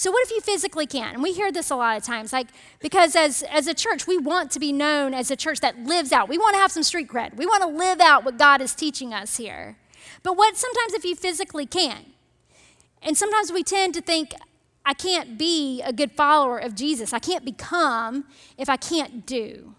So, 0.01 0.11
what 0.11 0.25
if 0.25 0.31
you 0.31 0.41
physically 0.41 0.87
can't? 0.87 1.13
And 1.13 1.23
we 1.23 1.35
hear 1.35 1.53
this 1.53 1.69
a 1.69 1.77
lot 1.77 1.99
of 1.99 2.03
times, 2.03 2.33
like, 2.33 2.47
because 2.79 3.15
as, 3.15 3.43
as 3.43 3.67
a 3.67 3.75
church, 3.75 4.07
we 4.07 4.17
want 4.17 4.51
to 4.53 4.59
be 4.59 4.73
known 4.73 5.13
as 5.13 5.31
a 5.31 5.37
church 5.37 5.61
that 5.61 5.79
lives 5.79 6.11
out. 6.11 6.27
We 6.27 6.39
want 6.39 6.55
to 6.55 6.59
have 6.59 6.73
some 6.73 6.83
street 6.83 7.07
cred. 7.07 7.37
We 7.37 7.45
want 7.45 7.63
to 7.65 7.69
live 7.69 8.01
out 8.01 8.25
what 8.25 8.39
God 8.39 8.63
is 8.63 8.75
teaching 8.75 9.13
us 9.13 9.37
here. 9.37 9.77
But 10.23 10.39
what 10.39 10.57
sometimes 10.57 10.95
if 10.95 11.05
you 11.05 11.15
physically 11.15 11.67
can't? 11.67 12.15
And 13.03 13.15
sometimes 13.15 13.53
we 13.53 13.63
tend 13.63 13.93
to 13.93 14.01
think, 14.01 14.33
I 14.87 14.95
can't 14.95 15.37
be 15.37 15.83
a 15.83 15.93
good 15.93 16.13
follower 16.13 16.57
of 16.57 16.75
Jesus. 16.75 17.13
I 17.13 17.19
can't 17.19 17.45
become 17.45 18.25
if 18.57 18.71
I 18.71 18.79
can't 18.79 19.27
do. 19.27 19.75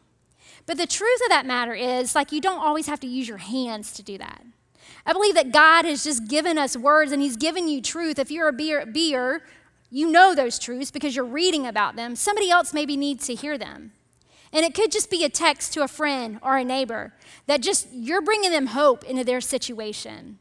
But 0.68 0.78
the 0.78 0.86
truth 0.86 1.22
of 1.24 1.30
that 1.30 1.48
matter 1.48 1.74
is, 1.74 2.14
like, 2.14 2.32
you 2.32 2.42
don't 2.42 2.62
always 2.62 2.86
have 2.86 3.00
to 3.00 3.08
use 3.08 3.28
your 3.28 3.40
hands 3.40 3.92
to 3.94 4.04
do 4.04 4.20
that. 4.20 4.46
I 5.04 5.14
believe 5.14 5.34
that 5.34 5.52
God 5.52 5.86
has 5.86 6.04
just 6.04 6.28
given 6.28 6.60
us 6.60 6.78
words 6.78 7.12
and 7.12 7.24
He's 7.24 7.38
given 7.38 7.68
you 7.68 7.82
truth. 7.82 8.20
If 8.20 8.30
you're 8.30 8.50
a 8.50 8.54
beer, 8.54 8.86
beer, 8.86 9.42
you 9.92 10.10
know 10.10 10.34
those 10.34 10.58
truths 10.58 10.90
because 10.90 11.16
you're 11.16 11.26
reading 11.26 11.68
about 11.68 11.96
them. 11.96 12.16
Somebody 12.16 12.50
else 12.50 12.74
maybe 12.74 12.98
needs 12.98 13.28
to 13.28 13.36
hear 13.36 13.58
them. 13.58 13.92
And 14.54 14.66
it 14.66 14.74
could 14.74 14.92
just 14.92 15.10
be 15.10 15.24
a 15.24 15.30
text 15.30 15.74
to 15.74 15.84
a 15.84 15.88
friend 15.88 16.40
or 16.42 16.58
a 16.58 16.64
neighbor 16.64 17.14
that 17.46 17.62
just 17.62 17.88
you're 17.94 18.22
bringing 18.22 18.52
them 18.52 18.68
hope 18.68 19.04
into 19.04 19.24
their 19.24 19.42
situation. 19.42 20.40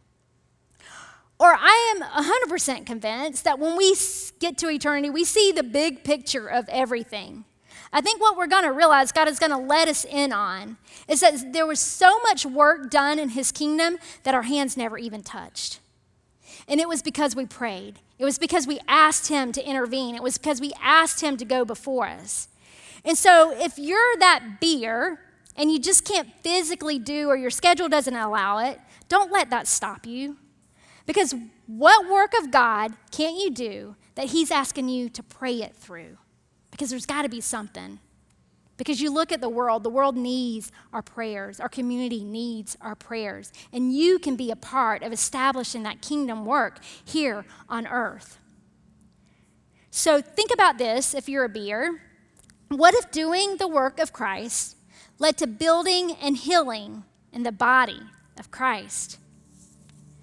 Or 1.39 1.55
I 1.59 1.95
am 1.97 2.49
100% 2.49 2.87
convinced 2.87 3.45
that 3.45 3.59
when 3.59 3.77
we 3.77 3.95
get 4.41 4.59
to 4.59 4.69
eternity, 4.69 5.11
we 5.11 5.25
see 5.25 5.53
the 5.53 5.63
big 5.63 6.05
picture 6.05 6.47
of 6.47 6.69
everything. 6.69 7.45
I 7.93 8.01
think 8.01 8.21
what 8.21 8.37
we're 8.37 8.47
going 8.47 8.65
to 8.65 8.73
realize 8.73 9.11
God 9.11 9.27
is 9.27 9.39
going 9.39 9.51
to 9.51 9.59
let 9.59 9.89
us 9.89 10.05
in 10.05 10.33
on 10.33 10.77
is 11.09 11.21
that 11.21 11.53
there 11.53 11.67
was 11.67 11.81
so 11.81 12.21
much 12.21 12.47
work 12.47 12.91
done 12.91 13.19
in 13.19 13.31
His 13.31 13.51
kingdom 13.51 13.99
that 14.23 14.35
our 14.35 14.43
hands 14.43 14.77
never 14.77 14.97
even 14.99 15.23
touched. 15.23 15.81
And 16.69 16.79
it 16.79 16.89
was 16.89 17.03
because 17.03 17.35
we 17.35 17.47
prayed. 17.47 17.99
It 18.21 18.25
was 18.27 18.39
because 18.39 18.67
we 18.67 18.79
asked 18.87 19.29
Him 19.29 19.51
to 19.53 19.67
intervene. 19.67 20.15
It 20.15 20.23
was 20.23 20.37
because 20.37 20.61
we 20.61 20.75
asked 20.79 21.23
Him 21.23 21.39
to 21.39 21.45
go 21.47 21.65
before 21.65 22.07
us. 22.07 22.49
And 23.03 23.17
so 23.17 23.51
if 23.59 23.79
you're 23.79 24.17
that 24.19 24.61
beer 24.61 25.21
and 25.57 25.73
you 25.73 25.79
just 25.79 26.05
can't 26.05 26.29
physically 26.43 26.99
do 26.99 27.29
or 27.29 27.37
your 27.37 27.49
schedule 27.49 27.89
doesn't 27.89 28.15
allow 28.15 28.59
it, 28.59 28.79
don't 29.09 29.33
let 29.33 29.49
that 29.49 29.67
stop 29.67 30.07
you. 30.07 30.37
Because 31.07 31.35
what 31.67 32.11
work 32.11 32.35
of 32.39 32.51
God 32.51 32.93
can't 33.11 33.39
you 33.39 33.51
do 33.51 33.97
that 34.17 34.27
He's 34.27 34.51
asking 34.51 34.91
you 34.91 35.09
to 35.09 35.23
pray 35.23 35.63
it 35.63 35.75
through? 35.75 36.19
Because 36.71 36.91
there's 36.91 37.07
got 37.07 37.23
to 37.23 37.31
be 37.31 37.41
something. 37.41 38.01
Because 38.81 39.03
you 39.03 39.13
look 39.13 39.31
at 39.31 39.43
the 39.43 39.49
world, 39.51 39.83
the 39.83 39.91
world 39.91 40.17
needs 40.17 40.73
our 40.91 41.03
prayers. 41.03 41.61
Our 41.61 41.69
community 41.69 42.25
needs 42.25 42.79
our 42.81 42.95
prayers. 42.95 43.53
And 43.75 43.95
you 43.95 44.19
can 44.19 44.37
be 44.37 44.51
a 44.51 44.57
part 44.57 45.03
of 45.03 45.13
establishing 45.13 45.83
that 45.83 46.01
kingdom 46.01 46.47
work 46.47 46.79
here 47.05 47.45
on 47.69 47.87
earth. 47.87 48.39
So 49.91 50.23
think 50.23 50.51
about 50.51 50.79
this 50.79 51.13
if 51.13 51.29
you're 51.29 51.45
a 51.45 51.49
beer. 51.51 52.01
What 52.69 52.95
if 52.95 53.11
doing 53.11 53.59
the 53.59 53.69
work 53.69 54.01
of 54.01 54.15
Christ 54.15 54.79
led 55.19 55.37
to 55.37 55.47
building 55.47 56.13
and 56.13 56.39
healing 56.39 57.05
in 57.35 57.43
the 57.43 57.53
body 57.53 58.01
of 58.39 58.51
Christ? 58.51 59.19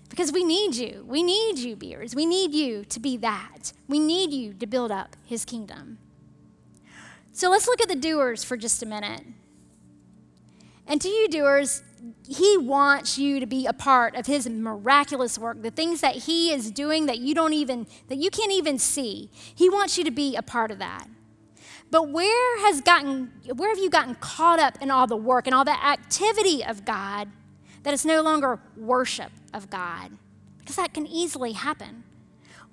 Because 0.10 0.32
we 0.32 0.44
need 0.44 0.74
you. 0.74 1.06
We 1.08 1.22
need 1.22 1.60
you, 1.60 1.76
beers. 1.76 2.16
We 2.16 2.26
need 2.26 2.56
you 2.56 2.86
to 2.86 3.00
be 3.00 3.18
that. 3.18 3.72
We 3.88 4.00
need 4.00 4.34
you 4.34 4.56
to 4.56 4.66
build 4.66 4.92
up 4.92 5.16
his 5.28 5.46
kingdom. 5.46 6.00
So 7.38 7.52
let's 7.52 7.68
look 7.68 7.80
at 7.82 7.88
the 7.88 7.96
doers 7.96 8.44
for 8.44 8.58
just 8.58 8.82
a 8.82 8.88
minute. 8.88 9.22
And 10.88 11.00
to 11.00 11.08
you, 11.08 11.28
doers, 11.28 11.84
he 12.28 12.58
wants 12.58 13.20
you 13.20 13.40
to 13.40 13.46
be 13.46 13.68
a 13.68 13.74
part 13.74 14.16
of 14.16 14.26
his 14.26 14.50
miraculous 14.50 15.38
work, 15.38 15.62
the 15.62 15.70
things 15.70 16.02
that 16.02 16.16
he 16.16 16.52
is 16.52 16.72
doing 16.72 17.06
that 17.06 17.20
you 17.20 17.36
don't 17.36 17.54
even, 17.54 17.86
that 18.08 18.18
you 18.18 18.32
can't 18.32 18.52
even 18.52 18.80
see. 18.80 19.30
He 19.54 19.70
wants 19.70 20.00
you 20.00 20.04
to 20.04 20.10
be 20.10 20.36
a 20.36 20.42
part 20.42 20.72
of 20.72 20.80
that. 20.80 21.06
But 21.92 22.10
where 22.10 22.60
has 22.62 22.82
gotten, 22.82 23.32
where 23.54 23.70
have 23.70 23.78
you 23.78 23.92
gotten 23.92 24.16
caught 24.16 24.58
up 24.58 24.82
in 24.82 24.90
all 24.90 25.06
the 25.06 25.16
work 25.16 25.46
and 25.46 25.54
all 25.54 25.64
the 25.64 25.86
activity 25.86 26.66
of 26.66 26.86
God 26.86 27.30
that 27.84 27.94
it's 27.94 28.04
no 28.04 28.24
longer 28.24 28.60
worship 28.76 29.32
of 29.54 29.70
God, 29.70 30.10
because 30.58 30.78
that 30.78 30.92
can 30.92 31.06
easily 31.06 31.52
happen. 31.52 32.04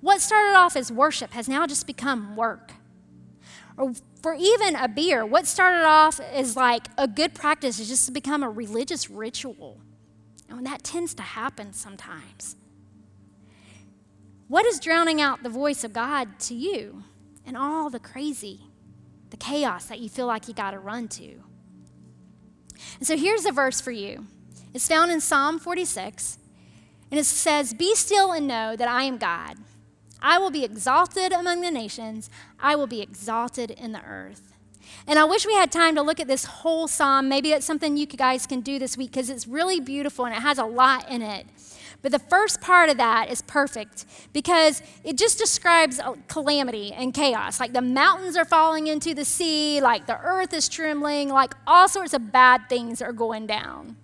What 0.01 0.21
started 0.21 0.57
off 0.57 0.75
as 0.75 0.91
worship 0.91 1.33
has 1.33 1.47
now 1.47 1.67
just 1.67 1.85
become 1.85 2.35
work. 2.35 2.71
Or 3.77 3.93
for 4.25 4.33
even 4.33 4.75
a 4.75 4.87
beer, 4.87 5.23
what 5.23 5.45
started 5.45 5.85
off 5.85 6.19
as 6.19 6.55
like 6.55 6.87
a 6.97 7.07
good 7.07 7.35
practice 7.35 7.79
is 7.79 7.87
just 7.87 8.07
to 8.07 8.11
become 8.11 8.41
a 8.41 8.49
religious 8.49 9.07
ritual. 9.07 9.79
And 10.49 10.65
that 10.65 10.83
tends 10.83 11.13
to 11.13 11.21
happen 11.21 11.73
sometimes. 11.73 12.55
What 14.47 14.65
is 14.65 14.79
drowning 14.79 15.21
out 15.21 15.43
the 15.43 15.49
voice 15.49 15.83
of 15.83 15.93
God 15.93 16.39
to 16.39 16.55
you 16.55 17.03
and 17.45 17.55
all 17.55 17.91
the 17.91 17.99
crazy, 17.99 18.61
the 19.29 19.37
chaos 19.37 19.85
that 19.85 19.99
you 19.99 20.09
feel 20.09 20.25
like 20.25 20.47
you 20.47 20.55
got 20.55 20.71
to 20.71 20.79
run 20.79 21.07
to? 21.09 21.43
And 22.97 23.05
so 23.05 23.15
here's 23.15 23.45
a 23.45 23.51
verse 23.51 23.79
for 23.79 23.91
you 23.91 24.25
it's 24.73 24.87
found 24.87 25.11
in 25.11 25.21
Psalm 25.21 25.59
46, 25.59 26.39
and 27.11 27.19
it 27.19 27.25
says, 27.25 27.75
Be 27.75 27.93
still 27.93 28.31
and 28.31 28.47
know 28.47 28.75
that 28.75 28.87
I 28.87 29.03
am 29.03 29.19
God. 29.19 29.55
I 30.21 30.37
will 30.37 30.51
be 30.51 30.63
exalted 30.63 31.31
among 31.31 31.61
the 31.61 31.71
nations, 31.71 32.29
I 32.59 32.75
will 32.75 32.87
be 32.87 33.01
exalted 33.01 33.71
in 33.71 33.91
the 33.91 34.03
earth. 34.03 34.53
And 35.07 35.19
I 35.19 35.25
wish 35.25 35.45
we 35.45 35.53
had 35.53 35.71
time 35.71 35.95
to 35.95 36.01
look 36.01 36.19
at 36.19 36.27
this 36.27 36.45
whole 36.45 36.87
psalm. 36.87 37.29
Maybe 37.29 37.49
that's 37.49 37.65
something 37.65 37.97
you 37.97 38.05
guys 38.05 38.45
can 38.45 38.61
do 38.61 38.79
this 38.79 38.97
week 38.97 39.11
because 39.11 39.29
it's 39.29 39.47
really 39.47 39.79
beautiful 39.79 40.25
and 40.25 40.35
it 40.35 40.41
has 40.41 40.57
a 40.57 40.65
lot 40.65 41.09
in 41.09 41.21
it. 41.21 41.45
But 42.01 42.11
the 42.11 42.19
first 42.19 42.61
part 42.61 42.89
of 42.89 42.97
that 42.97 43.31
is 43.31 43.41
perfect 43.41 44.05
because 44.31 44.83
it 45.03 45.17
just 45.17 45.39
describes 45.39 45.99
uh, 45.99 46.13
calamity 46.27 46.93
and 46.93 47.13
chaos. 47.13 47.59
Like 47.59 47.73
the 47.73 47.81
mountains 47.81 48.35
are 48.35 48.45
falling 48.45 48.87
into 48.87 49.15
the 49.15 49.25
sea, 49.25 49.81
like 49.81 50.05
the 50.05 50.19
earth 50.19 50.53
is 50.53 50.69
trembling, 50.69 51.29
like 51.29 51.55
all 51.65 51.87
sorts 51.87 52.13
of 52.13 52.31
bad 52.31 52.69
things 52.69 53.01
are 53.01 53.13
going 53.13 53.47
down. 53.47 53.95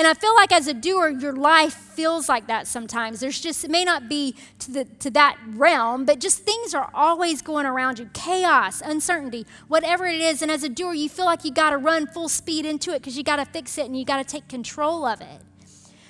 And 0.00 0.06
I 0.06 0.14
feel 0.14 0.34
like 0.34 0.50
as 0.50 0.66
a 0.66 0.72
doer, 0.72 1.10
your 1.10 1.34
life 1.34 1.74
feels 1.74 2.26
like 2.26 2.46
that 2.46 2.66
sometimes. 2.66 3.20
There's 3.20 3.38
just, 3.38 3.64
it 3.64 3.70
may 3.70 3.84
not 3.84 4.08
be 4.08 4.34
to, 4.60 4.70
the, 4.70 4.84
to 5.00 5.10
that 5.10 5.36
realm, 5.48 6.06
but 6.06 6.20
just 6.20 6.38
things 6.38 6.72
are 6.72 6.90
always 6.94 7.42
going 7.42 7.66
around 7.66 7.98
you 7.98 8.08
chaos, 8.14 8.80
uncertainty, 8.80 9.44
whatever 9.68 10.06
it 10.06 10.22
is. 10.22 10.40
And 10.40 10.50
as 10.50 10.62
a 10.62 10.70
doer, 10.70 10.94
you 10.94 11.10
feel 11.10 11.26
like 11.26 11.44
you 11.44 11.52
got 11.52 11.72
to 11.72 11.76
run 11.76 12.06
full 12.06 12.30
speed 12.30 12.64
into 12.64 12.92
it 12.92 13.00
because 13.00 13.18
you 13.18 13.22
got 13.22 13.36
to 13.36 13.44
fix 13.44 13.76
it 13.76 13.84
and 13.84 13.94
you 13.94 14.06
got 14.06 14.16
to 14.16 14.24
take 14.24 14.48
control 14.48 15.04
of 15.04 15.20
it. 15.20 15.42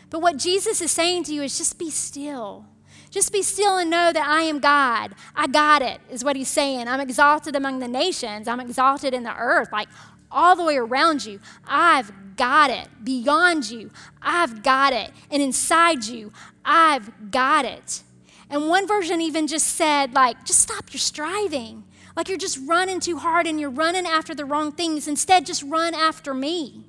But 0.08 0.22
what 0.22 0.36
Jesus 0.36 0.80
is 0.80 0.92
saying 0.92 1.24
to 1.24 1.34
you 1.34 1.42
is 1.42 1.58
just 1.58 1.76
be 1.76 1.90
still. 1.90 2.66
Just 3.10 3.32
be 3.32 3.42
still 3.42 3.76
and 3.76 3.90
know 3.90 4.12
that 4.12 4.24
I 4.24 4.42
am 4.42 4.60
God. 4.60 5.16
I 5.34 5.48
got 5.48 5.82
it, 5.82 6.00
is 6.08 6.22
what 6.22 6.36
he's 6.36 6.46
saying. 6.46 6.86
I'm 6.86 7.00
exalted 7.00 7.56
among 7.56 7.80
the 7.80 7.88
nations. 7.88 8.46
I'm 8.46 8.60
exalted 8.60 9.14
in 9.14 9.24
the 9.24 9.34
earth. 9.36 9.72
Like 9.72 9.88
all 10.30 10.56
the 10.56 10.64
way 10.64 10.76
around 10.76 11.24
you. 11.24 11.40
I've 11.66 12.36
got 12.36 12.70
it. 12.70 12.88
Beyond 13.04 13.70
you, 13.70 13.90
I've 14.22 14.62
got 14.62 14.92
it. 14.92 15.10
And 15.30 15.42
inside 15.42 16.04
you, 16.04 16.32
I've 16.64 17.30
got 17.30 17.64
it. 17.64 18.02
And 18.48 18.68
one 18.68 18.86
version 18.86 19.20
even 19.20 19.46
just 19.46 19.66
said, 19.66 20.14
like, 20.14 20.44
just 20.44 20.60
stop 20.60 20.92
your 20.92 21.00
striving. 21.00 21.84
Like 22.16 22.28
you're 22.28 22.38
just 22.38 22.58
running 22.66 23.00
too 23.00 23.18
hard 23.18 23.46
and 23.46 23.60
you're 23.60 23.70
running 23.70 24.06
after 24.06 24.34
the 24.34 24.44
wrong 24.44 24.72
things. 24.72 25.06
Instead, 25.06 25.46
just 25.46 25.62
run 25.62 25.94
after 25.94 26.34
me. 26.34 26.84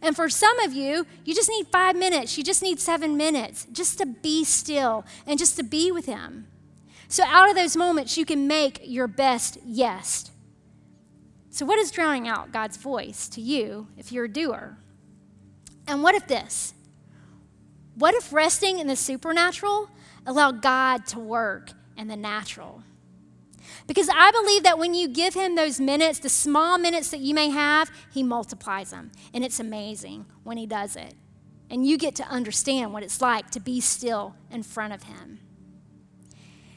And 0.00 0.14
for 0.14 0.28
some 0.28 0.58
of 0.60 0.72
you, 0.74 1.06
you 1.24 1.34
just 1.34 1.48
need 1.48 1.66
five 1.68 1.96
minutes. 1.96 2.36
You 2.36 2.44
just 2.44 2.62
need 2.62 2.78
seven 2.78 3.16
minutes 3.16 3.66
just 3.72 3.98
to 3.98 4.06
be 4.06 4.44
still 4.44 5.04
and 5.26 5.38
just 5.38 5.56
to 5.56 5.62
be 5.62 5.90
with 5.90 6.06
Him. 6.06 6.46
So, 7.08 7.24
out 7.24 7.48
of 7.48 7.56
those 7.56 7.76
moments, 7.76 8.18
you 8.18 8.24
can 8.24 8.46
make 8.46 8.80
your 8.84 9.06
best 9.06 9.58
yes. 9.64 10.30
So, 11.54 11.64
what 11.64 11.78
is 11.78 11.92
drowning 11.92 12.26
out 12.26 12.50
God's 12.50 12.76
voice 12.76 13.28
to 13.28 13.40
you 13.40 13.86
if 13.96 14.10
you're 14.10 14.24
a 14.24 14.28
doer? 14.28 14.76
And 15.86 16.02
what 16.02 16.16
if 16.16 16.26
this? 16.26 16.74
What 17.94 18.12
if 18.16 18.32
resting 18.32 18.80
in 18.80 18.88
the 18.88 18.96
supernatural 18.96 19.88
allowed 20.26 20.62
God 20.62 21.06
to 21.06 21.20
work 21.20 21.70
in 21.96 22.08
the 22.08 22.16
natural? 22.16 22.82
Because 23.86 24.08
I 24.12 24.32
believe 24.32 24.64
that 24.64 24.80
when 24.80 24.94
you 24.94 25.06
give 25.06 25.34
Him 25.34 25.54
those 25.54 25.78
minutes, 25.78 26.18
the 26.18 26.28
small 26.28 26.76
minutes 26.76 27.12
that 27.12 27.20
you 27.20 27.34
may 27.34 27.50
have, 27.50 27.88
He 28.12 28.24
multiplies 28.24 28.90
them. 28.90 29.12
And 29.32 29.44
it's 29.44 29.60
amazing 29.60 30.26
when 30.42 30.56
He 30.56 30.66
does 30.66 30.96
it. 30.96 31.14
and 31.70 31.86
you 31.86 31.96
get 31.96 32.16
to 32.16 32.26
understand 32.26 32.92
what 32.92 33.04
it's 33.04 33.20
like 33.20 33.50
to 33.50 33.60
be 33.60 33.80
still 33.80 34.34
in 34.50 34.64
front 34.64 34.92
of 34.92 35.04
Him. 35.04 35.38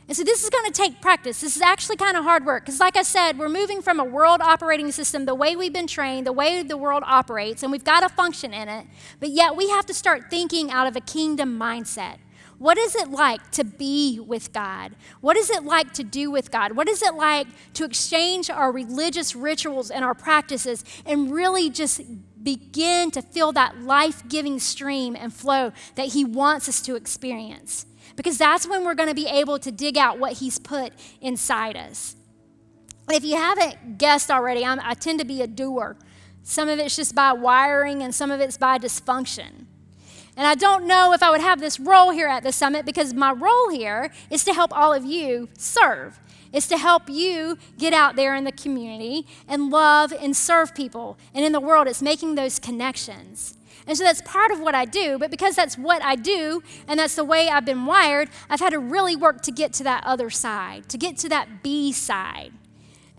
And 0.07 0.15
so 0.15 0.23
this 0.23 0.43
is 0.43 0.49
going 0.49 0.65
to 0.65 0.71
take 0.71 1.01
practice. 1.01 1.41
This 1.41 1.57
is 1.57 1.61
actually 1.61 1.97
kind 1.97 2.15
of 2.15 2.23
hard 2.23 2.45
work 2.45 2.63
because, 2.63 2.79
like 2.79 2.95
I 2.95 3.03
said, 3.03 3.37
we're 3.37 3.49
moving 3.49 3.81
from 3.81 3.99
a 3.99 4.05
world 4.05 4.39
operating 4.41 4.89
system, 4.91 5.25
the 5.25 5.35
way 5.35 5.55
we've 5.55 5.73
been 5.73 5.87
trained, 5.87 6.25
the 6.25 6.31
way 6.31 6.63
the 6.63 6.77
world 6.77 7.03
operates, 7.05 7.61
and 7.61 7.71
we've 7.71 7.83
got 7.83 8.01
to 8.01 8.09
function 8.09 8.53
in 8.53 8.69
it. 8.69 8.87
But 9.19 9.29
yet 9.29 9.57
we 9.57 9.69
have 9.69 9.85
to 9.87 9.93
start 9.93 10.29
thinking 10.29 10.71
out 10.71 10.87
of 10.87 10.95
a 10.95 11.01
kingdom 11.01 11.59
mindset. 11.59 12.19
What 12.57 12.77
is 12.77 12.95
it 12.95 13.11
like 13.11 13.51
to 13.51 13.63
be 13.63 14.19
with 14.19 14.51
God? 14.51 14.95
What 15.21 15.37
is 15.37 15.49
it 15.49 15.63
like 15.63 15.93
to 15.93 16.03
do 16.03 16.31
with 16.31 16.51
God? 16.51 16.71
What 16.71 16.87
is 16.87 17.03
it 17.03 17.13
like 17.13 17.47
to 17.73 17.83
exchange 17.83 18.49
our 18.49 18.71
religious 18.71 19.35
rituals 19.35 19.91
and 19.91 20.03
our 20.03 20.15
practices 20.15 20.83
and 21.05 21.31
really 21.31 21.69
just 21.69 22.01
begin 22.41 23.11
to 23.11 23.21
feel 23.21 23.51
that 23.51 23.81
life 23.81 24.27
giving 24.27 24.57
stream 24.57 25.15
and 25.15 25.31
flow 25.31 25.71
that 25.95 26.07
He 26.07 26.25
wants 26.25 26.67
us 26.67 26.81
to 26.83 26.95
experience? 26.95 27.85
Because 28.15 28.37
that's 28.37 28.67
when 28.67 28.85
we're 28.85 28.95
going 28.95 29.09
to 29.09 29.15
be 29.15 29.27
able 29.27 29.59
to 29.59 29.71
dig 29.71 29.97
out 29.97 30.19
what 30.19 30.33
He's 30.33 30.57
put 30.57 30.93
inside 31.21 31.75
us. 31.75 32.15
If 33.09 33.23
you 33.23 33.35
haven't 33.37 33.97
guessed 33.97 34.29
already, 34.29 34.65
I'm, 34.65 34.79
i 34.81 34.93
tend 34.93 35.19
to 35.19 35.25
be 35.25 35.41
a 35.41 35.47
doer. 35.47 35.97
Some 36.43 36.69
of 36.69 36.79
it's 36.79 36.95
just 36.95 37.15
by 37.15 37.33
wiring, 37.33 38.01
and 38.01 38.13
some 38.13 38.31
of 38.31 38.39
it's 38.39 38.57
by 38.57 38.77
dysfunction. 38.77 39.65
And 40.37 40.45
I 40.45 40.53
don't 40.53 40.85
know 40.85 41.13
if 41.13 41.23
I 41.23 41.31
would 41.31 41.41
have 41.41 41.59
this 41.59 41.79
role 41.79 42.11
here 42.11 42.27
at 42.27 42.43
the 42.43 42.51
summit 42.51 42.85
because 42.85 43.13
my 43.13 43.31
role 43.31 43.69
here 43.69 44.11
is 44.29 44.43
to 44.43 44.53
help 44.53 44.71
all 44.71 44.93
of 44.93 45.03
you 45.03 45.49
serve. 45.57 46.19
It's 46.53 46.67
to 46.67 46.77
help 46.77 47.09
you 47.09 47.57
get 47.77 47.91
out 47.91 48.15
there 48.15 48.35
in 48.35 48.43
the 48.43 48.51
community 48.51 49.25
and 49.47 49.69
love 49.69 50.13
and 50.13 50.35
serve 50.35 50.75
people. 50.75 51.17
And 51.33 51.43
in 51.43 51.51
the 51.51 51.59
world, 51.59 51.87
it's 51.87 52.01
making 52.01 52.35
those 52.35 52.59
connections. 52.59 53.56
And 53.87 53.97
so 53.97 54.03
that's 54.03 54.21
part 54.21 54.51
of 54.51 54.59
what 54.59 54.75
I 54.75 54.85
do, 54.85 55.17
but 55.17 55.31
because 55.31 55.55
that's 55.55 55.77
what 55.77 56.03
I 56.03 56.15
do 56.15 56.61
and 56.87 56.99
that's 56.99 57.15
the 57.15 57.23
way 57.23 57.47
I've 57.47 57.65
been 57.65 57.85
wired, 57.85 58.29
I've 58.49 58.59
had 58.59 58.71
to 58.71 58.79
really 58.79 59.15
work 59.15 59.41
to 59.43 59.51
get 59.51 59.71
to 59.73 59.83
that 59.85 60.03
other 60.03 60.29
side, 60.29 60.89
to 60.89 60.97
get 60.97 61.17
to 61.19 61.29
that 61.29 61.63
B 61.63 61.93
side. 61.93 62.51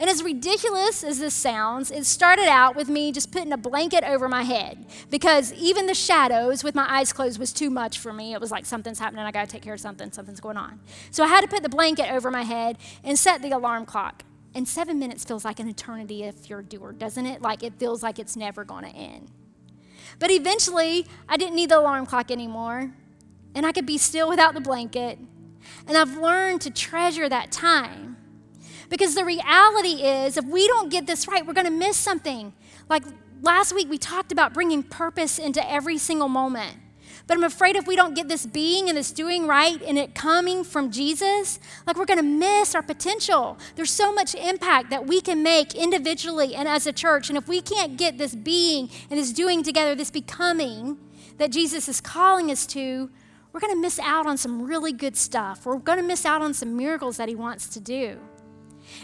And 0.01 0.09
as 0.09 0.23
ridiculous 0.23 1.03
as 1.03 1.19
this 1.19 1.35
sounds, 1.35 1.91
it 1.91 2.07
started 2.07 2.47
out 2.47 2.77
with 2.77 2.89
me 2.89 3.11
just 3.11 3.33
putting 3.33 3.53
a 3.53 3.57
blanket 3.57 4.05
over 4.05 4.29
my 4.29 4.43
head 4.43 4.87
because 5.11 5.53
even 5.55 5.87
the 5.87 5.95
shadows 5.95 6.63
with 6.63 6.77
my 6.77 6.87
eyes 6.89 7.13
closed 7.13 7.41
was 7.41 7.53
too 7.53 7.69
much 7.69 7.99
for 7.99 8.13
me. 8.13 8.33
It 8.33 8.41
was 8.41 8.53
like 8.53 8.65
something's 8.65 9.01
happening, 9.01 9.25
I 9.25 9.33
gotta 9.33 9.49
take 9.49 9.63
care 9.63 9.75
of 9.75 9.81
something, 9.81 10.13
something's 10.13 10.39
going 10.39 10.57
on. 10.57 10.79
So 11.11 11.25
I 11.25 11.27
had 11.27 11.41
to 11.41 11.49
put 11.49 11.65
the 11.65 11.69
blanket 11.69 12.13
over 12.13 12.31
my 12.31 12.43
head 12.43 12.79
and 13.03 13.19
set 13.19 13.43
the 13.43 13.51
alarm 13.51 13.87
clock. 13.87 14.23
And 14.55 14.69
seven 14.69 15.01
minutes 15.01 15.25
feels 15.25 15.45
like 15.45 15.59
an 15.59 15.69
eternity 15.69 16.23
if 16.23 16.49
you're 16.49 16.61
a 16.61 16.65
doer, 16.65 16.93
doesn't 16.93 17.27
it? 17.27 17.43
Like 17.43 17.65
it 17.65 17.75
feels 17.79 18.03
like 18.03 18.21
it's 18.21 18.37
never 18.37 18.65
gonna 18.65 18.89
end. 18.89 19.33
But 20.19 20.31
eventually, 20.31 21.07
I 21.29 21.37
didn't 21.37 21.55
need 21.55 21.71
the 21.71 21.79
alarm 21.79 22.07
clock 22.07 22.31
anymore, 22.31 22.93
and 23.55 23.65
I 23.65 23.73
could 23.73 23.87
be 23.87 23.99
still 23.99 24.29
without 24.29 24.55
the 24.55 24.61
blanket. 24.61 25.19
And 25.87 25.97
I've 25.97 26.17
learned 26.17 26.61
to 26.63 26.71
treasure 26.71 27.29
that 27.29 27.53
time. 27.53 28.17
Because 28.89 29.15
the 29.15 29.25
reality 29.25 30.03
is, 30.03 30.37
if 30.37 30.45
we 30.45 30.67
don't 30.67 30.91
get 30.91 31.07
this 31.07 31.29
right, 31.29 31.47
we're 31.47 31.53
going 31.53 31.67
to 31.67 31.71
miss 31.71 31.97
something. 31.97 32.55
Like 32.89 33.05
last 33.43 33.75
week, 33.75 33.89
we 33.89 33.99
talked 33.99 34.33
about 34.33 34.55
bringing 34.55 34.83
purpose 34.83 35.39
into 35.39 35.69
every 35.71 35.99
single 35.99 36.29
moment. 36.29 36.77
But 37.29 37.37
I'm 37.37 37.45
afraid 37.45 37.77
if 37.77 37.87
we 37.87 37.95
don't 37.95 38.15
get 38.15 38.27
this 38.27 38.47
being 38.47 38.89
and 38.89 38.97
this 38.97 39.13
doing 39.13 39.47
right 39.47 39.81
and 39.83 39.99
it 39.99 40.15
coming 40.15 40.65
from 40.65 40.91
Jesus, 40.91 41.61
like 41.87 41.99
we're 41.99 42.07
going 42.07 42.19
to 42.19 42.25
miss 42.25 42.75
our 42.75 42.83
potential. 42.83 43.59
There's 43.77 43.91
so 43.91 44.15
much 44.15 44.35
impact 44.35 44.89
that 44.89 45.07
we 45.07 45.21
can 45.21 45.43
make 45.43 45.75
individually 45.75 46.55
and 46.55 46.67
as 46.67 46.87
a 46.87 46.93
church. 46.93 47.29
And 47.29 47.37
if 47.37 47.47
we 47.47 47.61
can't 47.61 47.99
get 47.99 48.17
this 48.17 48.35
being 48.35 48.89
and 49.11 49.21
this 49.21 49.31
doing 49.31 49.63
together, 49.63 49.95
this 49.95 50.11
becoming 50.11 50.97
that 51.37 51.53
Jesus 51.53 51.87
is 51.87 52.01
calling 52.01 52.51
us 52.51 52.67
to, 52.69 53.11
we're 53.53 53.61
going 53.61 53.75
to 53.75 53.81
miss 53.81 53.99
out 53.99 54.27
on 54.27 54.39
some 54.39 54.63
really 54.63 54.93
good 54.93 55.17
stuff. 55.17 55.67
We're 55.67 55.77
going 55.77 55.99
to 55.99 56.05
miss 56.05 56.25
out 56.25 56.41
on 56.41 56.55
some 56.55 56.79
miracles 56.79 57.19
that 57.19 57.29
He 57.29 57.35
wants 57.35 57.69
to 57.69 57.81
do. 57.81 58.19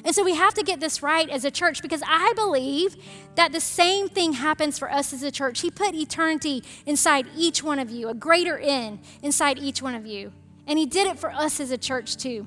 And 0.04 0.14
so 0.14 0.24
we 0.24 0.34
have 0.34 0.54
to 0.54 0.62
get 0.62 0.80
this 0.80 1.02
right 1.02 1.28
as 1.28 1.44
a 1.44 1.50
church 1.50 1.82
because 1.82 2.02
I 2.06 2.32
believe 2.34 2.96
that 3.34 3.52
the 3.52 3.60
same 3.60 4.08
thing 4.08 4.34
happens 4.34 4.78
for 4.78 4.90
us 4.90 5.12
as 5.12 5.22
a 5.22 5.30
church. 5.30 5.60
He 5.60 5.70
put 5.70 5.94
eternity 5.94 6.62
inside 6.86 7.26
each 7.36 7.62
one 7.62 7.78
of 7.78 7.90
you, 7.90 8.08
a 8.08 8.14
greater 8.14 8.58
end 8.58 9.00
inside 9.22 9.58
each 9.58 9.82
one 9.82 9.94
of 9.94 10.06
you. 10.06 10.32
And 10.66 10.78
He 10.78 10.86
did 10.86 11.06
it 11.06 11.18
for 11.18 11.30
us 11.30 11.60
as 11.60 11.70
a 11.70 11.78
church 11.78 12.16
too. 12.16 12.46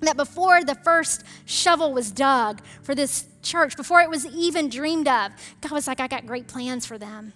That 0.00 0.16
before 0.16 0.64
the 0.64 0.74
first 0.74 1.24
shovel 1.44 1.92
was 1.92 2.10
dug 2.10 2.60
for 2.82 2.94
this 2.94 3.26
church, 3.42 3.76
before 3.76 4.00
it 4.00 4.10
was 4.10 4.26
even 4.26 4.68
dreamed 4.68 5.06
of, 5.06 5.32
God 5.60 5.72
was 5.72 5.86
like, 5.86 6.00
I 6.00 6.08
got 6.08 6.26
great 6.26 6.48
plans 6.48 6.86
for 6.86 6.98
them. 6.98 7.32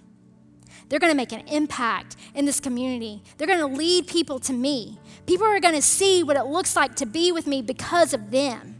They're 0.88 1.00
going 1.00 1.12
to 1.12 1.16
make 1.16 1.32
an 1.32 1.46
impact 1.48 2.16
in 2.34 2.44
this 2.44 2.60
community. 2.60 3.22
They're 3.36 3.46
going 3.46 3.58
to 3.58 3.66
lead 3.66 4.06
people 4.06 4.38
to 4.40 4.52
me. 4.52 4.98
People 5.26 5.46
are 5.46 5.58
going 5.58 5.74
to 5.74 5.82
see 5.82 6.22
what 6.22 6.36
it 6.36 6.44
looks 6.44 6.76
like 6.76 6.94
to 6.96 7.06
be 7.06 7.32
with 7.32 7.46
me 7.46 7.60
because 7.62 8.14
of 8.14 8.30
them. 8.30 8.75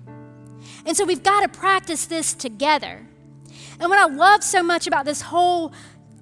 And 0.87 0.97
so 0.97 1.05
we've 1.05 1.23
got 1.23 1.41
to 1.41 1.49
practice 1.49 2.07
this 2.07 2.33
together. 2.33 3.07
And 3.79 3.91
what 3.91 3.99
I 3.99 4.07
love 4.07 4.43
so 4.43 4.63
much 4.63 4.87
about 4.87 5.05
this 5.05 5.21
whole 5.21 5.73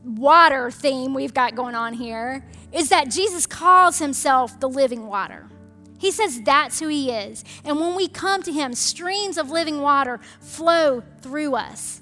water 0.04 0.70
theme 0.70 1.14
we've 1.14 1.34
got 1.34 1.54
going 1.54 1.74
on 1.74 1.94
here 1.94 2.44
is 2.72 2.88
that 2.88 3.10
Jesus 3.10 3.46
calls 3.46 3.98
himself 3.98 4.58
the 4.58 4.68
living 4.68 5.06
water. 5.06 5.48
He 5.98 6.10
says 6.10 6.40
that's 6.42 6.80
who 6.80 6.88
he 6.88 7.10
is. 7.10 7.44
And 7.64 7.78
when 7.78 7.94
we 7.94 8.08
come 8.08 8.42
to 8.42 8.52
him, 8.52 8.74
streams 8.74 9.38
of 9.38 9.50
living 9.50 9.80
water 9.80 10.20
flow 10.40 11.02
through 11.20 11.54
us. 11.54 12.00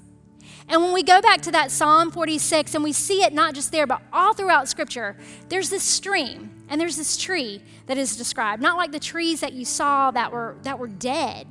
And 0.67 0.81
when 0.81 0.93
we 0.93 1.03
go 1.03 1.21
back 1.21 1.41
to 1.41 1.51
that 1.51 1.71
Psalm 1.71 2.09
46 2.09 2.73
and 2.73 2.83
we 2.83 2.93
see 2.93 3.21
it 3.21 3.33
not 3.33 3.53
just 3.53 3.71
there, 3.71 3.85
but 3.85 4.01
all 4.11 4.33
throughout 4.33 4.67
Scripture, 4.67 5.17
there's 5.49 5.69
this 5.69 5.83
stream 5.83 6.63
and 6.69 6.79
there's 6.79 6.95
this 6.95 7.17
tree 7.17 7.61
that 7.85 7.97
is 7.97 8.15
described. 8.15 8.61
Not 8.61 8.77
like 8.77 8.91
the 8.91 8.99
trees 8.99 9.41
that 9.41 9.53
you 9.53 9.65
saw 9.65 10.09
that 10.11 10.31
were, 10.31 10.57
that 10.63 10.79
were 10.79 10.87
dead, 10.87 11.47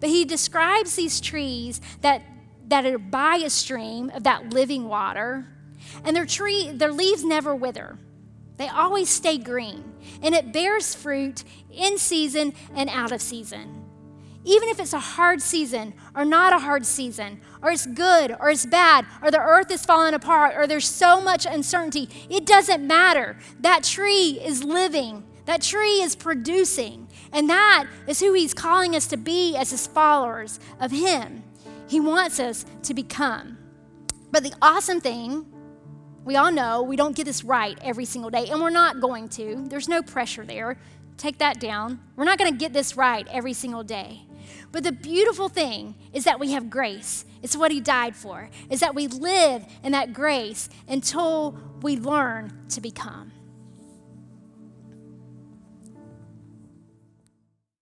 but 0.00 0.08
he 0.08 0.24
describes 0.24 0.96
these 0.96 1.20
trees 1.20 1.80
that, 2.00 2.22
that 2.68 2.86
are 2.86 2.98
by 2.98 3.36
a 3.36 3.50
stream 3.50 4.10
of 4.10 4.24
that 4.24 4.52
living 4.52 4.88
water, 4.88 5.46
and 6.04 6.16
their 6.16 6.26
tree, 6.26 6.70
their 6.72 6.92
leaves 6.92 7.24
never 7.24 7.54
wither. 7.54 7.98
They 8.56 8.68
always 8.68 9.08
stay 9.08 9.38
green, 9.38 9.94
and 10.22 10.34
it 10.34 10.52
bears 10.52 10.94
fruit 10.94 11.44
in 11.70 11.98
season 11.98 12.52
and 12.74 12.90
out 12.90 13.12
of 13.12 13.22
season. 13.22 13.84
Even 14.44 14.70
if 14.70 14.80
it's 14.80 14.94
a 14.94 15.00
hard 15.00 15.42
season 15.42 15.92
or 16.14 16.24
not 16.24 16.52
a 16.52 16.58
hard 16.58 16.86
season, 16.86 17.40
or 17.62 17.70
it's 17.70 17.86
good 17.86 18.34
or 18.40 18.50
it's 18.50 18.64
bad, 18.64 19.06
or 19.22 19.30
the 19.30 19.40
earth 19.40 19.70
is 19.70 19.84
falling 19.84 20.14
apart, 20.14 20.54
or 20.56 20.66
there's 20.66 20.88
so 20.88 21.20
much 21.20 21.44
uncertainty, 21.44 22.08
it 22.30 22.46
doesn't 22.46 22.86
matter. 22.86 23.36
That 23.60 23.84
tree 23.84 24.40
is 24.42 24.64
living, 24.64 25.24
that 25.44 25.60
tree 25.60 26.00
is 26.02 26.16
producing. 26.16 27.08
And 27.32 27.48
that 27.48 27.86
is 28.06 28.20
who 28.20 28.32
he's 28.32 28.54
calling 28.54 28.96
us 28.96 29.06
to 29.08 29.16
be 29.16 29.56
as 29.56 29.70
his 29.70 29.86
followers 29.86 30.58
of 30.80 30.90
him. 30.90 31.44
He 31.88 32.00
wants 32.00 32.40
us 32.40 32.64
to 32.84 32.94
become. 32.94 33.58
But 34.30 34.42
the 34.42 34.54
awesome 34.62 35.00
thing, 35.00 35.46
we 36.24 36.36
all 36.36 36.52
know 36.52 36.82
we 36.82 36.96
don't 36.96 37.16
get 37.16 37.24
this 37.24 37.44
right 37.44 37.78
every 37.82 38.04
single 38.04 38.30
day, 38.30 38.48
and 38.48 38.60
we're 38.60 38.70
not 38.70 39.00
going 39.00 39.28
to. 39.30 39.64
There's 39.68 39.88
no 39.88 40.02
pressure 40.02 40.44
there. 40.44 40.78
Take 41.16 41.38
that 41.38 41.60
down. 41.60 42.00
We're 42.16 42.24
not 42.24 42.38
going 42.38 42.52
to 42.52 42.58
get 42.58 42.72
this 42.72 42.96
right 42.96 43.26
every 43.30 43.52
single 43.52 43.82
day. 43.82 44.22
But 44.72 44.84
the 44.84 44.92
beautiful 44.92 45.48
thing 45.48 45.94
is 46.12 46.24
that 46.24 46.40
we 46.40 46.52
have 46.52 46.70
grace. 46.70 47.24
It's 47.42 47.56
what 47.56 47.72
he 47.72 47.80
died 47.80 48.14
for, 48.14 48.50
is 48.68 48.80
that 48.80 48.94
we 48.94 49.06
live 49.06 49.64
in 49.82 49.92
that 49.92 50.12
grace 50.12 50.68
until 50.88 51.58
we 51.82 51.96
learn 51.96 52.66
to 52.70 52.80
become. 52.80 53.32